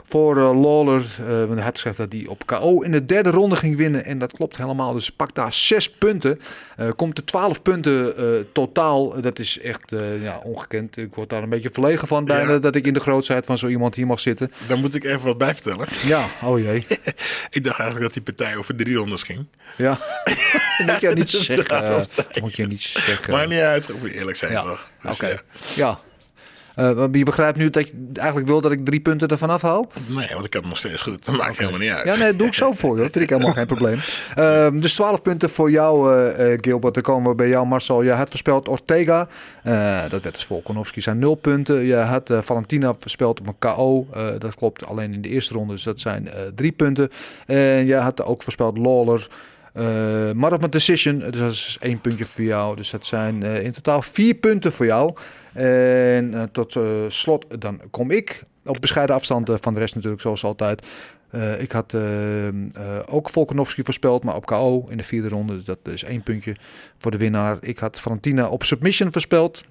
[0.07, 1.01] voor uh, Lawler.
[1.01, 4.05] Uh, hij had gezegd dat hij op KO in de derde ronde ging winnen.
[4.05, 4.93] En dat klopt helemaal.
[4.93, 6.39] Dus pak daar zes punten.
[6.79, 8.13] Uh, komt er 12 punten
[8.51, 9.21] totaal.
[9.21, 10.97] Dat is echt ja, ongekend.
[10.97, 12.59] Ik word daar een beetje verlegen van bijna ja.
[12.59, 14.51] dat ik in de grootheid van zo iemand hier mag zitten.
[14.67, 15.87] Daar moet ik even wat bij vertellen.
[16.05, 16.85] Ja, oh jee.
[17.57, 19.45] ik dacht eigenlijk dat die partij over drie rondes ging.
[19.77, 19.99] Ja,
[20.85, 22.07] dat moet je niet zeggen.
[22.41, 23.33] moet je niet zeggen.
[23.33, 24.61] Maar niet uit, moet eerlijk zijn ja.
[24.61, 24.91] toch?
[25.01, 25.39] Dus, Oké, okay.
[25.75, 25.99] ja.
[26.79, 29.91] Uh, je begrijpt nu dat je eigenlijk wil dat ik drie punten ervan afhaal?
[30.07, 31.25] Nee, want ik heb het nog steeds goed.
[31.25, 31.65] Dat maakt okay.
[31.65, 32.05] helemaal niet uit.
[32.05, 33.01] Ja, nee, dat doe ik zo voor je.
[33.01, 33.99] Dat vind ik helemaal geen probleem.
[34.37, 36.93] Uh, dus 12 punten voor jou, uh, Gilbert.
[36.93, 38.01] Dan komen we bij jou, Marcel.
[38.01, 39.27] Je had voorspeld Ortega.
[40.09, 41.83] dat werd dus Volkanovski zijn 0 punten.
[41.83, 44.07] Je had Valentina voorspeld op een KO.
[44.39, 45.73] dat klopt alleen in de eerste ronde.
[45.73, 47.09] Dus dat zijn drie punten.
[47.45, 49.27] En je had ook voorspeld Lawler.
[49.77, 52.75] Uh, maar op een decision, dus dat is één puntje voor jou.
[52.75, 55.13] Dus dat zijn uh, in totaal vier punten voor jou.
[55.55, 56.77] En uh, tot
[57.07, 60.85] slot, dan kom ik op bescheiden afstand van de rest natuurlijk, zoals altijd.
[61.59, 61.95] ik had
[63.05, 65.55] ook Volkanovski voorspeld, maar op KO in de vierde ronde.
[65.55, 66.55] Dus dat is één puntje
[66.97, 67.57] voor de winnaar.
[67.61, 69.63] Ik had Valentina op submission voorspeld.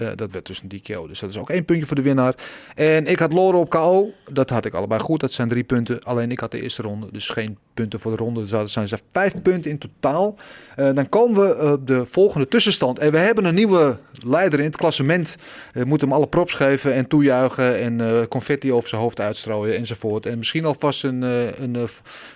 [0.00, 1.06] Uh, dat werd dus een DKO.
[1.06, 2.34] Dus dat is ook één puntje voor de winnaar.
[2.74, 4.10] En ik had Lore op KO.
[4.30, 5.20] Dat had ik allebei goed.
[5.20, 6.02] Dat zijn drie punten.
[6.02, 7.06] Alleen ik had de eerste ronde.
[7.12, 8.40] Dus geen punten voor de ronde.
[8.40, 10.36] Dus dat zijn ze vijf punten in totaal.
[10.76, 12.98] Uh, dan komen we op de volgende tussenstand.
[12.98, 15.36] En we hebben een nieuwe leider in het klassement.
[15.72, 17.78] We moeten hem alle props geven en toejuichen.
[17.78, 20.26] En confetti over zijn hoofd uitstrooien enzovoort.
[20.26, 21.22] En misschien alvast een,
[21.62, 21.88] een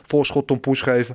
[0.07, 1.15] voorschot Tom Poes geven.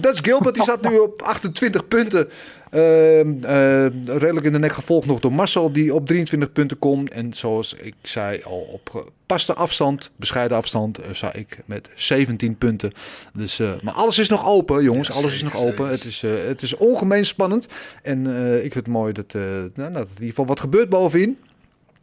[0.00, 0.54] dat is Gilbert.
[0.54, 2.28] Die zat nu op 28 punten.
[2.74, 7.10] Uh, uh, redelijk in de nek gevolgd nog door Marcel, die op 23 punten komt.
[7.10, 12.58] En zoals ik zei, al op gepaste afstand, bescheiden afstand, uh, sta ik met 17
[12.58, 12.92] punten.
[13.32, 15.10] Dus, maar alles is nog open, jongens.
[15.10, 15.88] Alles is nog open.
[15.88, 17.66] Het is, het is ongemeen spannend.
[18.02, 18.26] En
[18.56, 19.32] ik vind het mooi dat,
[19.74, 21.38] nou, dat in ieder geval wat gebeurt bovenin.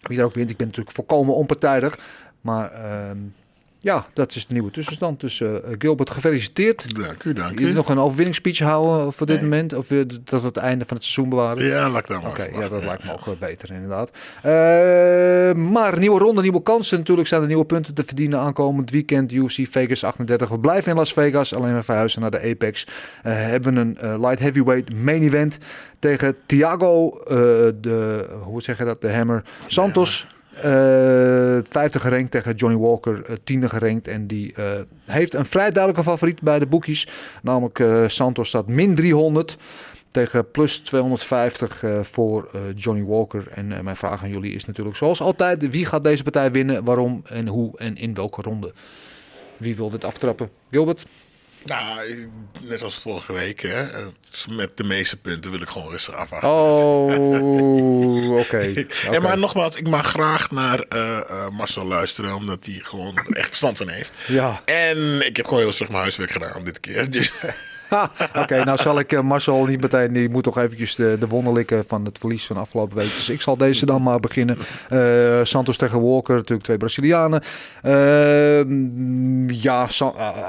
[0.02, 2.00] Wie er ook wint, ik ben natuurlijk volkomen onpartijdig.
[2.42, 3.18] Maar ehm,
[3.84, 5.20] ja, dat is de nieuwe tussenstand.
[5.20, 6.96] Dus uh, Gilbert, gefeliciteerd.
[6.96, 7.74] Dank u, dank je u.
[7.74, 9.50] nog een overwinningsspeech houden voor dit nee.
[9.50, 9.74] moment?
[9.74, 11.66] Of uh, dat het einde van het seizoen bewaren?
[11.66, 12.32] Ja, laat dan maar.
[12.32, 14.12] Oké, okay, ja, dat lijkt me ook beter inderdaad.
[14.12, 16.98] Uh, maar nieuwe ronde, nieuwe kansen.
[16.98, 19.32] Natuurlijk zijn er nieuwe punten te verdienen aankomend weekend.
[19.32, 20.50] UFC Vegas 38.
[20.50, 22.88] We blijven in Las Vegas, alleen we verhuizen naar de Apex.
[23.22, 25.58] hebben we een light heavyweight main event
[26.00, 27.22] tegen Thiago,
[27.82, 30.28] de, hoe zeg je dat, de Hammer, Santos.
[30.30, 30.40] Ja.
[30.56, 34.08] Uh, vijfde gerankt tegen Johnny Walker, uh, tiende gerankt.
[34.08, 34.66] En die uh,
[35.06, 37.08] heeft een vrij duidelijke favoriet bij de boekies.
[37.42, 39.58] Namelijk Santos staat min 300
[40.12, 43.48] tegen plus 250 voor Johnny Walker.
[43.54, 45.70] En mijn vraag aan jullie is natuurlijk zoals altijd.
[45.70, 46.84] Wie gaat deze partij winnen?
[46.84, 48.74] Waarom en hoe en in welke ronde?
[49.58, 50.50] Wie wil dit aftrappen?
[50.72, 51.06] Gilbert?
[51.66, 52.30] Nou,
[52.62, 53.86] net als vorige week, hè,
[54.50, 56.50] met de meeste punten wil ik gewoon rustig afwachten.
[56.50, 58.74] Oh, oké.
[59.08, 59.20] Okay.
[59.20, 63.78] maar nogmaals, ik mag graag naar uh, uh, Marcel luisteren, omdat hij gewoon echt verstand
[63.78, 64.12] van heeft.
[64.28, 64.62] Ja.
[64.66, 67.10] En ik heb gewoon heel slecht mijn huiswerk gedaan dit keer.
[67.12, 67.32] Dus.
[68.30, 71.28] Oké, okay, nou zal ik uh, Marcel niet meteen, die moet toch eventjes de, de
[71.28, 73.06] wonden likken van het verlies van afgelopen week.
[73.06, 74.58] Dus ik zal deze dan maar beginnen.
[74.92, 77.42] Uh, Santos tegen Walker, natuurlijk twee Brazilianen.
[77.84, 79.88] Uh, ja,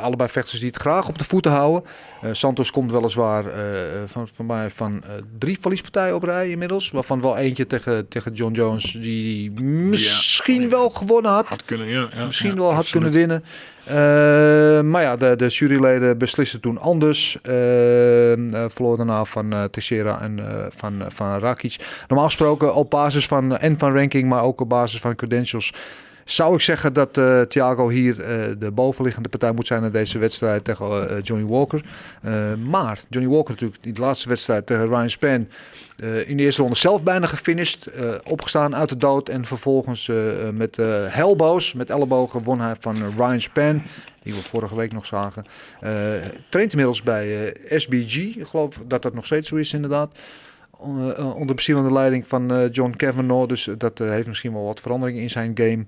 [0.00, 1.90] allebei vechters die het graag op de voeten houden.
[2.32, 3.44] Santos komt weliswaar
[4.06, 5.02] van, van mij van
[5.38, 6.90] drie verliespartijen op rij inmiddels.
[6.90, 10.68] Waarvan wel eentje tegen, tegen John Jones die misschien ja.
[10.68, 11.46] wel gewonnen had.
[11.46, 12.08] Had kunnen, ja.
[12.16, 13.12] ja misschien ja, wel had absoluut.
[13.12, 13.44] kunnen winnen.
[13.88, 13.94] Uh,
[14.80, 17.38] maar ja, de, de juryleden beslissen toen anders.
[17.48, 20.40] Uh, uh, verloor daarna van Teixeira en
[20.76, 21.76] van, van Rakic.
[22.08, 25.72] Normaal gesproken op basis van en van ranking, maar ook op basis van credentials.
[26.24, 28.16] Zou ik zeggen dat Thiago hier
[28.58, 31.84] de bovenliggende partij moet zijn in deze wedstrijd tegen Johnny Walker.
[32.70, 35.48] maar Johnny Walker natuurlijk de laatste wedstrijd tegen Ryan Span.
[36.26, 37.90] In de eerste ronde zelf bijna gefinished.
[38.24, 39.28] Opgestaan uit de dood.
[39.28, 40.10] En vervolgens
[40.54, 40.76] met
[41.08, 43.82] helbo's, met ellebogen, won hij van Ryan Span.
[44.22, 45.44] Die we vorige week nog zagen.
[46.48, 48.16] traint inmiddels bij SBG.
[48.16, 50.18] Ik geloof dat dat nog steeds zo is inderdaad.
[51.34, 53.48] Onder bezielende leiding van John Kavanaugh.
[53.48, 55.84] Dus dat heeft misschien wel wat verandering in zijn game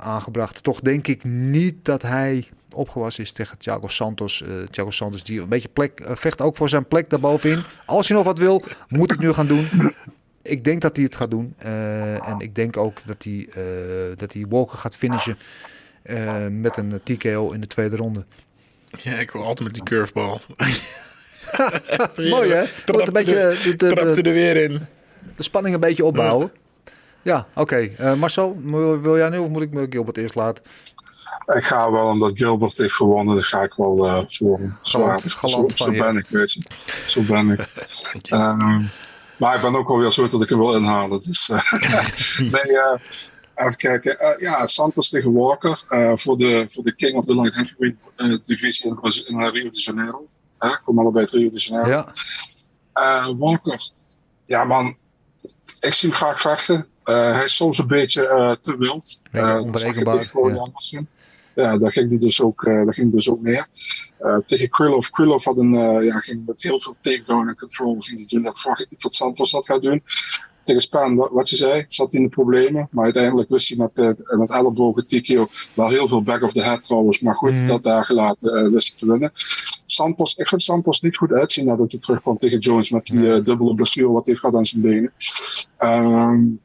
[0.00, 0.62] aangebracht.
[0.62, 4.40] Toch denk ik niet dat hij opgewassen is tegen Thiago Santos.
[4.48, 7.62] Uh, Thiago Santos die een beetje plek vecht ook voor zijn plek daarbovenin.
[7.86, 9.68] Als hij nog wat wil, moet ik nu gaan doen.
[10.42, 11.54] Ik denk dat hij het gaat doen.
[11.58, 13.48] En ik denk ook dat hij,
[14.16, 15.38] dat hij Walker gaat finishen
[16.50, 18.24] met een TKO in de tweede ronde.
[19.02, 20.40] Ja, ik wil altijd met die curveball.
[22.30, 22.64] Mooi hè?
[22.84, 24.86] Trap, een beetje, de, de, de, er weer in.
[25.36, 26.52] De spanning een beetje opbouwen.
[27.22, 27.90] Ja, oké.
[27.94, 28.16] Okay.
[28.16, 28.60] Marcel,
[29.02, 30.64] wil jij nu of moet ik me Gilbert eerst laten?
[31.54, 34.78] Ik ga wel, omdat Gilbert heeft gewonnen, dan ga ik wel uh, voor hem.
[34.82, 36.62] Galant, zo, galant zo, zo ben ik, weet je.
[37.06, 37.68] Zo ben ik.
[38.32, 38.90] um,
[39.38, 41.22] maar ik ben ook alweer zo dat ik hem wil inhalen.
[41.22, 41.72] Dus, uh,
[42.52, 42.94] nee, uh,
[43.58, 44.16] Even kijken.
[44.20, 47.98] Uh, ja, Santos tegen Walker uh, voor, de, voor de King of the Light Heavyweight
[48.16, 50.26] uh, divisie in, in Rio de Janeiro.
[50.60, 51.90] Uh, komen allebei uit Rio de Janeiro.
[51.90, 53.34] Ja.
[53.36, 53.90] Walker,
[54.44, 54.96] ja man,
[55.80, 56.86] ik zie hem graag vechten.
[57.02, 59.22] hij is soms een beetje te wild.
[59.32, 60.30] Ja, onberekenbaar.
[60.90, 61.00] Ja.
[61.54, 63.66] ja, daar ging hij dus ook, daar ging dus ook neer.
[64.46, 65.08] tegen Krillov.
[65.08, 65.72] Krillov had een,
[66.04, 68.42] ja, ging met heel veel takedown en control ging hij doen.
[68.42, 70.02] Dat dat Santos dat gaat doen
[70.68, 72.88] tegen Spaan, wat, je zei, zat in de problemen.
[72.90, 76.62] Maar uiteindelijk wist hij met, uh, met ellebogen TKO wel heel veel back of the
[76.62, 77.20] head trouwens.
[77.20, 77.66] Maar goed, mm.
[77.66, 79.30] dat daar gelaten uh, wist hij te winnen.
[79.86, 83.44] Sampos, ik vind Sampos niet goed uitzien nadat hij terugkwam tegen Jones met die uh,
[83.44, 85.12] dubbele blessure wat hij heeft gehad aan zijn benen.
[85.78, 86.60] Um,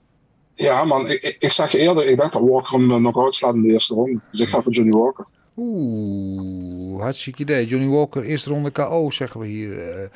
[0.53, 3.61] ja, man, ik, ik, zeg je eerder, ik denk dat Walker hem nog uitslaat in
[3.61, 4.19] de eerste ronde.
[4.31, 5.27] Dus ik ga voor Johnny Walker.
[5.57, 7.65] Oeh, hartstikke idee.
[7.65, 10.09] Johnny Walker, eerste ronde KO, zeggen we hier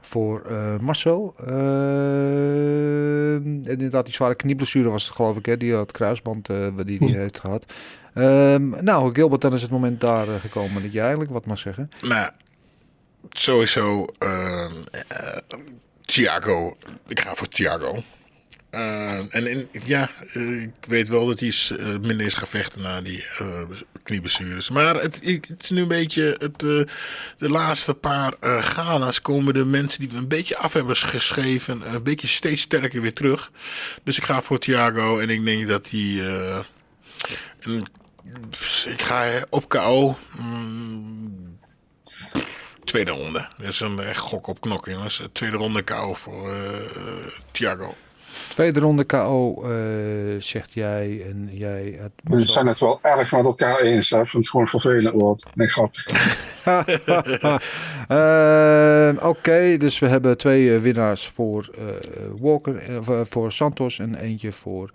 [0.00, 1.34] voor uh, Marcel.
[1.48, 3.34] Uh,
[3.70, 7.08] inderdaad, die zware knieblessure was het geloof ik, hè, die had kruisband uh, die hij
[7.08, 7.14] hm.
[7.14, 7.64] heeft gehad.
[8.14, 11.90] Um, nou, Gilbert, dan is het moment daar gekomen dat je eigenlijk wat mag zeggen.
[12.02, 12.30] Nou,
[13.30, 14.72] sowieso ehm,
[16.00, 16.76] Thiago.
[17.06, 18.02] Ik ga voor Thiago.
[18.74, 23.24] Uh, en ja, uh, ik weet wel dat hij uh, minder is gevechten na die
[24.02, 24.70] knieblessures.
[24.70, 25.18] Maar het,
[25.60, 30.28] is nu een beetje het, de laatste paar gala's komen de mensen die we een
[30.28, 33.50] beetje af hebben geschreven een beetje steeds sterker weer terug.
[34.04, 36.64] Dus ik ga voor Thiago en ik denk dat hij...
[38.86, 40.18] Ik ga op KO.
[40.38, 41.58] Mm,
[42.84, 43.48] tweede ronde.
[43.58, 45.22] Dat is een echt gok op knokken, jongens.
[45.32, 46.52] Tweede ronde KO voor
[47.52, 47.96] Thiago.
[48.48, 51.24] Tweede ronde KO, uh, zegt jij.
[51.28, 54.10] En jij het We zijn het wel erg met elkaar eens.
[54.10, 54.20] Hè?
[54.20, 55.46] Ik vind het gewoon vervelend wordt.
[55.54, 56.06] Nee, grappig.
[58.10, 61.70] uh, Oké, okay, dus we hebben twee uh, winnaars voor
[62.38, 64.90] Walker, voor Santos en eentje voor...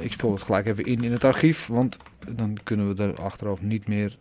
[0.00, 1.96] ik vul het gelijk even in in het archief, want
[2.28, 4.16] dan kunnen we er achterover niet meer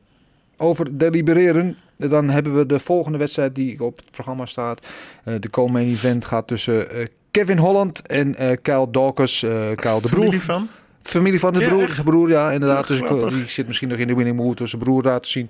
[0.57, 1.77] over delibereren.
[1.97, 4.87] Dan hebben we de volgende wedstrijd die op het programma staat.
[5.23, 9.43] de co-main event gaat tussen Kevin Holland en uh, Kyle Dawkers.
[9.43, 10.09] Uh, Kyle de broer.
[10.09, 10.69] Familie van?
[11.01, 12.87] Familie van de broer, ja, broer, ja, inderdaad.
[12.87, 12.99] Dus
[13.33, 15.49] die zit misschien nog in de winning mood door zijn broer laten zien.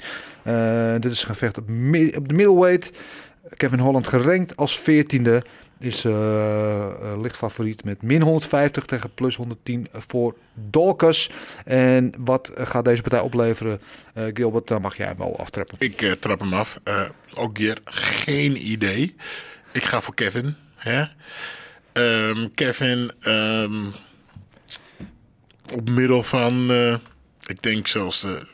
[1.02, 2.91] Dit is een gevecht op, op de middleweight.
[3.58, 5.38] Kevin Holland gerankt als 14e.
[5.80, 6.88] Is uh,
[7.22, 11.30] licht favoriet met min 150 tegen plus 110 voor Dawkers.
[11.66, 13.82] En wat gaat deze partij opleveren?
[14.34, 15.76] Gilbert, dan mag jij hem wel aftrappen.
[15.80, 16.80] Ik trap hem af.
[17.34, 19.16] ook hier geen idee.
[19.72, 20.56] Ik ga voor Kevin.
[20.76, 21.03] Hè?
[21.93, 23.93] Um, Kevin um,
[25.73, 26.95] op middel van, uh,
[27.45, 28.47] ik denk zelfs de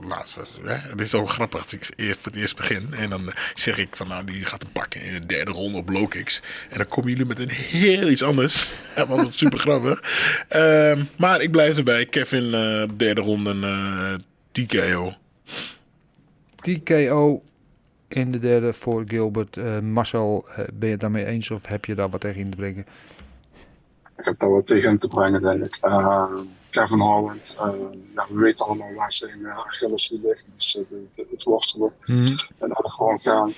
[0.00, 0.40] laatste.
[0.62, 0.74] Hè?
[0.74, 2.94] Het is ook grappig als ik eerst voor het eerst begin.
[2.94, 5.88] En dan zeg ik van nou, die gaat hem pakken in de derde ronde op
[5.88, 6.42] low kicks.
[6.68, 8.70] En dan komen jullie met een heel iets anders.
[9.08, 10.02] Want het super grappig.
[10.50, 12.06] Um, maar ik blijf erbij.
[12.06, 14.14] Kevin, uh, derde ronde, uh,
[14.52, 15.14] TKO.
[16.56, 17.42] TKO
[18.10, 19.56] in de derde voor Gilbert.
[19.56, 22.50] Uh, Marcel, uh, ben je het daarmee eens of heb je daar wat tegen in
[22.50, 22.86] te brengen?
[24.16, 25.78] Ik heb daar wat tegen in te brengen, denk ik.
[25.82, 27.56] Uh, Kevin Holland,
[28.14, 30.50] we weten allemaal waar zijn uh, Achilles ligt.
[30.54, 31.92] Dus het, het worstelen.
[32.04, 32.36] Mm -hmm.
[32.58, 33.54] En dan gewoon gaan.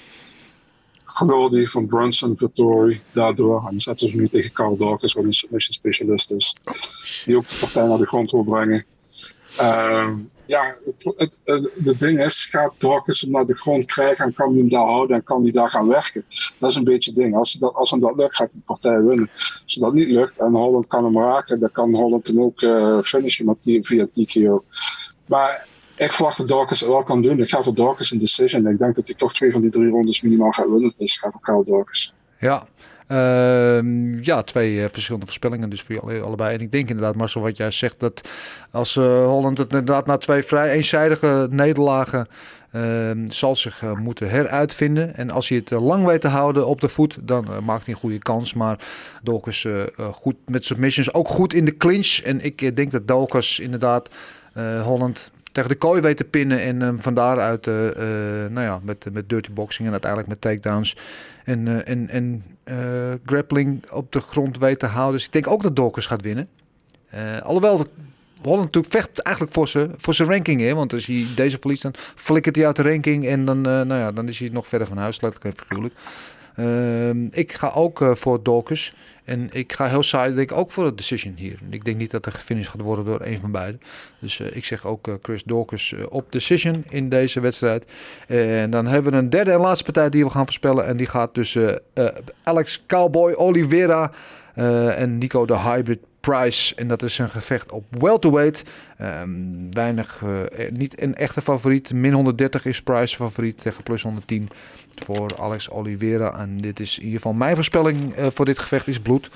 [1.50, 3.68] Die van Brunson, Vittori, daardoor.
[3.68, 6.56] En zetten ze nu tegen Carl Dawkins, wat een submission specialist is.
[7.24, 8.84] Die ook de partij naar de grond wil brengen.
[9.60, 10.08] Uh,
[10.46, 14.50] ja, het, het, het, ding is, gaat Dawkins hem naar de grond krijgen en kan
[14.50, 16.24] hij hem daar houden en kan hij daar gaan werken.
[16.58, 17.36] Dat is een beetje het ding.
[17.36, 19.30] Als, dat, als hem dat lukt, gaat hij de partij winnen.
[19.64, 23.00] Als dat niet lukt en Holland kan hem raken, dan kan Holland hem ook uh,
[23.00, 24.64] finishen met die, via TKO.
[25.26, 25.66] Maar
[25.96, 27.38] ik verwacht dat Dawkins het wel kan doen.
[27.38, 28.66] Ik ga voor Dawkins een decision.
[28.66, 30.92] Ik denk dat hij toch twee van die drie rondes minimaal gaat winnen.
[30.96, 32.14] Dus ik ga voor Kyle Dawkins.
[32.40, 32.66] Ja,
[34.22, 36.54] ja, twee uh, verschillende voorspellingen dus voor jullie allebei.
[36.54, 38.28] En ik denk inderdaad, Marcel, wat jij zegt, dat
[38.70, 42.26] als uh, Holland het inderdaad na twee vrij eenzijdige nederlagen
[42.72, 45.14] ehm, zal zich eh, moeten heruitvinden.
[45.14, 48.00] En als hij het lang weet te houden op de voet, dan maakt hij een
[48.00, 48.54] goede kans.
[48.54, 48.78] Maar
[49.22, 49.66] Dolkers
[50.12, 52.20] goed met submissions, ook goed in de clinch.
[52.24, 54.08] En ik denk dat Dolkers inderdaad
[54.82, 56.60] Holland tegen de kooi weet te pinnen.
[56.60, 57.92] En van daaruit uh, uh,
[58.50, 60.96] nou ja, met, met dirty boxing en uiteindelijk met takedowns
[61.44, 62.44] en, uh, en, en
[63.24, 65.16] grappling op de grond weet te houden.
[65.16, 66.48] Dus ik denk ook dat Dawkins gaat winnen.
[67.43, 67.86] alhoewel
[68.43, 70.60] Holland natuurlijk vecht eigenlijk voor zijn voor ranking.
[70.60, 70.74] Hè?
[70.74, 73.27] Want als hij deze verliest, dan flikkert hij uit de ranking.
[73.27, 75.94] En dan, nou ja, dan is hij nog verder van huis, letterlijk en figuurlijk.
[76.56, 78.94] Ehm, ik ga ook uh, voor Dawkins.
[79.24, 81.58] En ik ga heel saai, denk ik, ook voor de decision hier.
[81.70, 83.80] Ik denk niet dat er gefinished gaat worden door een van beiden.
[84.18, 87.84] Dus uh, ik zeg ook uh, Chris Dawkins op decision in deze wedstrijd.
[88.26, 90.86] En dan hebben we een derde en laatste partij die we gaan voorspellen.
[90.86, 91.80] En die gaat tussen
[92.42, 94.10] Alex Cowboy Oliveira
[94.96, 95.98] en Nico de Hybrid
[96.32, 96.74] Price.
[96.74, 98.62] En dat is een gevecht op welterweight.
[98.99, 99.31] Ehm,
[99.70, 101.93] weinig, eh, niet een echte favoriet.
[101.93, 104.49] Min 130 is Price favoriet tegen plus 110
[105.05, 106.39] voor Alex Oliveira.
[106.39, 109.31] En dit is in ieder geval mijn voorspelling eh, voor dit gevecht is bloed.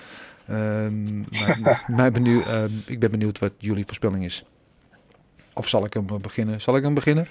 [0.49, 4.45] Ehm, maar- mij benieuwd, ehm, ik ben benieuwd wat jullie voorspelling is.
[5.55, 6.61] Of zal ik hem beginnen?
[6.61, 7.27] Zal ik hem beginnen?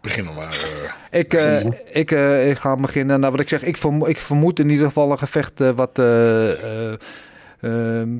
[0.00, 0.66] Beginnen maar.
[1.10, 3.20] eh, Ik, eh, ik, eh, ik ga beginnen.
[3.20, 5.98] Nou, wat ik zeg, ik, vermo- ik vermoed in ieder geval een gevecht eh, wat
[5.98, 6.98] eh, eh,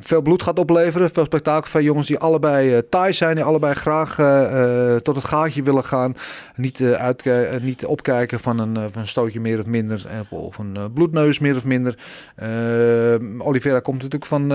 [0.01, 1.11] veel bloed gaat opleveren.
[1.11, 1.71] Veel spektakel.
[1.71, 3.35] Veel jongens die allebei eh Thais zijn.
[3.35, 6.15] Die allebei graag eh, eh, tot het gaatje willen gaan.
[6.57, 10.07] Niet, eh, niet opkijken van een, van een stootje meer of minder.
[10.31, 11.99] Of een bloedneus meer of minder.
[12.37, 14.53] Ehm, Oliveira komt natuurlijk van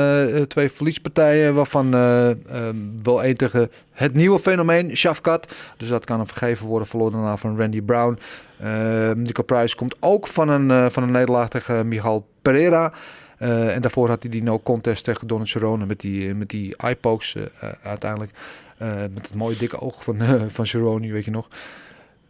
[0.47, 1.55] twee verliespartijen.
[1.55, 5.53] Waarvan eh, ehm, wel één tegen het nieuwe fenomeen, Shafkat.
[5.77, 6.87] Dus dat kan hem vergeven worden.
[6.87, 8.19] Verloren daarna van Randy Brown.
[8.61, 12.93] Ehm Nico Price komt ook van een, van een nederlaag tegen Michal Pereira.
[13.41, 17.35] Eh, en daarvoor had hij die no-contest tegen Donald Cerrone met die, met die eye-pokes
[17.35, 18.31] eh, eh, uiteindelijk.
[18.77, 21.47] Eh, met het mooie dikke oog van, eh, van Cerrone, weet je nog.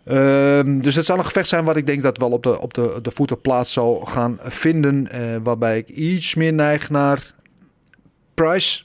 [0.03, 2.73] Ehm, dus het zal een gevecht zijn wat ik denk dat wel op de, op
[2.73, 5.11] de, de voeten plaats zal gaan vinden.
[5.11, 7.33] eh, waarbij ik iets meer neig naar
[8.33, 8.83] Price.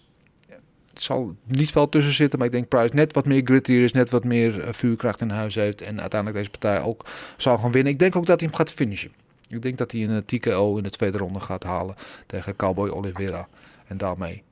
[0.93, 3.93] Het zal niet veel tussen zitten, maar ik denk Price net wat meer grittier is,
[3.93, 5.83] net wat meer eh, vuurkracht in huis heeft.
[5.83, 7.05] En uiteindelijk deze partij ook
[7.37, 7.93] zal gaan winnen.
[7.93, 9.13] Ik denk ook dat hij hem gaat finishen.
[9.49, 11.95] Ik denk dat hij een eh, TKO in de tweede ronde gaat halen
[12.27, 13.49] tegen Cowboy Oliveira.
[13.87, 14.43] En daarmee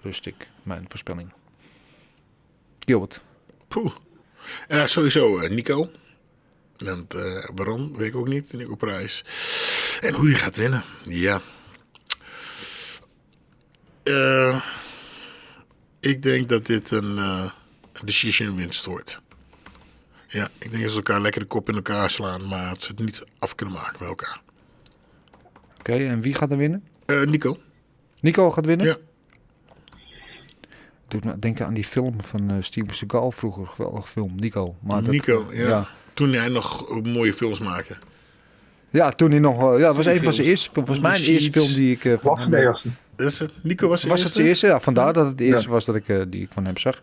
[0.00, 1.32] rust ik mijn voorspelling.
[2.78, 3.22] Gilbert.
[3.68, 3.92] Poeh.
[4.84, 5.90] Sowieso eh, Nico.
[6.76, 8.52] En, eh, waarom, weet ik ook niet.
[8.52, 9.24] Nico Prijs.
[10.00, 10.84] En hoe die gaat winnen.
[11.04, 11.40] Ja.
[16.00, 17.18] Ik denk dat dit een
[18.04, 19.20] decision winst wordt.
[20.32, 22.90] Ja, ik denk dat ze elkaar lekker de kop in elkaar slaan, maar dat ze
[22.90, 24.40] het niet af kunnen maken bij elkaar.
[25.78, 26.84] Oké, en wie gaat er winnen?
[27.06, 27.58] Eh, Nico.
[28.20, 28.86] Nico gaat winnen?
[28.86, 28.96] Ja.
[31.08, 33.66] Doet me denken aan die film van eh, Steven Seagal vroeger.
[33.66, 34.76] Geweldige film, Nico.
[34.80, 35.68] Maar dat- Nico, ja.
[35.68, 35.88] ja.
[36.14, 37.96] Toen hij nog eh, mooie films maakte.
[38.90, 39.56] Ja, toen hij nog...
[39.56, 40.48] wel- Ja, dat was een van zijn films.
[40.48, 40.70] eerste...
[40.72, 42.04] Volgens mij The eerste film die ik...
[42.04, 42.74] eh, van de?
[43.20, 43.52] Is het?
[43.62, 44.66] Nico was Was het eerste?
[44.66, 45.72] Ja, vandaar dat het de eerste Ja.
[45.72, 47.00] was dat ik, eh, die ik van hem zag.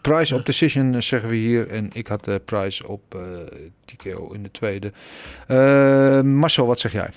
[0.00, 1.68] Price op Decision eh, zeggen we hier.
[1.70, 3.20] En ik had eh Price op eh
[3.84, 4.92] TKO in de tweede.
[5.46, 7.10] Eh, Marcel, wat zeg jij?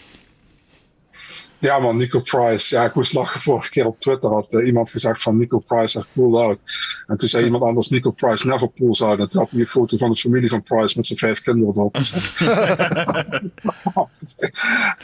[1.60, 2.76] Ja man, Nico Price.
[2.76, 4.30] Ja, ik moest lachen vorige keer op Twitter.
[4.30, 6.62] Had iemand gezegd van Nico Price echt pulled out.
[7.08, 9.20] En toen zei iemand anders Nico Price never pulls out.
[9.20, 11.74] En toen had hij die foto van de familie van Price met zijn vijf kinderen
[11.76, 12.34] erop gezet.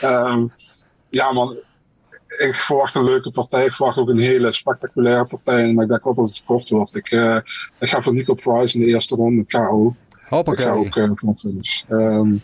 [0.00, 0.46] Ehm,
[1.08, 1.56] ja man,
[2.40, 3.64] ik verwacht een leuke partij.
[3.64, 5.72] Ik verwacht ook een hele spectaculaire partij.
[5.72, 6.96] Maar ik denk wel dat het kort wordt.
[6.96, 7.36] Ik, eh,
[7.78, 9.96] ik ga voor Nico Price in de eerste ronde, KO.
[10.10, 10.64] Ik Hoppakee.
[10.64, 11.82] ga ook uh, van finish.
[11.88, 12.34] Ehm,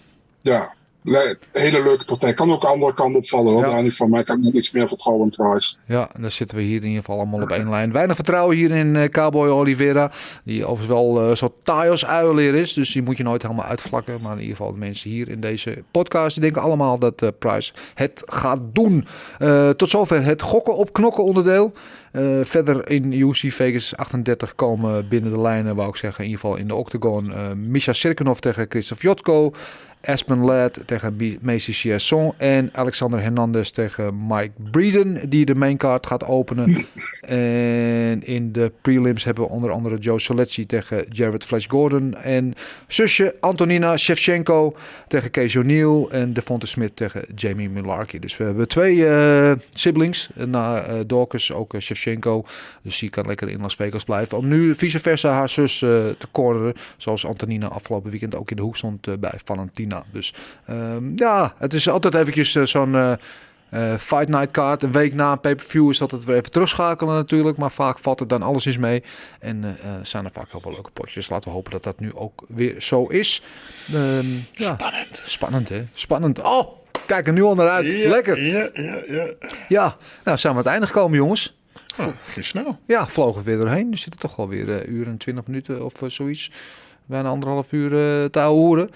[0.41, 0.75] ja,
[1.07, 2.35] le- hele leuke partij.
[2.35, 3.65] Kan ook de andere kant opvallen hoor.
[3.65, 3.71] Ja.
[3.71, 4.11] Daar niet van.
[4.11, 5.77] Maar ik heb net iets meer vertrouwen in Price.
[5.87, 7.93] Ja, dan zitten we hier in ieder geval allemaal op één lijn.
[7.93, 10.11] Weinig vertrouwen hier in eh, Cowboy Oliveira.
[10.45, 12.73] Die overigens wel eh, zo taai als uileer is.
[12.73, 14.23] Dus die moet je nooit helemaal uitvlakken.
[14.23, 16.33] Maar in ieder geval de mensen hier in deze podcast...
[16.35, 19.07] die denken allemaal dat eh, Price het gaat doen.
[19.77, 21.73] Tot zover het gokken op knokken onderdeel.
[22.43, 26.59] Verder in UFC Vegas 38 komen binnen de lijnen, wou ik zeggen, in ieder geval
[26.59, 27.33] in de octagon.
[27.33, 27.93] eh Misha
[28.41, 29.53] tegen Christoph Jotko.
[30.07, 32.33] Aspen Ladd tegen Macy Chiasson.
[32.37, 36.87] En Alexander Hernandez tegen Mike Breeden, die de maincard gaat openen.
[37.21, 42.15] en in de prelims hebben we onder andere Joe Solecki tegen Jared Flash Gordon.
[42.15, 42.55] En
[42.87, 44.77] zusje Antonina Shevchenko
[45.09, 46.07] tegen Kees O'Neill.
[46.11, 48.19] En Devonta Smith tegen Jamie Milarki.
[48.19, 50.29] Dus we hebben twee eh, siblings.
[50.35, 52.45] Na eh Dawkins ook eh, Shevchenko.
[52.83, 54.39] Dus die kan lekker in Las Vegas blijven.
[54.39, 55.89] Om nu vice versa haar zus eh,
[56.19, 56.75] te corneren.
[56.97, 59.96] Zoals Antonina afgelopen weekend ook in de hoek stond eh, bij Valentina.
[60.13, 60.35] Dus
[60.67, 62.95] ehm, ja, het is altijd eventjes eh, zo'n...
[62.95, 63.13] eh,
[63.71, 67.15] eh, Fight Night Card, een week na een pay-per-view is dat het weer even terugschakelen
[67.15, 67.57] natuurlijk.
[67.57, 69.03] Maar vaak valt er dan alles eens mee.
[69.41, 71.29] En zijn er vaak heel veel leuke potjes.
[71.29, 73.43] Laten we hopen dat dat nu ook weer zo is.
[73.93, 74.75] Ehm, ja.
[74.75, 75.23] Spannend.
[75.25, 75.85] Spannend hè?
[75.95, 76.43] Spannend.
[76.43, 76.73] Oh,
[77.07, 77.87] kijk er nu al naar uit.
[77.87, 78.43] Ja, Lekker.
[78.43, 79.33] Ja, ja, ja.
[79.69, 81.57] Ja, nou zijn we aan het einde gekomen jongens.
[81.99, 82.07] Oh,
[82.41, 82.79] snel.
[82.87, 83.93] Ja, vlogen we weer doorheen.
[83.93, 86.51] Er zitten toch wel weer een uur en twintig minuten of zoiets.
[87.07, 87.91] Bijna anderhalf uur
[88.31, 88.91] te ouwehoeren.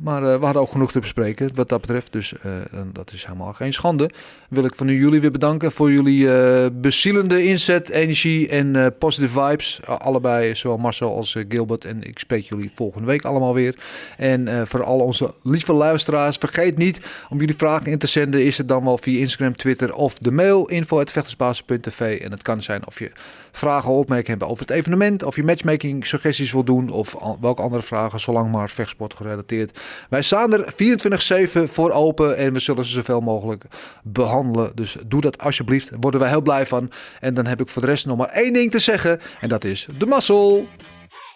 [0.00, 2.12] Maar eh, we hadden ook genoeg te bespreken wat dat betreft.
[2.12, 2.52] Dus eh,
[2.92, 4.10] dat is helemaal geen schande.
[4.48, 9.40] Wil ik van u jullie weer bedanken voor jullie eh bezielende inzet, energie en positive
[9.40, 9.80] vibes.
[9.84, 11.84] Allebei, zowel Marcel als Gilbert.
[11.84, 13.74] En ik spreek jullie volgende week allemaal weer.
[14.16, 18.44] En voor al onze lieve luisteraars, vergeet niet om jullie vragen in te zenden.
[18.44, 22.20] Is het dan wel via Instagram, Twitter of de mail info.vechtersbasis.tv.
[22.20, 23.10] En het kan zijn of je
[23.52, 25.22] vragen of opmerkingen hebben over het evenement.
[25.22, 26.90] Of je matchmaking suggesties wil doen.
[26.90, 29.78] Of welke andere vragen, zolang maar vechtsport gerelateerd.
[30.08, 30.74] Wij staan er
[31.68, 32.36] 24-7 voor open.
[32.36, 33.64] En we zullen ze zoveel mogelijk
[34.02, 34.72] behandelen.
[34.74, 35.90] Dus doe dat alsjeblieft.
[35.90, 36.90] Daar worden wij heel blij van.
[37.20, 39.20] En dan heb ik voor de rest nog maar één ding te zeggen.
[39.40, 40.68] En dat is de mazzel.